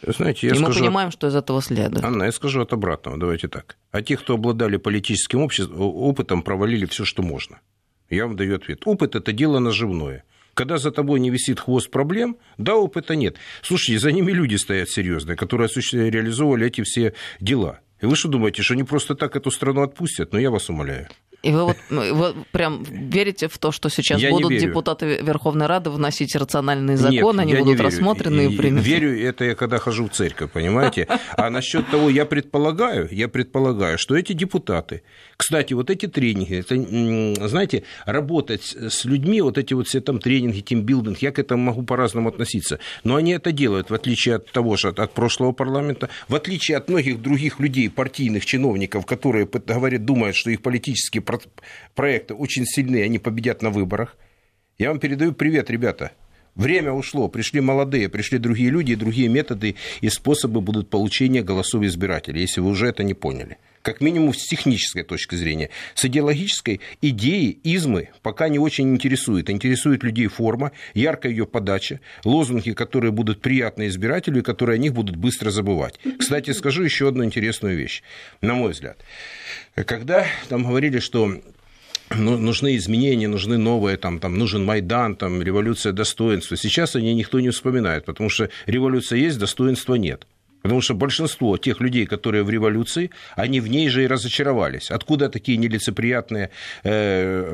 Знаете, 0.01 0.47
я 0.47 0.53
и 0.53 0.55
скажу, 0.57 0.73
мы 0.73 0.79
понимаем, 0.79 1.11
что 1.11 1.27
из 1.27 1.35
этого 1.35 1.61
следует. 1.61 2.03
Анна, 2.03 2.25
я 2.25 2.31
скажу 2.31 2.61
от 2.61 2.73
обратного, 2.73 3.17
давайте 3.17 3.47
так. 3.47 3.77
А 3.91 4.01
те, 4.01 4.17
кто 4.17 4.35
обладали 4.35 4.77
политическим 4.77 5.41
опытом, 5.41 6.43
провалили 6.43 6.85
все, 6.85 7.05
что 7.05 7.23
можно. 7.23 7.59
Я 8.09 8.27
вам 8.27 8.35
даю 8.35 8.55
ответ. 8.55 8.81
Опыт– 8.85 9.15
это 9.17 9.31
дело 9.31 9.59
наживное. 9.59 10.23
Когда 10.53 10.77
за 10.77 10.91
тобой 10.91 11.19
не 11.19 11.31
висит 11.31 11.59
хвост 11.59 11.91
проблем, 11.91 12.37
да, 12.57 12.75
опыта 12.75 13.15
нет. 13.15 13.35
Слушайте, 13.61 13.99
за 13.99 14.11
ними 14.11 14.31
люди 14.31 14.55
стоят 14.55 14.89
серьезные, 14.89 15.35
которые 15.35 15.67
реализовывали 15.67 16.67
эти 16.67 16.81
все 16.83 17.13
дела. 17.41 17.79
И 18.01 18.05
вы 18.05 18.15
что 18.15 18.27
думаете, 18.27 18.61
что 18.61 18.73
они 18.73 18.83
просто 18.83 19.15
так 19.15 19.35
эту 19.35 19.51
страну 19.51 19.81
отпустят? 19.81 20.33
Ну, 20.33 20.39
я 20.39 20.51
вас 20.51 20.69
умоляю. 20.69 21.07
И 21.45 21.51
вы 21.51 21.65
вот 21.65 21.77
вы 21.89 22.33
прям 22.51 22.81
верите 22.83 23.47
в 23.47 23.59
то, 23.59 23.71
что 23.71 23.89
сейчас 23.89 24.19
я 24.19 24.31
будут 24.31 24.57
депутаты 24.57 25.19
Верховной 25.21 25.67
Рады 25.67 25.91
вносить 25.91 26.35
рациональные 26.35 26.97
законы, 26.97 27.41
Нет, 27.41 27.55
они 27.55 27.63
будут 27.63 27.81
рассмотрены 27.81 28.47
и 28.47 28.57
приняты? 28.57 28.83
Верю, 28.83 29.23
это 29.23 29.45
я 29.45 29.53
когда 29.53 29.77
хожу 29.77 30.07
в 30.07 30.09
церковь, 30.09 30.51
понимаете? 30.51 31.07
А 31.37 31.51
насчет 31.51 31.87
того, 31.89 32.09
я 32.09 32.25
предполагаю, 32.25 33.07
я 33.11 33.27
предполагаю, 33.27 33.99
что 33.99 34.17
эти 34.17 34.33
депутаты, 34.33 35.03
кстати, 35.37 35.73
вот 35.73 35.89
эти 35.89 36.07
тренинги, 36.07 36.55
это, 36.55 37.47
знаете, 37.47 37.83
работать 38.05 38.75
с 38.75 39.05
людьми, 39.05 39.41
вот 39.41 39.57
эти 39.57 39.73
вот 39.73 39.87
все 39.87 40.01
там 40.01 40.19
тренинги, 40.19 40.61
тимбилдинг, 40.61 41.17
я 41.19 41.31
к 41.31 41.39
этому 41.39 41.63
могу 41.63 41.83
по-разному 41.83 42.29
относиться, 42.29 42.79
но 43.03 43.15
они 43.15 43.31
это 43.31 43.51
делают, 43.51 43.89
в 43.89 43.93
отличие 43.93 44.35
от 44.35 44.51
того 44.51 44.77
же, 44.77 44.89
от 44.89 45.13
прошлого 45.13 45.51
парламента, 45.51 46.09
в 46.27 46.35
отличие 46.35 46.77
от 46.77 46.89
многих 46.89 47.21
других 47.21 47.59
людей, 47.59 47.89
партийных 47.89 48.45
чиновников, 48.45 49.05
которые 49.05 49.45
говорят, 49.45 50.05
думают, 50.05 50.35
что 50.35 50.49
их 50.49 50.61
политические 50.61 51.23
проекты 51.93 52.33
очень 52.33 52.65
сильны, 52.65 53.03
они 53.03 53.19
победят 53.19 53.61
на 53.61 53.69
выборах. 53.69 54.15
Я 54.77 54.89
вам 54.89 54.99
передаю 54.99 55.33
привет, 55.33 55.69
ребята. 55.69 56.11
Время 56.55 56.93
ушло, 56.93 57.27
пришли 57.27 57.59
молодые, 57.59 58.07
пришли 58.07 58.37
другие 58.37 58.69
люди, 58.69 58.95
другие 58.95 59.27
методы 59.27 59.75
и 59.99 60.07
способы 60.07 60.61
будут 60.61 60.89
получения 60.89 61.43
голосов 61.43 61.83
избирателей, 61.83 62.41
если 62.41 62.61
вы 62.61 62.69
уже 62.69 62.87
это 62.87 63.03
не 63.03 63.13
поняли. 63.13 63.57
Как 63.85 64.01
минимум 64.01 64.33
с 64.33 64.47
технической 64.47 65.03
точки 65.03 65.35
зрения. 65.35 65.69
С 65.93 66.05
идеологической 66.05 66.81
идеи, 67.03 67.59
измы 67.63 68.09
пока 68.23 68.49
не 68.49 68.57
очень 68.57 68.91
интересует. 68.91 69.51
Интересует 69.51 70.01
людей 70.01 70.25
форма, 70.25 70.71
яркая 70.95 71.31
ее 71.31 71.45
подача, 71.45 71.99
лозунги, 72.23 72.71
которые 72.71 73.11
будут 73.11 73.41
приятны 73.41 73.85
избирателю 73.85 74.39
и 74.39 74.41
которые 74.41 74.77
о 74.77 74.79
них 74.79 74.93
будут 74.93 75.17
быстро 75.17 75.51
забывать. 75.51 75.99
Кстати, 76.17 76.49
скажу 76.49 76.81
еще 76.81 77.07
одну 77.07 77.23
интересную 77.23 77.77
вещь, 77.77 78.01
на 78.41 78.55
мой 78.55 78.71
взгляд. 78.71 78.97
Когда 79.75 80.25
там 80.49 80.63
говорили, 80.63 80.97
что 80.97 81.39
ну, 82.09 82.37
нужны 82.39 82.77
изменения, 82.77 83.27
нужны 83.27 83.59
новые, 83.59 83.97
там, 83.97 84.19
там 84.19 84.35
нужен 84.39 84.65
Майдан, 84.65 85.15
там, 85.15 85.43
революция 85.43 85.93
достоинства. 85.93 86.57
Сейчас 86.57 86.95
о 86.95 87.01
ней 87.01 87.13
никто 87.13 87.39
не 87.39 87.51
вспоминает, 87.51 88.05
потому 88.05 88.29
что 88.31 88.49
революция 88.65 89.19
есть, 89.19 89.37
достоинства 89.37 89.93
нет. 89.93 90.25
Потому 90.65 90.81
что 90.81 90.95
большинство 90.95 91.57
тех 91.57 91.79
людей, 91.79 92.07
которые 92.07 92.43
в 92.43 92.49
революции, 92.49 93.11
они 93.35 93.59
в 93.59 93.67
ней 93.67 93.87
же 93.87 94.03
и 94.03 94.07
разочаровались. 94.07 94.89
Откуда 94.89 95.29
такие 95.29 95.59
нелицеприятные 95.59 96.49
э, 96.81 97.49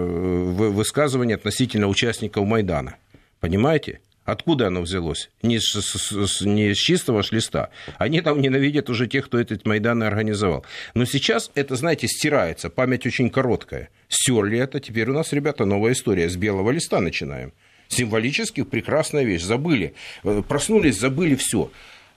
высказывания 0.69 1.35
относительно 1.35 1.87
участников 1.87 2.47
Майдана? 2.47 2.95
Понимаете? 3.41 3.99
Откуда 4.23 4.67
оно 4.67 4.79
взялось? 4.79 5.29
Не 5.41 5.59
с, 5.59 6.39
не 6.39 6.73
с 6.73 6.77
чистого 6.77 7.21
шлиста. 7.21 7.71
Они 7.97 8.21
там 8.21 8.39
ненавидят 8.39 8.89
уже 8.89 9.07
тех, 9.07 9.25
кто 9.25 9.39
этот 9.39 9.65
Майдан 9.65 10.03
организовал. 10.03 10.65
Но 10.93 11.03
сейчас 11.03 11.51
это, 11.53 11.75
знаете, 11.75 12.07
стирается. 12.07 12.69
Память 12.69 13.05
очень 13.05 13.29
короткая. 13.29 13.89
Стерли 14.07 14.57
это. 14.57 14.79
Теперь 14.79 15.09
у 15.09 15.13
нас, 15.13 15.33
ребята, 15.33 15.65
новая 15.65 15.91
история. 15.91 16.29
С 16.29 16.37
белого 16.37 16.71
листа 16.71 17.01
начинаем. 17.01 17.51
Символически 17.89 18.63
прекрасная 18.63 19.25
вещь. 19.25 19.43
Забыли. 19.43 19.95
Э, 20.23 20.41
проснулись, 20.47 20.97
забыли 20.97 21.35
все. 21.35 21.69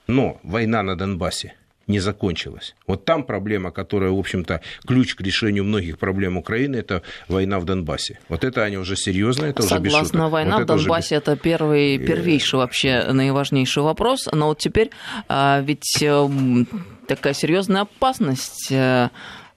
Но 0.07 0.39
война 0.43 0.83
на 0.83 0.97
Донбассе 0.97 1.55
не 1.87 2.01
закончилась. 2.01 2.75
Вот 2.87 3.05
там 3.05 3.25
проблема, 3.25 3.71
которая, 3.71 4.11
в 4.11 4.19
общем-то, 4.19 4.61
ключ 4.87 5.15
к 5.15 5.21
решению 5.21 5.65
многих 5.65 5.99
проблем 5.99 6.37
Украины, 6.37 6.77
это 6.77 7.03
война 7.29 7.59
в 7.59 7.65
Донбассе. 7.65 8.19
Вот 8.29 8.45
это, 8.45 8.63
они 8.65 8.79
уже 8.79 8.97
серьезно, 8.97 9.47
это 9.47 9.63
Согласна, 9.63 9.89
уже 9.89 10.01
без 10.01 10.09
шуток. 10.09 10.31
война 10.31 10.57
вот 10.57 10.65
в 10.65 10.67
Донбассе 10.67 11.17
это, 11.17 11.33
без... 11.33 11.39
это 11.39 11.43
первый, 11.43 11.97
э, 11.97 11.99
первейший 11.99 12.59
вообще 12.59 13.13
наиважнейший 13.13 13.83
вопрос. 13.83 14.29
Но 14.33 14.49
вот 14.49 14.59
теперь 14.59 14.91
а, 15.29 15.61
ведь 15.61 16.03
эм, 16.03 16.67
такая 17.07 17.35
серьезная 17.35 17.83
опасность 17.83 18.69
э, 18.71 19.11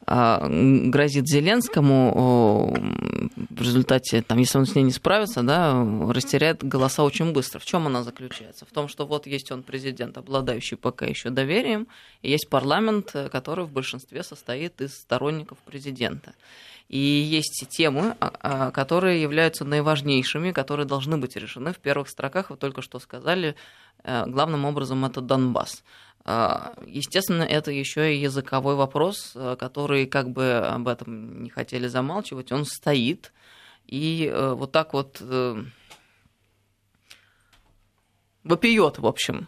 грозит 0.08 1.28
Зеленскому 1.28 2.74
в 3.36 3.62
результате, 3.62 4.22
там, 4.22 4.38
если 4.38 4.58
он 4.58 4.66
с 4.66 4.74
ней 4.74 4.84
не 4.84 4.92
справится, 4.92 5.44
да, 5.44 5.86
растеряет 6.10 6.64
голоса 6.64 7.04
очень 7.04 7.34
быстро. 7.34 7.60
В 7.60 7.66
чем 7.66 7.88
она 7.88 8.04
заключается? 8.04 8.66
В 8.66 8.72
том, 8.72 8.88
что 8.88 9.06
вот 9.06 9.28
есть 9.28 9.52
он 9.52 9.64
президент, 9.64 10.18
обладающий 10.18 10.78
пока 10.78 11.06
еще 11.06 11.30
доверием, 11.30 11.88
и 12.22 12.32
есть 12.32 12.50
парламент, 12.50 13.14
который 13.32 13.66
в 13.66 13.72
большинстве 13.72 14.24
состоит 14.24 14.82
из 14.82 14.94
сторонников 14.94 15.58
президента. 15.60 16.34
И 16.90 16.98
есть 16.98 17.68
темы, 17.70 18.16
а, 18.20 18.32
а, 18.40 18.72
которые 18.72 19.22
являются 19.22 19.66
наиважнейшими, 19.66 20.52
которые 20.52 20.86
должны 20.86 21.18
быть 21.18 21.36
решены 21.36 21.74
в 21.74 21.80
первых 21.80 22.08
строках. 22.08 22.50
Вы 22.50 22.56
только 22.56 22.82
что 22.82 23.00
сказали, 23.00 23.56
э, 24.04 24.26
главным 24.26 24.64
образом 24.64 25.04
это 25.04 25.20
Донбасс. 25.20 25.84
А, 26.30 26.74
естественно, 26.86 27.44
это 27.44 27.72
еще 27.72 28.14
и 28.14 28.20
языковой 28.20 28.76
вопрос, 28.76 29.32
э, 29.34 29.56
который, 29.58 30.06
как 30.08 30.30
бы 30.30 30.58
об 30.58 30.90
этом 30.90 31.42
не 31.42 31.50
хотели 31.50 31.88
замалчивать, 31.88 32.52
он 32.52 32.66
стоит. 32.66 33.32
И 33.86 34.30
э, 34.30 34.54
вот 34.54 34.74
так 34.74 34.92
вот 34.92 35.20
э, 35.22 35.64
вопиет, 38.44 39.00
в 39.00 39.08
общем. 39.08 39.48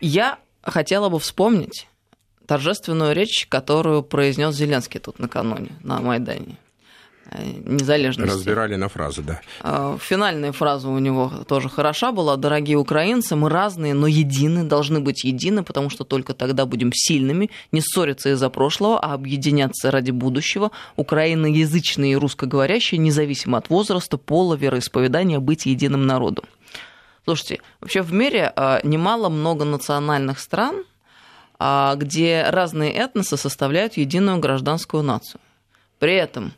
Я 0.00 0.38
хотела 0.62 1.10
бы 1.10 1.18
вспомнить 1.18 1.86
торжественную 2.46 3.14
речь, 3.14 3.46
которую 3.50 4.02
произнес 4.02 4.54
Зеленский 4.54 4.98
тут 4.98 5.18
накануне 5.18 5.72
на 5.82 6.00
Майдане. 6.00 6.56
Э, 7.30 7.42
незалежности. 7.64 8.30
Разбирали 8.30 8.76
на 8.76 8.88
фразы, 8.88 9.22
да. 9.22 9.40
А, 9.60 9.96
финальная 9.98 10.52
фраза 10.52 10.88
у 10.88 10.98
него 10.98 11.32
тоже 11.48 11.68
хороша 11.68 12.12
была. 12.12 12.36
Дорогие 12.36 12.76
украинцы, 12.76 13.34
мы 13.34 13.48
разные, 13.48 13.94
но 13.94 14.06
едины, 14.06 14.64
должны 14.64 15.00
быть 15.00 15.24
едины, 15.24 15.62
потому 15.62 15.90
что 15.90 16.04
только 16.04 16.34
тогда 16.34 16.66
будем 16.66 16.92
сильными, 16.92 17.50
не 17.72 17.80
ссориться 17.80 18.30
из-за 18.30 18.50
прошлого, 18.50 18.98
а 19.00 19.14
объединяться 19.14 19.90
ради 19.90 20.10
будущего. 20.10 20.70
Украиноязычные 20.96 22.12
и 22.12 22.16
русскоговорящие, 22.16 22.98
независимо 22.98 23.58
от 23.58 23.70
возраста, 23.70 24.18
пола, 24.18 24.54
вероисповедания, 24.54 25.40
быть 25.40 25.66
единым 25.66 26.06
народом. 26.06 26.44
Слушайте, 27.24 27.60
вообще 27.80 28.02
в 28.02 28.12
мире 28.12 28.52
а, 28.54 28.80
немало 28.84 29.30
многонациональных 29.30 30.38
стран, 30.38 30.84
а, 31.58 31.94
где 31.96 32.44
разные 32.48 32.92
этносы 32.92 33.38
составляют 33.38 33.96
единую 33.96 34.38
гражданскую 34.38 35.02
нацию. 35.02 35.40
При 35.98 36.14
этом 36.16 36.52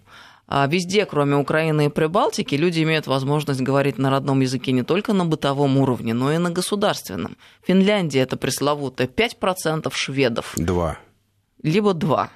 везде, 0.49 1.07
кроме 1.07 1.37
Украины 1.37 1.87
и 1.87 1.89
Прибалтики, 1.89 2.55
люди 2.55 2.83
имеют 2.83 3.07
возможность 3.07 3.61
говорить 3.61 3.99
на 3.99 4.11
родном 4.11 4.41
языке 4.41 4.73
не 4.73 4.83
только 4.83 5.13
на 5.13 5.25
бытовом 5.25 5.77
уровне, 5.79 6.15
но 6.15 6.33
и 6.33 6.39
на 6.39 6.51
государственном. 6.51 7.37
Финляндия 7.67 8.21
это 8.21 8.37
пресловутая 8.37 9.09
5% 9.09 9.91
шведов. 9.95 10.53
Два. 10.57 10.99
Либо 11.63 11.95
два. 11.95 12.31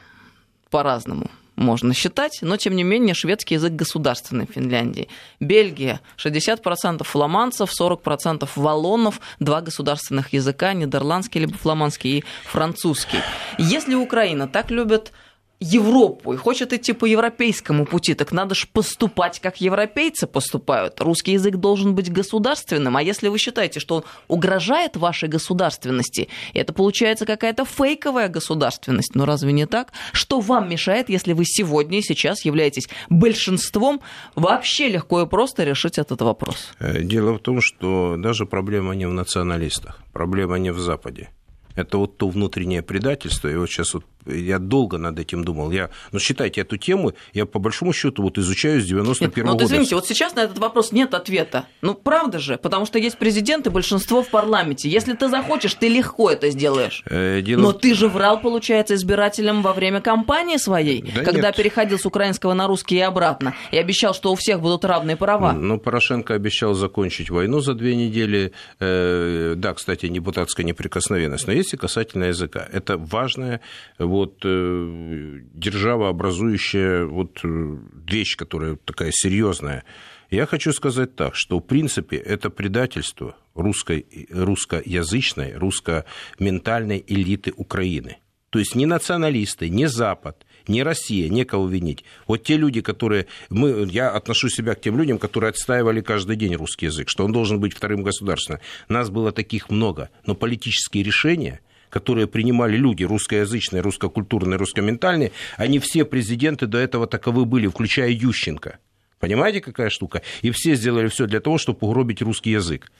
По-разному 0.70 1.30
можно 1.60 1.94
считать, 1.94 2.38
но 2.42 2.56
тем 2.56 2.74
не 2.74 2.82
менее 2.82 3.14
шведский 3.14 3.54
язык 3.54 3.72
государственный 3.72 4.46
в 4.46 4.50
Финляндии. 4.50 5.08
Бельгия 5.38 6.00
60% 6.16 7.04
фламандцев, 7.04 7.70
40% 7.78 8.48
валлонов, 8.56 9.20
два 9.38 9.60
государственных 9.60 10.32
языка, 10.32 10.72
нидерландский 10.72 11.42
либо 11.42 11.54
фламандский 11.54 12.18
и 12.18 12.24
французский. 12.44 13.18
Если 13.58 13.94
Украина 13.94 14.48
так 14.48 14.70
любит 14.70 15.12
Европу 15.60 16.32
и 16.32 16.36
хочет 16.36 16.72
идти 16.72 16.94
по 16.94 17.04
европейскому 17.04 17.84
пути, 17.84 18.14
так 18.14 18.32
надо 18.32 18.54
же 18.54 18.66
поступать, 18.66 19.40
как 19.40 19.60
европейцы 19.60 20.26
поступают. 20.26 21.00
Русский 21.00 21.32
язык 21.32 21.56
должен 21.56 21.94
быть 21.94 22.10
государственным, 22.10 22.96
а 22.96 23.02
если 23.02 23.28
вы 23.28 23.38
считаете, 23.38 23.78
что 23.78 23.96
он 23.96 24.04
угрожает 24.28 24.96
вашей 24.96 25.28
государственности, 25.28 26.28
это 26.54 26.72
получается 26.72 27.26
какая-то 27.26 27.66
фейковая 27.66 28.28
государственность, 28.28 29.14
но 29.14 29.26
разве 29.26 29.52
не 29.52 29.66
так? 29.66 29.92
Что 30.12 30.40
вам 30.40 30.70
мешает, 30.70 31.10
если 31.10 31.34
вы 31.34 31.44
сегодня 31.44 31.98
и 31.98 32.02
сейчас 32.02 32.44
являетесь 32.46 32.88
большинством, 33.10 34.00
вообще 34.34 34.88
легко 34.88 35.20
и 35.22 35.26
просто 35.26 35.64
решить 35.64 35.98
этот 35.98 36.22
вопрос? 36.22 36.72
Э, 36.78 37.02
дело 37.02 37.34
в 37.34 37.38
том, 37.38 37.60
что 37.60 38.16
даже 38.16 38.46
проблема 38.46 38.94
не 38.94 39.06
в 39.06 39.12
националистах, 39.12 40.00
проблема 40.12 40.58
не 40.58 40.72
в 40.72 40.78
Западе. 40.78 41.28
Это 41.76 41.98
вот 41.98 42.16
то 42.16 42.28
внутреннее 42.28 42.82
предательство, 42.82 43.48
и 43.48 43.56
вот 43.56 43.68
сейчас 43.68 43.94
вот 43.94 44.04
я 44.26 44.58
долго 44.58 44.98
над 44.98 45.18
этим 45.18 45.44
думал. 45.44 45.70
Я, 45.70 45.90
ну, 46.12 46.18
считайте, 46.18 46.60
эту 46.60 46.76
тему 46.76 47.12
я 47.32 47.46
по 47.46 47.58
большому 47.58 47.92
счету 47.92 48.22
вот 48.22 48.38
изучаю 48.38 48.80
с 48.80 48.84
91 48.84 49.44
-го 49.44 49.46
ну, 49.46 49.52
года. 49.52 49.64
извините, 49.64 49.94
вот 49.94 50.06
сейчас 50.06 50.34
на 50.34 50.40
этот 50.40 50.58
вопрос 50.58 50.92
нет 50.92 51.14
ответа. 51.14 51.66
Ну, 51.82 51.94
правда 51.94 52.38
же, 52.38 52.58
потому 52.58 52.86
что 52.86 52.98
есть 52.98 53.18
президент 53.18 53.66
и 53.66 53.70
большинство 53.70 54.22
в 54.22 54.28
парламенте. 54.28 54.88
Если 54.88 55.14
ты 55.14 55.28
захочешь, 55.28 55.74
ты 55.74 55.88
легко 55.88 56.30
это 56.30 56.50
сделаешь. 56.50 57.02
Э, 57.06 57.40
дело... 57.40 57.62
Но 57.62 57.72
ты 57.72 57.94
же 57.94 58.08
врал, 58.08 58.40
получается, 58.40 58.94
избирателям 58.94 59.62
во 59.62 59.72
время 59.72 60.00
кампании 60.00 60.58
своей, 60.58 61.02
да 61.02 61.24
когда 61.24 61.48
нет. 61.48 61.56
переходил 61.56 61.98
с 61.98 62.06
украинского 62.06 62.54
на 62.54 62.66
русский 62.66 62.96
и 62.96 63.00
обратно, 63.00 63.54
и 63.72 63.78
обещал, 63.78 64.14
что 64.14 64.32
у 64.32 64.34
всех 64.34 64.60
будут 64.60 64.84
равные 64.84 65.16
права. 65.16 65.52
Ну, 65.52 65.78
Порошенко 65.78 66.34
обещал 66.34 66.74
закончить 66.74 67.30
войну 67.30 67.60
за 67.60 67.74
две 67.74 67.96
недели. 67.96 68.52
Э, 68.78 69.54
да, 69.56 69.74
кстати, 69.74 70.08
депутатская 70.08 70.66
неприкосновенность. 70.66 71.46
Но 71.46 71.52
и 71.74 71.76
касательно 71.76 72.24
языка. 72.24 72.66
Это 72.72 72.96
важная 72.96 73.60
вот 73.98 74.40
э, 74.44 75.40
державообразующая 75.54 77.04
вот 77.04 77.40
э, 77.44 77.76
вещь, 78.06 78.36
которая 78.36 78.76
такая 78.76 79.10
серьезная. 79.12 79.84
Я 80.30 80.46
хочу 80.46 80.72
сказать 80.72 81.16
так, 81.16 81.34
что 81.34 81.58
в 81.58 81.62
принципе 81.62 82.16
это 82.16 82.50
предательство 82.50 83.36
русской, 83.54 84.06
русскоязычной, 84.30 85.54
русско-ментальной 85.54 87.04
элиты 87.06 87.52
Украины. 87.56 88.18
То 88.50 88.58
есть 88.58 88.74
не 88.74 88.86
националисты, 88.86 89.68
не 89.68 89.86
Запад, 89.86 90.44
не 90.66 90.82
Россия, 90.82 91.28
некого 91.28 91.68
винить. 91.68 92.04
Вот 92.26 92.42
те 92.42 92.56
люди, 92.56 92.80
которые... 92.80 93.26
Мы, 93.48 93.88
я 93.90 94.10
отношу 94.10 94.48
себя 94.48 94.74
к 94.74 94.80
тем 94.80 94.98
людям, 94.98 95.18
которые 95.18 95.50
отстаивали 95.50 96.00
каждый 96.00 96.36
день 96.36 96.54
русский 96.56 96.86
язык, 96.86 97.08
что 97.08 97.24
он 97.24 97.32
должен 97.32 97.60
быть 97.60 97.74
вторым 97.74 98.02
государственным. 98.02 98.60
Нас 98.88 99.08
было 99.08 99.32
таких 99.32 99.70
много, 99.70 100.10
но 100.26 100.34
политические 100.34 101.02
решения– 101.02 101.60
которые 101.90 102.26
принимали 102.28 102.76
люди 102.76 103.04
русскоязычные, 103.04 103.82
русскокультурные, 103.82 104.56
русскоментальные, 104.56 105.32
они 105.56 105.80
все 105.80 106.04
президенты 106.04 106.66
до 106.66 106.78
этого 106.78 107.06
таковы 107.06 107.44
были, 107.44 107.66
включая 107.66 108.10
Ющенко. 108.10 108.78
Понимаете, 109.18 109.60
какая 109.60 109.90
штука? 109.90 110.22
И 110.40 110.50
все 110.50 110.76
сделали 110.76 111.08
все 111.08 111.26
для 111.26 111.40
того, 111.40 111.58
чтобы 111.58 111.80
угробить 111.82 112.22
русский 112.22 112.52
язык. 112.52 112.90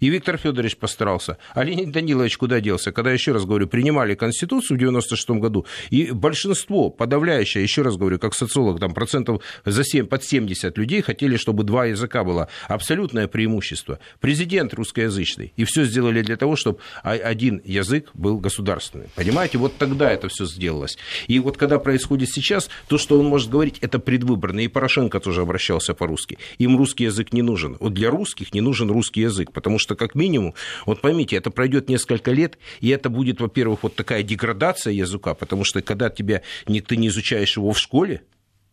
И 0.00 0.08
Виктор 0.08 0.36
Федорович 0.36 0.76
постарался. 0.76 1.38
А 1.54 1.62
Леонид 1.62 1.92
Данилович 1.92 2.38
куда 2.38 2.60
делся? 2.60 2.92
Когда, 2.92 3.12
еще 3.12 3.32
раз 3.32 3.44
говорю, 3.44 3.68
принимали 3.68 4.14
Конституцию 4.14 4.76
в 4.76 4.80
96 4.80 5.30
году, 5.30 5.66
и 5.90 6.10
большинство, 6.10 6.90
подавляющее, 6.90 7.62
еще 7.62 7.82
раз 7.82 7.96
говорю, 7.96 8.18
как 8.18 8.34
социолог, 8.34 8.80
там 8.80 8.94
процентов 8.94 9.42
за 9.64 9.84
7, 9.84 10.06
под 10.06 10.24
70 10.24 10.76
людей 10.78 11.02
хотели, 11.02 11.36
чтобы 11.36 11.64
два 11.64 11.86
языка 11.86 12.24
было. 12.24 12.48
Абсолютное 12.68 13.28
преимущество. 13.28 13.98
Президент 14.20 14.74
русскоязычный. 14.74 15.52
И 15.56 15.64
все 15.64 15.84
сделали 15.84 16.22
для 16.22 16.36
того, 16.36 16.56
чтобы 16.56 16.78
один 17.02 17.60
язык 17.64 18.10
был 18.14 18.38
государственный. 18.38 19.08
Понимаете, 19.14 19.58
вот 19.58 19.76
тогда 19.76 20.10
это 20.10 20.28
все 20.28 20.46
сделалось. 20.46 20.96
И 21.28 21.38
вот 21.38 21.56
когда 21.56 21.78
происходит 21.78 22.30
сейчас, 22.30 22.70
то, 22.88 22.98
что 22.98 23.18
он 23.20 23.26
может 23.26 23.50
говорить, 23.50 23.78
это 23.80 23.98
предвыборно. 23.98 24.60
И 24.60 24.68
Порошенко 24.68 25.20
тоже 25.20 25.42
обращался 25.42 25.94
по-русски. 25.94 26.38
Им 26.58 26.76
русский 26.76 27.04
язык 27.04 27.32
не 27.32 27.42
нужен. 27.42 27.76
Вот 27.80 27.94
для 27.94 28.10
русских 28.10 28.54
не 28.54 28.60
нужен 28.60 28.90
русский 28.90 29.20
язык, 29.20 29.52
потому 29.52 29.78
что 29.78 29.89
что 29.90 29.96
как 29.96 30.14
минимум, 30.14 30.54
вот 30.86 31.00
поймите, 31.00 31.34
это 31.34 31.50
пройдет 31.50 31.88
несколько 31.88 32.30
лет, 32.30 32.58
и 32.80 32.90
это 32.90 33.10
будет, 33.10 33.40
во-первых, 33.40 33.82
вот 33.82 33.96
такая 33.96 34.22
деградация 34.22 34.92
языка, 34.92 35.34
потому 35.34 35.64
что 35.64 35.82
когда 35.82 36.10
тебя, 36.10 36.42
не, 36.68 36.80
ты 36.80 36.96
не 36.96 37.08
изучаешь 37.08 37.56
его 37.56 37.72
в 37.72 37.78
школе, 37.78 38.22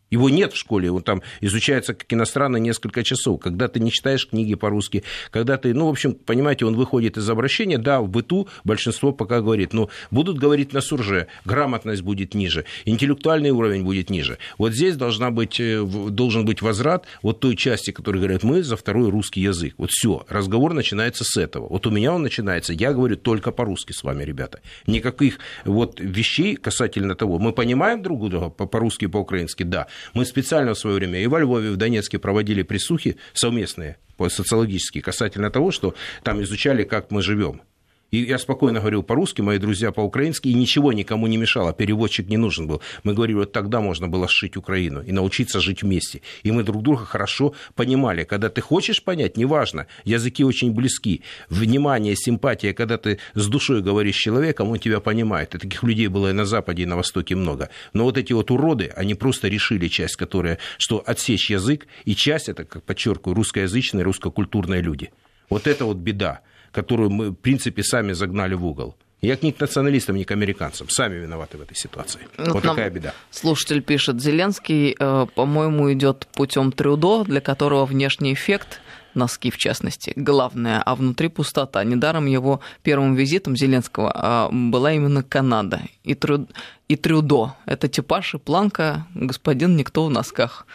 его 0.10 0.30
нет 0.30 0.54
в 0.54 0.58
школе, 0.58 0.92
он 0.92 1.04
там 1.04 1.22
изучается 1.42 1.94
как 1.94 2.12
иностранный 2.12 2.60
несколько 2.60 3.04
часов. 3.04 3.42
Когда 3.42 3.68
ты 3.68 3.80
не 3.80 3.92
читаешь 3.92 4.28
книги 4.28 4.56
по-русски, 4.56 5.04
когда 5.32 5.58
ты, 5.58 5.74
ну, 5.74 5.88
в 5.88 5.90
общем, 5.90 6.14
понимаете, 6.14 6.66
он 6.66 6.76
выходит 6.76 7.18
из 7.18 7.30
обращения, 7.30 7.78
да, 7.78 8.02
в 8.02 8.10
быту 8.10 8.48
большинство 8.64 9.12
пока 9.12 9.42
говорит, 9.42 9.74
но 9.74 9.90
будут 10.12 10.38
говорить 10.38 10.74
на 10.74 10.82
сурже, 10.82 11.28
грамотность 11.46 12.02
будет 12.02 12.34
ниже, 12.34 12.66
интеллектуальный 12.86 13.52
уровень 13.52 13.84
будет 13.84 14.10
ниже. 14.10 14.38
Вот 14.58 14.74
здесь 14.74 14.96
должна 14.96 15.32
быть, 15.32 15.60
э, 15.60 15.84
должен 15.84 16.46
быть 16.46 16.62
возврат 16.62 17.06
вот 17.22 17.40
той 17.40 17.56
части, 17.56 17.92
которая 17.92 18.22
говорит, 18.22 18.44
мы 18.44 18.64
за 18.64 18.78
второй 18.78 19.10
русский 19.10 19.42
язык. 19.42 19.74
Вот 19.78 19.92
все, 19.92 20.26
разговор 20.30 20.74
начинается 20.74 21.24
с 21.24 21.38
этого. 21.38 21.68
Вот 21.68 21.86
у 21.88 21.92
меня 21.92 22.14
он 22.14 22.22
начинается, 22.22 22.74
я 22.74 22.94
говорю 22.94 23.18
только 23.18 23.52
по-русски 23.52 23.92
с 23.92 24.04
вами, 24.04 24.24
ребята. 24.24 24.62
Никаких 24.86 25.40
вот 25.66 26.00
вещей 26.00 26.56
касательно 26.56 27.16
того, 27.16 27.40
мы 27.40 27.52
понимаем 27.52 28.02
друг 28.02 28.30
друга 28.30 28.50
по-русски 28.50 29.08
по-украински, 29.08 29.64
да, 29.64 29.88
мы 30.14 30.26
специально 30.26 30.74
в 30.74 30.80
свое 30.80 30.98
время 30.98 31.22
и 31.22 31.28
во 31.28 31.40
Львове, 31.40 31.70
и 31.70 31.72
в 31.72 31.78
Донецке 31.78 32.20
проводили 32.20 32.64
присухи 32.64 33.18
совместные, 33.34 33.98
социологические, 34.28 35.02
касательно 35.04 35.50
того, 35.50 35.72
что 35.72 35.96
там 36.24 36.42
изучали, 36.42 36.84
как 36.84 37.12
мы 37.12 37.22
живем. 37.22 37.62
И 38.10 38.20
я 38.20 38.38
спокойно 38.38 38.80
говорил 38.80 39.04
по-русски, 39.04 39.42
мои 39.42 39.58
друзья 39.58 39.92
по-украински, 39.92 40.48
и 40.48 40.54
ничего 40.54 40.94
никому 40.94 41.28
не 41.28 41.36
мешало, 41.36 41.74
переводчик 41.74 42.30
не 42.30 42.38
нужен 42.38 42.66
был. 42.66 42.82
Мы 43.04 43.14
говорили, 43.14 43.38
вот 43.38 43.52
тогда 43.52 43.82
можно 43.82 44.08
было 44.08 44.30
сшить 44.30 44.56
Украину 44.56 45.02
и 45.02 45.12
научиться 45.12 45.60
жить 45.60 45.84
вместе. 45.84 46.22
И 46.44 46.52
мы 46.52 46.64
друг 46.64 46.84
друга 46.84 47.04
хорошо 47.04 47.54
понимали. 47.76 48.24
Когда 48.24 48.50
ты 48.50 48.62
хочешь 48.62 49.04
понять, 49.04 49.36
неважно, 49.36 49.88
языки 50.06 50.46
очень 50.46 50.72
близки. 50.72 51.22
Внимание, 51.50 52.16
симпатия, 52.16 52.74
когда 52.74 52.98
ты 52.98 53.20
с 53.34 53.48
душой 53.48 53.82
говоришь 53.82 54.16
с 54.16 54.20
человеком, 54.20 54.70
он 54.70 54.80
тебя 54.80 55.02
понимает. 55.02 55.56
И 55.56 55.58
таких 55.58 55.84
людей 55.84 56.08
было 56.08 56.30
и 56.30 56.34
на 56.34 56.46
Западе, 56.46 56.84
и 56.84 56.86
на 56.86 56.96
Востоке 56.96 57.36
много. 57.36 57.70
Но 57.92 58.06
вот 58.06 58.18
эти 58.18 58.32
вот 58.32 58.52
уроды, 58.52 58.92
они 58.96 59.16
просто 59.16 59.50
решили 59.50 59.90
часть, 59.90 60.16
которая, 60.16 60.60
что 60.78 61.04
отсечь 61.06 61.50
язык, 61.50 61.88
и 62.06 62.16
часть, 62.16 62.48
это, 62.48 62.64
как 62.64 62.84
подчеркиваю, 62.84 63.36
русскоязычные, 63.36 64.04
русскокультурные 64.04 64.82
люди. 64.82 65.12
Вот 65.50 65.68
это 65.68 65.86
вот 65.86 65.98
беда 65.98 66.42
которую 66.72 67.10
мы, 67.10 67.30
в 67.30 67.36
принципе, 67.36 67.84
сами 67.84 68.14
загнали 68.14 68.56
в 68.56 68.66
угол. 68.66 68.96
Я 69.22 69.38
ни 69.42 69.52
к 69.52 69.60
националистам, 69.60 70.16
ни 70.16 70.24
к 70.24 70.32
американцам. 70.32 70.90
Сами 70.90 71.16
виноваты 71.16 71.58
в 71.58 71.62
этой 71.62 71.76
ситуации. 71.76 72.20
Вот, 72.38 72.50
вот 72.50 72.64
такая 72.64 72.90
беда. 72.92 73.14
Слушатель 73.32 73.82
пишет, 73.82 74.22
Зеленский, 74.22 74.96
э, 74.98 75.26
по-моему, 75.34 75.92
идет 75.92 76.28
путем 76.34 76.72
Трюдо, 76.72 77.24
для 77.24 77.42
которого 77.42 77.86
внешний 77.86 78.34
эффект 78.34 78.80
носки 79.18 79.50
в 79.50 79.58
частности, 79.58 80.14
главное, 80.16 80.82
а 80.82 80.96
внутри 80.96 81.28
пустота. 81.28 81.84
Недаром 81.84 82.28
его 82.28 82.62
первым 82.84 83.16
визитом 83.16 83.58
Зеленского 83.58 84.12
а, 84.14 84.50
была 84.52 84.94
именно 84.94 85.24
Канада 85.24 85.82
и, 86.04 86.14
Трю... 86.14 86.48
и 86.88 86.96
Трюдо. 86.96 87.56
Это 87.66 87.90
типаж 87.90 88.36
и 88.36 88.38
планка 88.38 89.08
господин 89.16 89.76
никто 89.76 90.06
в 90.06 90.12
носках. 90.12 90.68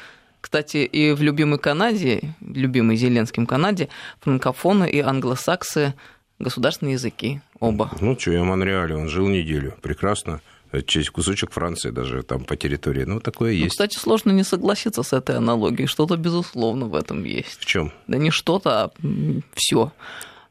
Кстати, 0.42 0.78
и 0.78 1.12
в 1.12 1.22
любимой 1.22 1.58
Канаде, 1.58 2.34
любимой 2.40 2.96
Зеленским 2.96 3.46
Канаде, 3.46 3.88
франкофоны 4.20 4.90
и 4.90 5.00
англосаксы 5.00 5.94
государственные 6.40 6.94
языки 6.94 7.40
оба. 7.60 7.90
Ну, 8.00 8.18
что, 8.18 8.32
я 8.32 8.42
в 8.42 8.44
Монреале, 8.44 8.96
он 8.96 9.08
жил 9.08 9.28
неделю, 9.28 9.74
прекрасно. 9.80 10.40
Честь 10.86 11.10
кусочек 11.10 11.52
Франции 11.52 11.90
даже 11.90 12.22
там 12.22 12.44
по 12.44 12.56
территории. 12.56 13.04
Ну, 13.04 13.20
такое 13.20 13.52
ну, 13.52 13.58
есть. 13.58 13.72
Кстати, 13.72 13.98
сложно 13.98 14.32
не 14.32 14.42
согласиться 14.42 15.02
с 15.02 15.12
этой 15.12 15.36
аналогией. 15.36 15.86
Что-то, 15.86 16.16
безусловно, 16.16 16.86
в 16.86 16.94
этом 16.94 17.24
есть. 17.24 17.60
В 17.60 17.66
чем? 17.66 17.92
Да 18.06 18.18
не 18.18 18.30
что-то, 18.30 18.84
а 18.84 18.90
все. 19.54 19.92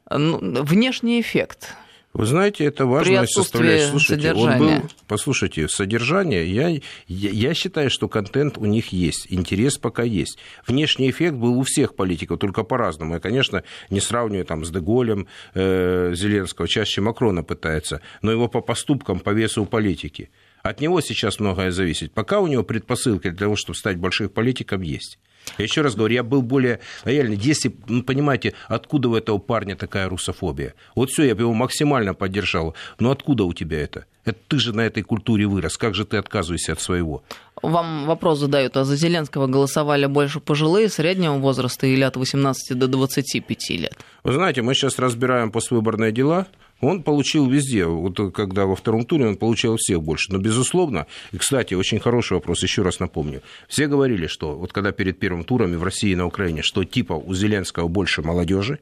Ну, 0.10 0.64
внешний 0.64 1.20
эффект. 1.20 1.76
Вы 2.14 2.26
знаете, 2.26 2.66
это 2.66 2.86
важная 2.86 3.26
составляющая. 3.26 3.88
Слушайте, 3.88 4.34
он 4.34 4.58
был, 4.58 4.72
послушайте, 5.08 5.70
содержание, 5.70 6.46
я, 6.46 6.68
я, 6.68 6.82
я 7.08 7.54
считаю, 7.54 7.90
что 7.90 8.10
контент 8.10 8.58
у 8.58 8.66
них 8.66 8.90
есть, 8.90 9.28
интерес 9.30 9.78
пока 9.78 10.04
есть. 10.04 10.38
Внешний 10.68 11.10
эффект 11.10 11.36
был 11.36 11.58
у 11.58 11.64
всех 11.64 11.96
политиков, 11.96 12.38
только 12.38 12.64
по-разному. 12.64 13.14
Я, 13.14 13.20
конечно, 13.22 13.64
не 13.90 14.02
сравниваю 14.02 14.46
там, 14.46 14.66
с 14.66 14.72
Деголем 14.72 15.28
э, 15.54 16.12
Зеленского, 16.14 16.68
чаще 16.68 17.00
Макрона 17.00 17.44
пытается, 17.44 18.02
но 18.22 18.32
его 18.32 18.50
по 18.50 18.60
поступкам, 18.60 19.20
по 19.22 19.30
весу 19.30 19.66
политики. 19.66 20.32
От 20.64 20.82
него 20.82 21.00
сейчас 21.00 21.40
многое 21.40 21.72
зависит. 21.72 22.14
Пока 22.14 22.42
у 22.42 22.48
него 22.48 22.64
предпосылки 22.64 23.30
для 23.30 23.40
того, 23.40 23.56
чтобы 23.56 23.78
стать 23.78 23.98
большим 23.98 24.30
политиком, 24.30 24.82
есть. 24.82 25.18
Я 25.58 25.66
еще 25.66 25.82
раз 25.82 25.96
говорю, 25.96 26.14
я 26.16 26.24
был 26.24 26.42
более 26.42 26.80
лояльный. 27.06 27.36
Если, 27.36 27.76
ну, 27.88 28.04
понимаете, 28.04 28.54
откуда 28.68 29.10
у 29.10 29.16
этого 29.16 29.38
парня 29.38 29.76
такая 29.76 30.10
русофобия? 30.10 30.74
Вот 30.96 31.10
все, 31.10 31.24
я 31.24 31.36
бы 31.36 31.42
его 31.42 31.54
максимально 31.54 32.14
поддержал. 32.14 32.76
Но 33.00 33.12
откуда 33.12 33.44
у 33.44 33.54
тебя 33.54 33.82
это? 33.82 34.06
Это 34.24 34.38
ты 34.48 34.60
же 34.60 34.74
на 34.74 34.82
этой 34.82 35.04
культуре 35.04 35.48
вырос. 35.48 35.78
Как 35.78 35.96
же 35.96 36.06
ты 36.06 36.18
отказываешься 36.18 36.74
от 36.74 36.82
своего? 36.82 37.24
Вам 37.62 38.06
вопрос 38.06 38.40
задают, 38.40 38.78
а 38.78 38.86
за 38.86 38.96
Зеленского 38.96 39.48
голосовали 39.48 40.06
больше 40.06 40.40
пожилые, 40.40 40.90
среднего 40.90 41.34
возраста 41.34 41.88
или 41.88 42.02
от 42.02 42.18
18 42.18 42.78
до 42.78 42.88
25 42.88 43.70
лет? 43.72 43.98
Вы 44.24 44.34
знаете, 44.34 44.62
мы 44.62 44.74
сейчас 44.74 45.00
разбираем 45.00 45.52
поствыборные 45.52 46.12
дела. 46.12 46.48
Он 46.82 47.04
получил 47.04 47.50
везде. 47.50 47.86
Вот 47.86 48.34
когда 48.34 48.66
во 48.66 48.76
втором 48.76 49.06
туре 49.06 49.28
он 49.28 49.38
получал 49.38 49.78
всех 49.78 50.02
больше. 50.02 50.32
Но, 50.32 50.40
безусловно, 50.40 51.08
и, 51.32 51.38
кстати, 51.38 51.74
очень 51.74 52.00
хороший 52.00 52.34
вопрос, 52.34 52.64
еще 52.64 52.82
раз 52.82 53.00
напомню. 53.00 53.42
Все 53.68 53.88
говорили, 53.88 54.28
что 54.28 54.56
вот 54.56 54.74
когда 54.74 54.92
перед 54.92 55.20
первым 55.20 55.44
туром 55.44 55.78
в 55.78 55.84
России 55.84 56.12
и 56.12 56.16
на 56.16 56.26
Украине, 56.26 56.62
что 56.64 56.84
типа 56.84 57.14
у 57.14 57.34
Зеленского 57.34 57.88
больше 57.88 58.22
молодежи, 58.22 58.80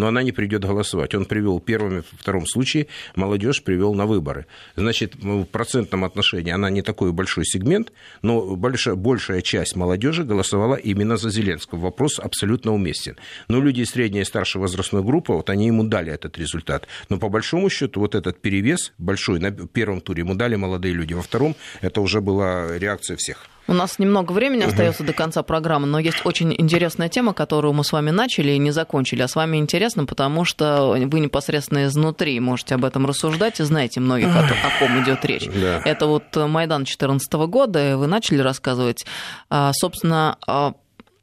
но 0.00 0.06
она 0.06 0.22
не 0.22 0.32
придет 0.32 0.64
голосовать. 0.64 1.14
Он 1.14 1.26
привел 1.26 1.60
первым 1.60 1.98
и 1.98 2.02
втором 2.18 2.46
случае, 2.46 2.86
молодежь 3.16 3.62
привел 3.62 3.94
на 3.94 4.06
выборы. 4.06 4.46
Значит, 4.74 5.14
в 5.16 5.44
процентном 5.44 6.04
отношении 6.04 6.50
она 6.50 6.70
не 6.70 6.80
такой 6.80 7.12
большой 7.12 7.44
сегмент, 7.44 7.92
но 8.22 8.56
большая, 8.56 8.94
большая 8.94 9.42
часть 9.42 9.76
молодежи 9.76 10.24
голосовала 10.24 10.74
именно 10.74 11.18
за 11.18 11.28
Зеленского. 11.28 11.80
Вопрос 11.80 12.18
абсолютно 12.18 12.72
уместен. 12.72 13.16
Но 13.48 13.60
люди 13.60 13.82
средней 13.82 14.22
и 14.22 14.24
старшей 14.24 14.58
возрастной 14.58 15.02
группы, 15.02 15.34
вот 15.34 15.50
они 15.50 15.66
ему 15.66 15.84
дали 15.84 16.10
этот 16.10 16.38
результат. 16.38 16.88
Но 17.10 17.18
по 17.18 17.28
большому 17.28 17.68
счету 17.68 18.00
вот 18.00 18.14
этот 18.14 18.40
перевес 18.40 18.94
большой 18.96 19.38
на 19.38 19.50
первом 19.50 20.00
туре 20.00 20.20
ему 20.20 20.34
дали 20.34 20.56
молодые 20.56 20.94
люди, 20.94 21.12
во 21.12 21.22
втором 21.22 21.54
это 21.82 22.00
уже 22.00 22.22
была 22.22 22.78
реакция 22.78 23.18
всех. 23.18 23.50
У 23.70 23.72
нас 23.72 24.00
немного 24.00 24.32
времени 24.32 24.64
остается 24.64 25.04
до 25.04 25.12
конца 25.12 25.44
программы, 25.44 25.86
но 25.86 26.00
есть 26.00 26.26
очень 26.26 26.52
интересная 26.58 27.08
тема, 27.08 27.32
которую 27.32 27.72
мы 27.72 27.84
с 27.84 27.92
вами 27.92 28.10
начали 28.10 28.50
и 28.50 28.58
не 28.58 28.72
закончили. 28.72 29.22
А 29.22 29.28
с 29.28 29.36
вами 29.36 29.58
интересно, 29.58 30.06
потому 30.06 30.44
что 30.44 30.96
вы 31.06 31.20
непосредственно 31.20 31.84
изнутри 31.84 32.40
можете 32.40 32.74
об 32.74 32.84
этом 32.84 33.06
рассуждать 33.06 33.60
и 33.60 33.62
знаете 33.62 34.00
многих, 34.00 34.26
о, 34.34 34.40
о 34.40 34.78
ком 34.80 35.00
идет 35.04 35.24
речь. 35.24 35.46
Да. 35.46 35.82
Это 35.84 36.06
вот 36.06 36.34
Майдан 36.34 36.80
2014 36.80 37.32
года, 37.46 37.96
вы 37.96 38.08
начали 38.08 38.40
рассказывать. 38.40 39.06
А, 39.50 39.70
собственно, 39.72 40.36
а, 40.48 40.74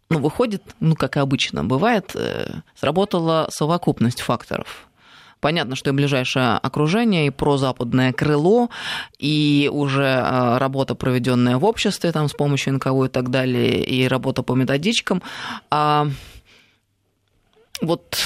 ну, 0.10 0.20
выходит, 0.20 0.64
ну, 0.80 0.95
как 0.95 1.18
и 1.18 1.20
обычно 1.20 1.66
бывает, 1.66 2.12
э, 2.16 2.62
сработала 2.80 3.50
совокупность 3.52 4.22
факторов 4.22 4.88
Понятно, 5.40 5.76
что 5.76 5.92
и 5.92 5.94
ближайшее 5.94 6.58
окружение, 6.58 7.28
и 7.28 7.30
прозападное 7.30 8.14
крыло, 8.14 8.70
и 9.20 9.70
уже 9.72 10.04
э, 10.04 10.58
работа, 10.58 10.96
проведенная 10.96 11.58
в 11.58 11.66
обществе 11.66 12.12
там, 12.12 12.28
с 12.28 12.34
помощью 12.34 12.74
НКО 12.74 13.06
и 13.06 13.10
так 13.10 13.30
далее, 13.30 13.84
и 13.84 14.08
работа 14.08 14.44
по 14.44 14.54
методичкам. 14.54 15.22
А 15.70 16.08
вот 17.82 18.18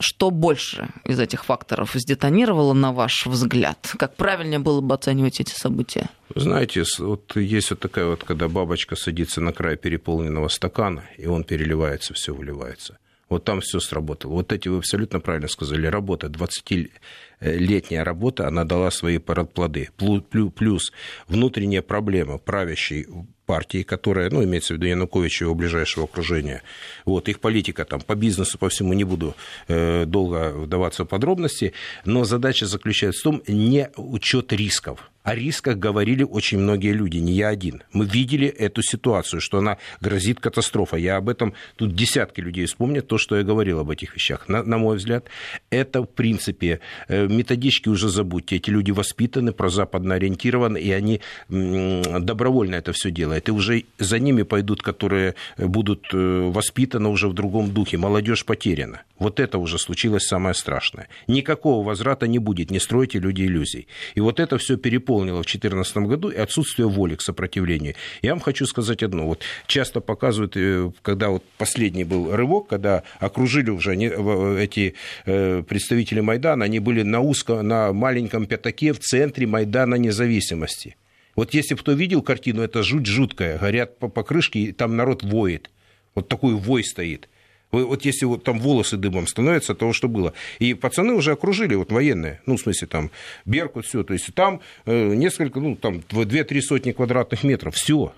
что 0.00 0.30
больше 0.30 0.88
из 1.04 1.18
этих 1.18 1.44
факторов 1.44 1.92
сдетонировало, 1.94 2.72
на 2.72 2.92
ваш 2.92 3.26
взгляд? 3.26 3.92
Как 3.98 4.16
правильнее 4.16 4.58
было 4.58 4.80
бы 4.80 4.94
оценивать 4.94 5.40
эти 5.40 5.52
события? 5.52 6.08
Вы 6.34 6.40
знаете, 6.40 6.84
вот 6.98 7.36
есть 7.36 7.70
вот 7.70 7.80
такая 7.80 8.06
вот, 8.06 8.24
когда 8.24 8.48
бабочка 8.48 8.96
садится 8.96 9.40
на 9.40 9.52
край 9.52 9.76
переполненного 9.76 10.48
стакана, 10.48 11.04
и 11.16 11.26
он 11.26 11.44
переливается, 11.44 12.14
все 12.14 12.34
выливается. 12.34 12.98
Вот 13.28 13.44
там 13.44 13.60
все 13.60 13.78
сработало. 13.80 14.32
Вот 14.32 14.52
эти 14.52 14.68
вы 14.68 14.78
абсолютно 14.78 15.20
правильно 15.20 15.48
сказали. 15.48 15.86
Работа, 15.86 16.28
20-летняя 16.28 18.02
работа, 18.02 18.48
она 18.48 18.64
дала 18.64 18.90
свои 18.90 19.18
плоды. 19.18 19.90
Плюс 19.96 20.92
внутренняя 21.26 21.82
проблема 21.82 22.38
правящей 22.38 23.06
партии, 23.48 23.82
которая, 23.82 24.28
ну, 24.30 24.44
имеется 24.44 24.74
в 24.74 24.76
виду 24.76 24.86
Януковича 24.86 25.44
и 25.44 25.46
его 25.46 25.54
ближайшего 25.54 26.04
окружения. 26.04 26.62
Вот, 27.06 27.28
их 27.28 27.40
политика 27.40 27.86
там 27.86 28.00
по 28.02 28.14
бизнесу, 28.14 28.58
по 28.58 28.68
всему 28.68 28.92
не 28.92 29.04
буду 29.04 29.34
э, 29.68 30.04
долго 30.04 30.50
вдаваться 30.50 31.04
в 31.04 31.08
подробности, 31.08 31.72
но 32.04 32.24
задача 32.24 32.66
заключается 32.66 33.20
в 33.20 33.22
том, 33.22 33.42
не 33.48 33.88
учет 33.96 34.52
рисков. 34.52 35.10
О 35.28 35.34
рисках 35.34 35.76
говорили 35.76 36.22
очень 36.22 36.58
многие 36.58 36.92
люди, 36.92 37.18
не 37.18 37.32
я 37.32 37.48
один. 37.48 37.82
Мы 37.92 38.06
видели 38.06 38.48
эту 38.48 38.82
ситуацию, 38.82 39.40
что 39.40 39.58
она 39.58 39.76
грозит 40.00 40.40
катастрофой. 40.40 41.02
Я 41.02 41.16
об 41.16 41.28
этом, 41.28 41.52
тут 41.76 41.94
десятки 41.94 42.40
людей 42.40 42.64
вспомнят 42.64 43.06
то, 43.06 43.18
что 43.18 43.36
я 43.36 43.42
говорил 43.42 43.78
об 43.78 43.90
этих 43.90 44.14
вещах. 44.14 44.48
На, 44.48 44.62
на 44.62 44.78
мой 44.78 44.96
взгляд, 44.96 45.26
это, 45.68 46.02
в 46.02 46.06
принципе, 46.06 46.80
э, 47.08 47.26
методички 47.28 47.90
уже 47.90 48.08
забудьте. 48.08 48.56
Эти 48.56 48.70
люди 48.70 48.90
воспитаны, 48.90 49.52
прозападно 49.52 50.14
ориентированы, 50.14 50.78
и 50.78 50.90
они 50.92 51.20
добровольно 51.48 52.76
это 52.76 52.92
все 52.92 53.10
делают. 53.10 53.37
И 53.46 53.52
уже 53.52 53.84
за 53.98 54.18
ними 54.18 54.42
пойдут, 54.42 54.82
которые 54.82 55.34
будут 55.56 56.06
э, 56.12 56.50
воспитаны 56.50 57.08
уже 57.08 57.28
в 57.28 57.34
другом 57.34 57.72
духе. 57.72 57.98
Молодежь 57.98 58.44
потеряна. 58.44 59.02
Вот 59.18 59.40
это 59.40 59.58
уже 59.58 59.78
случилось 59.78 60.24
самое 60.24 60.54
страшное. 60.54 61.08
Никакого 61.26 61.84
возврата 61.84 62.26
не 62.26 62.38
будет, 62.38 62.70
не 62.70 62.80
стройте 62.80 63.18
люди 63.18 63.42
иллюзий. 63.42 63.88
И 64.14 64.20
вот 64.20 64.40
это 64.40 64.58
все 64.58 64.76
переполнило 64.76 65.42
в 65.42 65.46
2014 65.46 65.96
году 65.98 66.28
и 66.30 66.36
отсутствие 66.36 66.88
воли 66.88 67.16
к 67.16 67.22
сопротивлению. 67.22 67.94
Я 68.22 68.30
вам 68.30 68.40
хочу 68.40 68.66
сказать 68.66 69.02
одно. 69.02 69.26
Вот 69.26 69.42
часто 69.66 70.00
показывают, 70.00 70.56
э, 70.56 70.90
когда 71.02 71.30
вот 71.30 71.44
последний 71.58 72.04
был 72.04 72.34
рывок, 72.34 72.68
когда 72.68 73.02
окружили 73.18 73.70
уже 73.70 73.96
эти 73.96 74.94
э, 75.26 75.62
представители 75.62 76.20
Майдана, 76.20 76.64
они 76.64 76.78
были 76.78 77.02
на 77.02 77.20
узком, 77.20 77.66
на 77.66 77.92
маленьком 77.92 78.46
пятаке 78.46 78.92
в 78.92 79.00
центре 79.00 79.46
Майдана 79.46 79.96
независимости. 79.96 80.96
Вот 81.38 81.54
если 81.54 81.76
кто 81.76 81.92
видел 81.92 82.20
картину, 82.20 82.62
это 82.62 82.82
жуть 82.82 83.06
жуткая. 83.06 83.58
Горят 83.58 83.96
по 84.00 84.08
покрышке, 84.08 84.58
и 84.58 84.72
там 84.72 84.96
народ 84.96 85.22
воет. 85.22 85.70
Вот 86.16 86.26
такой 86.26 86.54
вой 86.54 86.82
стоит. 86.82 87.28
Вот 87.70 88.04
если 88.04 88.24
вот 88.24 88.42
там 88.42 88.58
волосы 88.58 88.96
дымом 88.96 89.28
становятся 89.28 89.72
от 89.72 89.78
того, 89.78 89.92
что 89.92 90.08
было. 90.08 90.32
И 90.58 90.74
пацаны 90.74 91.12
уже 91.12 91.30
окружили, 91.30 91.76
вот 91.76 91.92
военные, 91.92 92.40
ну, 92.46 92.56
в 92.56 92.60
смысле, 92.60 92.88
там, 92.88 93.12
Беркут, 93.44 93.86
все. 93.86 94.02
То 94.02 94.14
есть 94.14 94.34
там 94.34 94.62
э, 94.84 95.14
несколько, 95.14 95.60
ну, 95.60 95.76
там, 95.76 96.02
две-три 96.10 96.60
сотни 96.60 96.90
квадратных 96.90 97.44
метров, 97.44 97.76
все. 97.76 98.12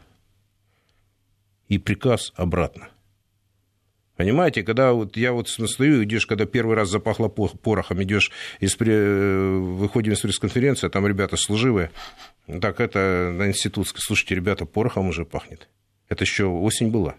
И 1.68 1.76
приказ 1.76 2.32
обратно. 2.36 2.88
Понимаете, 4.20 4.62
когда 4.62 4.92
вот 4.92 5.16
я 5.16 5.32
вот 5.32 5.48
стою, 5.48 6.04
идешь, 6.04 6.26
когда 6.26 6.44
первый 6.44 6.76
раз 6.76 6.90
запахло 6.90 7.28
порохом, 7.28 8.02
идешь, 8.02 8.30
из, 8.60 8.76
выходим 8.78 10.12
из 10.12 10.20
пресс-конференции, 10.20 10.88
а 10.88 10.90
там 10.90 11.06
ребята 11.06 11.38
служивые, 11.38 11.90
так 12.60 12.80
это 12.80 13.32
на 13.34 13.48
институтской, 13.48 14.02
слушайте, 14.02 14.34
ребята, 14.34 14.66
порохом 14.66 15.08
уже 15.08 15.24
пахнет. 15.24 15.70
Это 16.10 16.24
еще 16.24 16.44
осень 16.44 16.90
была. 16.90 17.14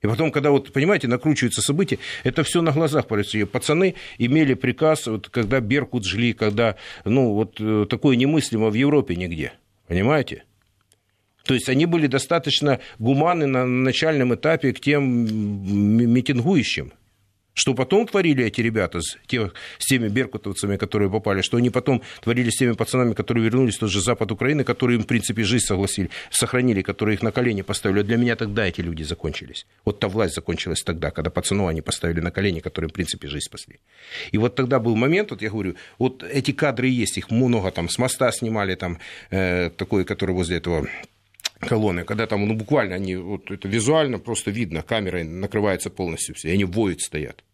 И 0.00 0.06
потом, 0.06 0.30
когда 0.30 0.52
вот, 0.52 0.72
понимаете, 0.72 1.08
накручиваются 1.08 1.60
события, 1.60 1.98
это 2.22 2.44
все 2.44 2.62
на 2.62 2.70
глазах 2.70 3.08
происходит. 3.08 3.50
Пацаны 3.50 3.96
имели 4.18 4.54
приказ, 4.54 5.08
вот, 5.08 5.28
когда 5.28 5.58
Беркут 5.58 6.06
жгли, 6.06 6.34
когда, 6.34 6.76
ну, 7.04 7.34
вот 7.34 7.56
э, 7.58 7.86
такое 7.90 8.14
немыслимо 8.14 8.70
в 8.70 8.74
Европе 8.74 9.16
нигде. 9.16 9.54
Понимаете? 9.88 10.44
То 11.44 11.54
есть 11.54 11.68
они 11.68 11.86
были 11.86 12.06
достаточно 12.06 12.80
гуманны 12.98 13.46
на 13.46 13.66
начальном 13.66 14.34
этапе 14.34 14.72
к 14.72 14.80
тем 14.80 15.02
митингующим. 16.12 16.92
Что 17.54 17.74
потом 17.74 18.06
творили 18.06 18.44
эти 18.44 18.62
ребята 18.62 19.02
с, 19.02 19.18
тех, 19.26 19.52
с 19.78 19.84
теми 19.84 20.08
беркутовцами, 20.08 20.78
которые 20.78 21.10
попали, 21.10 21.42
что 21.42 21.58
они 21.58 21.68
потом 21.68 22.00
творили 22.22 22.48
с 22.48 22.56
теми 22.56 22.72
пацанами, 22.72 23.12
которые 23.12 23.44
вернулись 23.44 23.76
в 23.76 23.80
тот 23.80 23.90
же 23.90 24.00
Запад 24.00 24.32
Украины, 24.32 24.64
которые 24.64 24.96
им, 24.96 25.04
в 25.04 25.06
принципе, 25.06 25.42
жизнь 25.44 25.66
согласили, 25.66 26.08
сохранили, 26.30 26.80
которые 26.80 27.16
их 27.16 27.22
на 27.22 27.30
колени 27.30 27.60
поставили. 27.60 28.02
Для 28.02 28.16
меня 28.16 28.36
тогда 28.36 28.66
эти 28.66 28.80
люди 28.80 29.02
закончились. 29.02 29.66
Вот 29.84 30.00
та 30.00 30.08
власть 30.08 30.34
закончилась 30.34 30.82
тогда, 30.82 31.10
когда 31.10 31.30
пацану 31.30 31.66
они 31.66 31.82
поставили 31.82 32.20
на 32.20 32.30
колени, 32.30 32.60
которые, 32.60 32.88
в 32.88 32.94
принципе, 32.94 33.28
жизнь 33.28 33.44
спасли. 33.44 33.80
И 34.32 34.38
вот 34.38 34.54
тогда 34.54 34.78
был 34.78 34.96
момент, 34.96 35.30
вот 35.30 35.42
я 35.42 35.50
говорю, 35.50 35.74
вот 35.98 36.22
эти 36.22 36.52
кадры 36.52 36.88
есть, 36.88 37.18
их 37.18 37.30
много 37.30 37.70
там, 37.70 37.90
с 37.90 37.98
моста 37.98 38.32
снимали, 38.32 38.76
там, 38.76 38.98
э, 39.30 39.68
такой, 39.76 40.06
который 40.06 40.34
возле 40.34 40.56
этого 40.56 40.88
колонны, 41.68 42.04
когда 42.04 42.26
там, 42.26 42.46
ну, 42.46 42.54
буквально 42.54 42.96
они, 42.96 43.16
вот 43.16 43.50
это 43.50 43.68
визуально 43.68 44.18
просто 44.18 44.50
видно, 44.50 44.82
камерой 44.82 45.24
накрывается 45.24 45.90
полностью 45.90 46.34
все, 46.34 46.48
и 46.48 46.52
они 46.52 46.64
воют 46.64 47.00
стоят. 47.00 47.44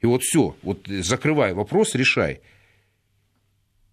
И 0.00 0.06
вот 0.06 0.22
все, 0.22 0.56
вот 0.62 0.86
закрывай 0.86 1.54
вопрос, 1.54 1.94
решай. 1.94 2.40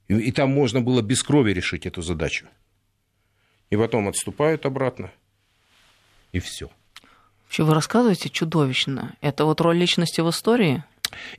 И, 0.07 0.15
и 0.15 0.31
там 0.31 0.49
можно 0.49 0.81
было 0.81 1.01
без 1.01 1.23
крови 1.23 1.51
решить 1.51 1.85
эту 1.85 2.01
задачу. 2.01 2.47
И 3.69 3.77
потом 3.77 4.07
отступают 4.07 4.65
обратно, 4.65 5.11
и 6.31 6.39
все. 6.39 6.69
Вообще 7.45 7.63
вы 7.63 7.73
рассказываете 7.73 8.29
чудовищно. 8.29 9.15
Это 9.21 9.45
вот 9.45 9.61
роль 9.61 9.77
личности 9.77 10.21
в 10.21 10.29
истории? 10.29 10.83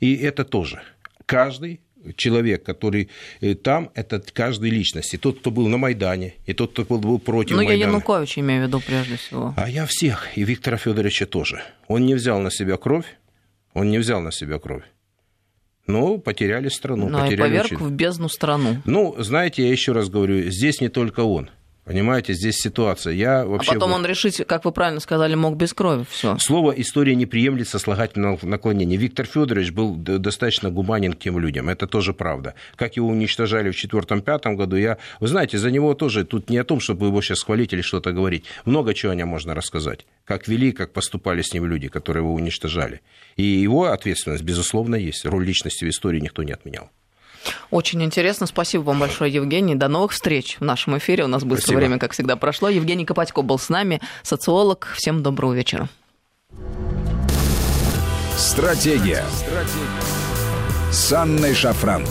И 0.00 0.16
это 0.16 0.44
тоже. 0.44 0.82
Каждый 1.26 1.80
человек, 2.16 2.62
который 2.62 3.08
э, 3.40 3.54
там, 3.54 3.90
это 3.94 4.22
каждой 4.32 4.70
личности. 4.70 5.16
Тот, 5.16 5.40
кто 5.40 5.50
был 5.50 5.68
на 5.68 5.76
Майдане, 5.76 6.34
и 6.46 6.52
тот, 6.52 6.72
кто 6.72 6.84
был 6.84 7.18
против 7.18 7.52
ну, 7.52 7.56
Майдана. 7.58 7.76
Ну, 7.76 7.80
я 7.80 7.86
Януковича 7.88 8.40
имею 8.40 8.64
в 8.64 8.66
виду 8.66 8.80
прежде 8.80 9.16
всего. 9.16 9.54
А 9.56 9.68
я 9.68 9.86
всех, 9.86 10.36
и 10.36 10.44
Виктора 10.44 10.76
Федоровича 10.76 11.26
тоже. 11.26 11.62
Он 11.88 12.06
не 12.06 12.14
взял 12.14 12.40
на 12.40 12.50
себя 12.50 12.76
кровь, 12.76 13.06
он 13.74 13.90
не 13.90 13.98
взял 13.98 14.20
на 14.20 14.32
себя 14.32 14.58
кровь. 14.58 14.84
Но 15.86 16.18
потеряли 16.18 16.68
страну. 16.68 17.08
Ну, 17.08 17.18
потеряли 17.18 17.34
и 17.34 17.58
поверг 17.60 17.80
в 17.80 17.90
бездну 17.90 18.28
страну. 18.28 18.82
Ну, 18.84 19.14
знаете, 19.18 19.64
я 19.64 19.70
еще 19.70 19.92
раз 19.92 20.08
говорю, 20.08 20.50
здесь 20.50 20.80
не 20.80 20.88
только 20.88 21.20
он. 21.20 21.50
Понимаете, 21.86 22.32
здесь 22.32 22.56
ситуация. 22.56 23.12
Я 23.12 23.42
а 23.42 23.46
вообще... 23.46 23.70
А 23.70 23.74
потом 23.74 23.92
он 23.92 24.04
решить, 24.04 24.42
как 24.44 24.64
вы 24.64 24.72
правильно 24.72 24.98
сказали, 24.98 25.36
мог 25.36 25.54
без 25.54 25.72
крови. 25.72 26.04
Все. 26.10 26.36
Слово 26.38 26.72
«история» 26.72 27.14
не 27.14 27.26
приемлет 27.26 27.68
сослагательного 27.68 28.44
наклонения. 28.44 28.96
Виктор 28.96 29.24
Федорович 29.24 29.70
был 29.70 29.94
достаточно 29.94 30.68
гуманен 30.68 31.12
к 31.12 31.20
тем 31.20 31.38
людям. 31.38 31.68
Это 31.68 31.86
тоже 31.86 32.12
правда. 32.12 32.54
Как 32.74 32.96
его 32.96 33.06
уничтожали 33.06 33.70
в 33.70 33.76
четвертом-пятом 33.76 34.56
году, 34.56 34.74
я... 34.74 34.98
Вы 35.20 35.28
знаете, 35.28 35.58
за 35.58 35.70
него 35.70 35.94
тоже 35.94 36.24
тут 36.24 36.50
не 36.50 36.58
о 36.58 36.64
том, 36.64 36.80
чтобы 36.80 37.06
его 37.06 37.22
сейчас 37.22 37.44
хвалить 37.44 37.72
или 37.72 37.82
что-то 37.82 38.10
говорить. 38.10 38.46
Много 38.64 38.92
чего 38.92 39.12
о 39.12 39.14
нем 39.14 39.28
можно 39.28 39.54
рассказать. 39.54 40.06
Как 40.24 40.48
вели, 40.48 40.72
как 40.72 40.92
поступали 40.92 41.42
с 41.42 41.54
ним 41.54 41.66
люди, 41.66 41.86
которые 41.86 42.24
его 42.24 42.34
уничтожали. 42.34 43.00
И 43.36 43.44
его 43.44 43.84
ответственность, 43.84 44.42
безусловно, 44.42 44.96
есть. 44.96 45.24
Роль 45.24 45.46
личности 45.46 45.84
в 45.84 45.88
истории 45.88 46.18
никто 46.18 46.42
не 46.42 46.50
отменял. 46.50 46.90
Очень 47.70 48.02
интересно. 48.02 48.46
Спасибо 48.46 48.82
вам 48.82 49.00
большое, 49.00 49.32
Евгений. 49.32 49.74
До 49.74 49.88
новых 49.88 50.12
встреч 50.12 50.56
в 50.58 50.64
нашем 50.64 50.96
эфире. 50.98 51.24
У 51.24 51.28
нас 51.28 51.44
быстро 51.44 51.62
Спасибо. 51.62 51.78
время, 51.78 51.98
как 51.98 52.12
всегда, 52.12 52.36
прошло. 52.36 52.68
Евгений 52.68 53.04
Копатько 53.04 53.42
был 53.42 53.58
с 53.58 53.68
нами, 53.68 54.00
социолог. 54.22 54.88
Всем 54.94 55.22
доброго 55.22 55.52
вечера. 55.52 55.88
Стратегия. 58.36 59.24
Стратегия. 59.32 60.92
С 60.92 61.12
Анной 61.12 61.54
Шафран. 61.54 62.04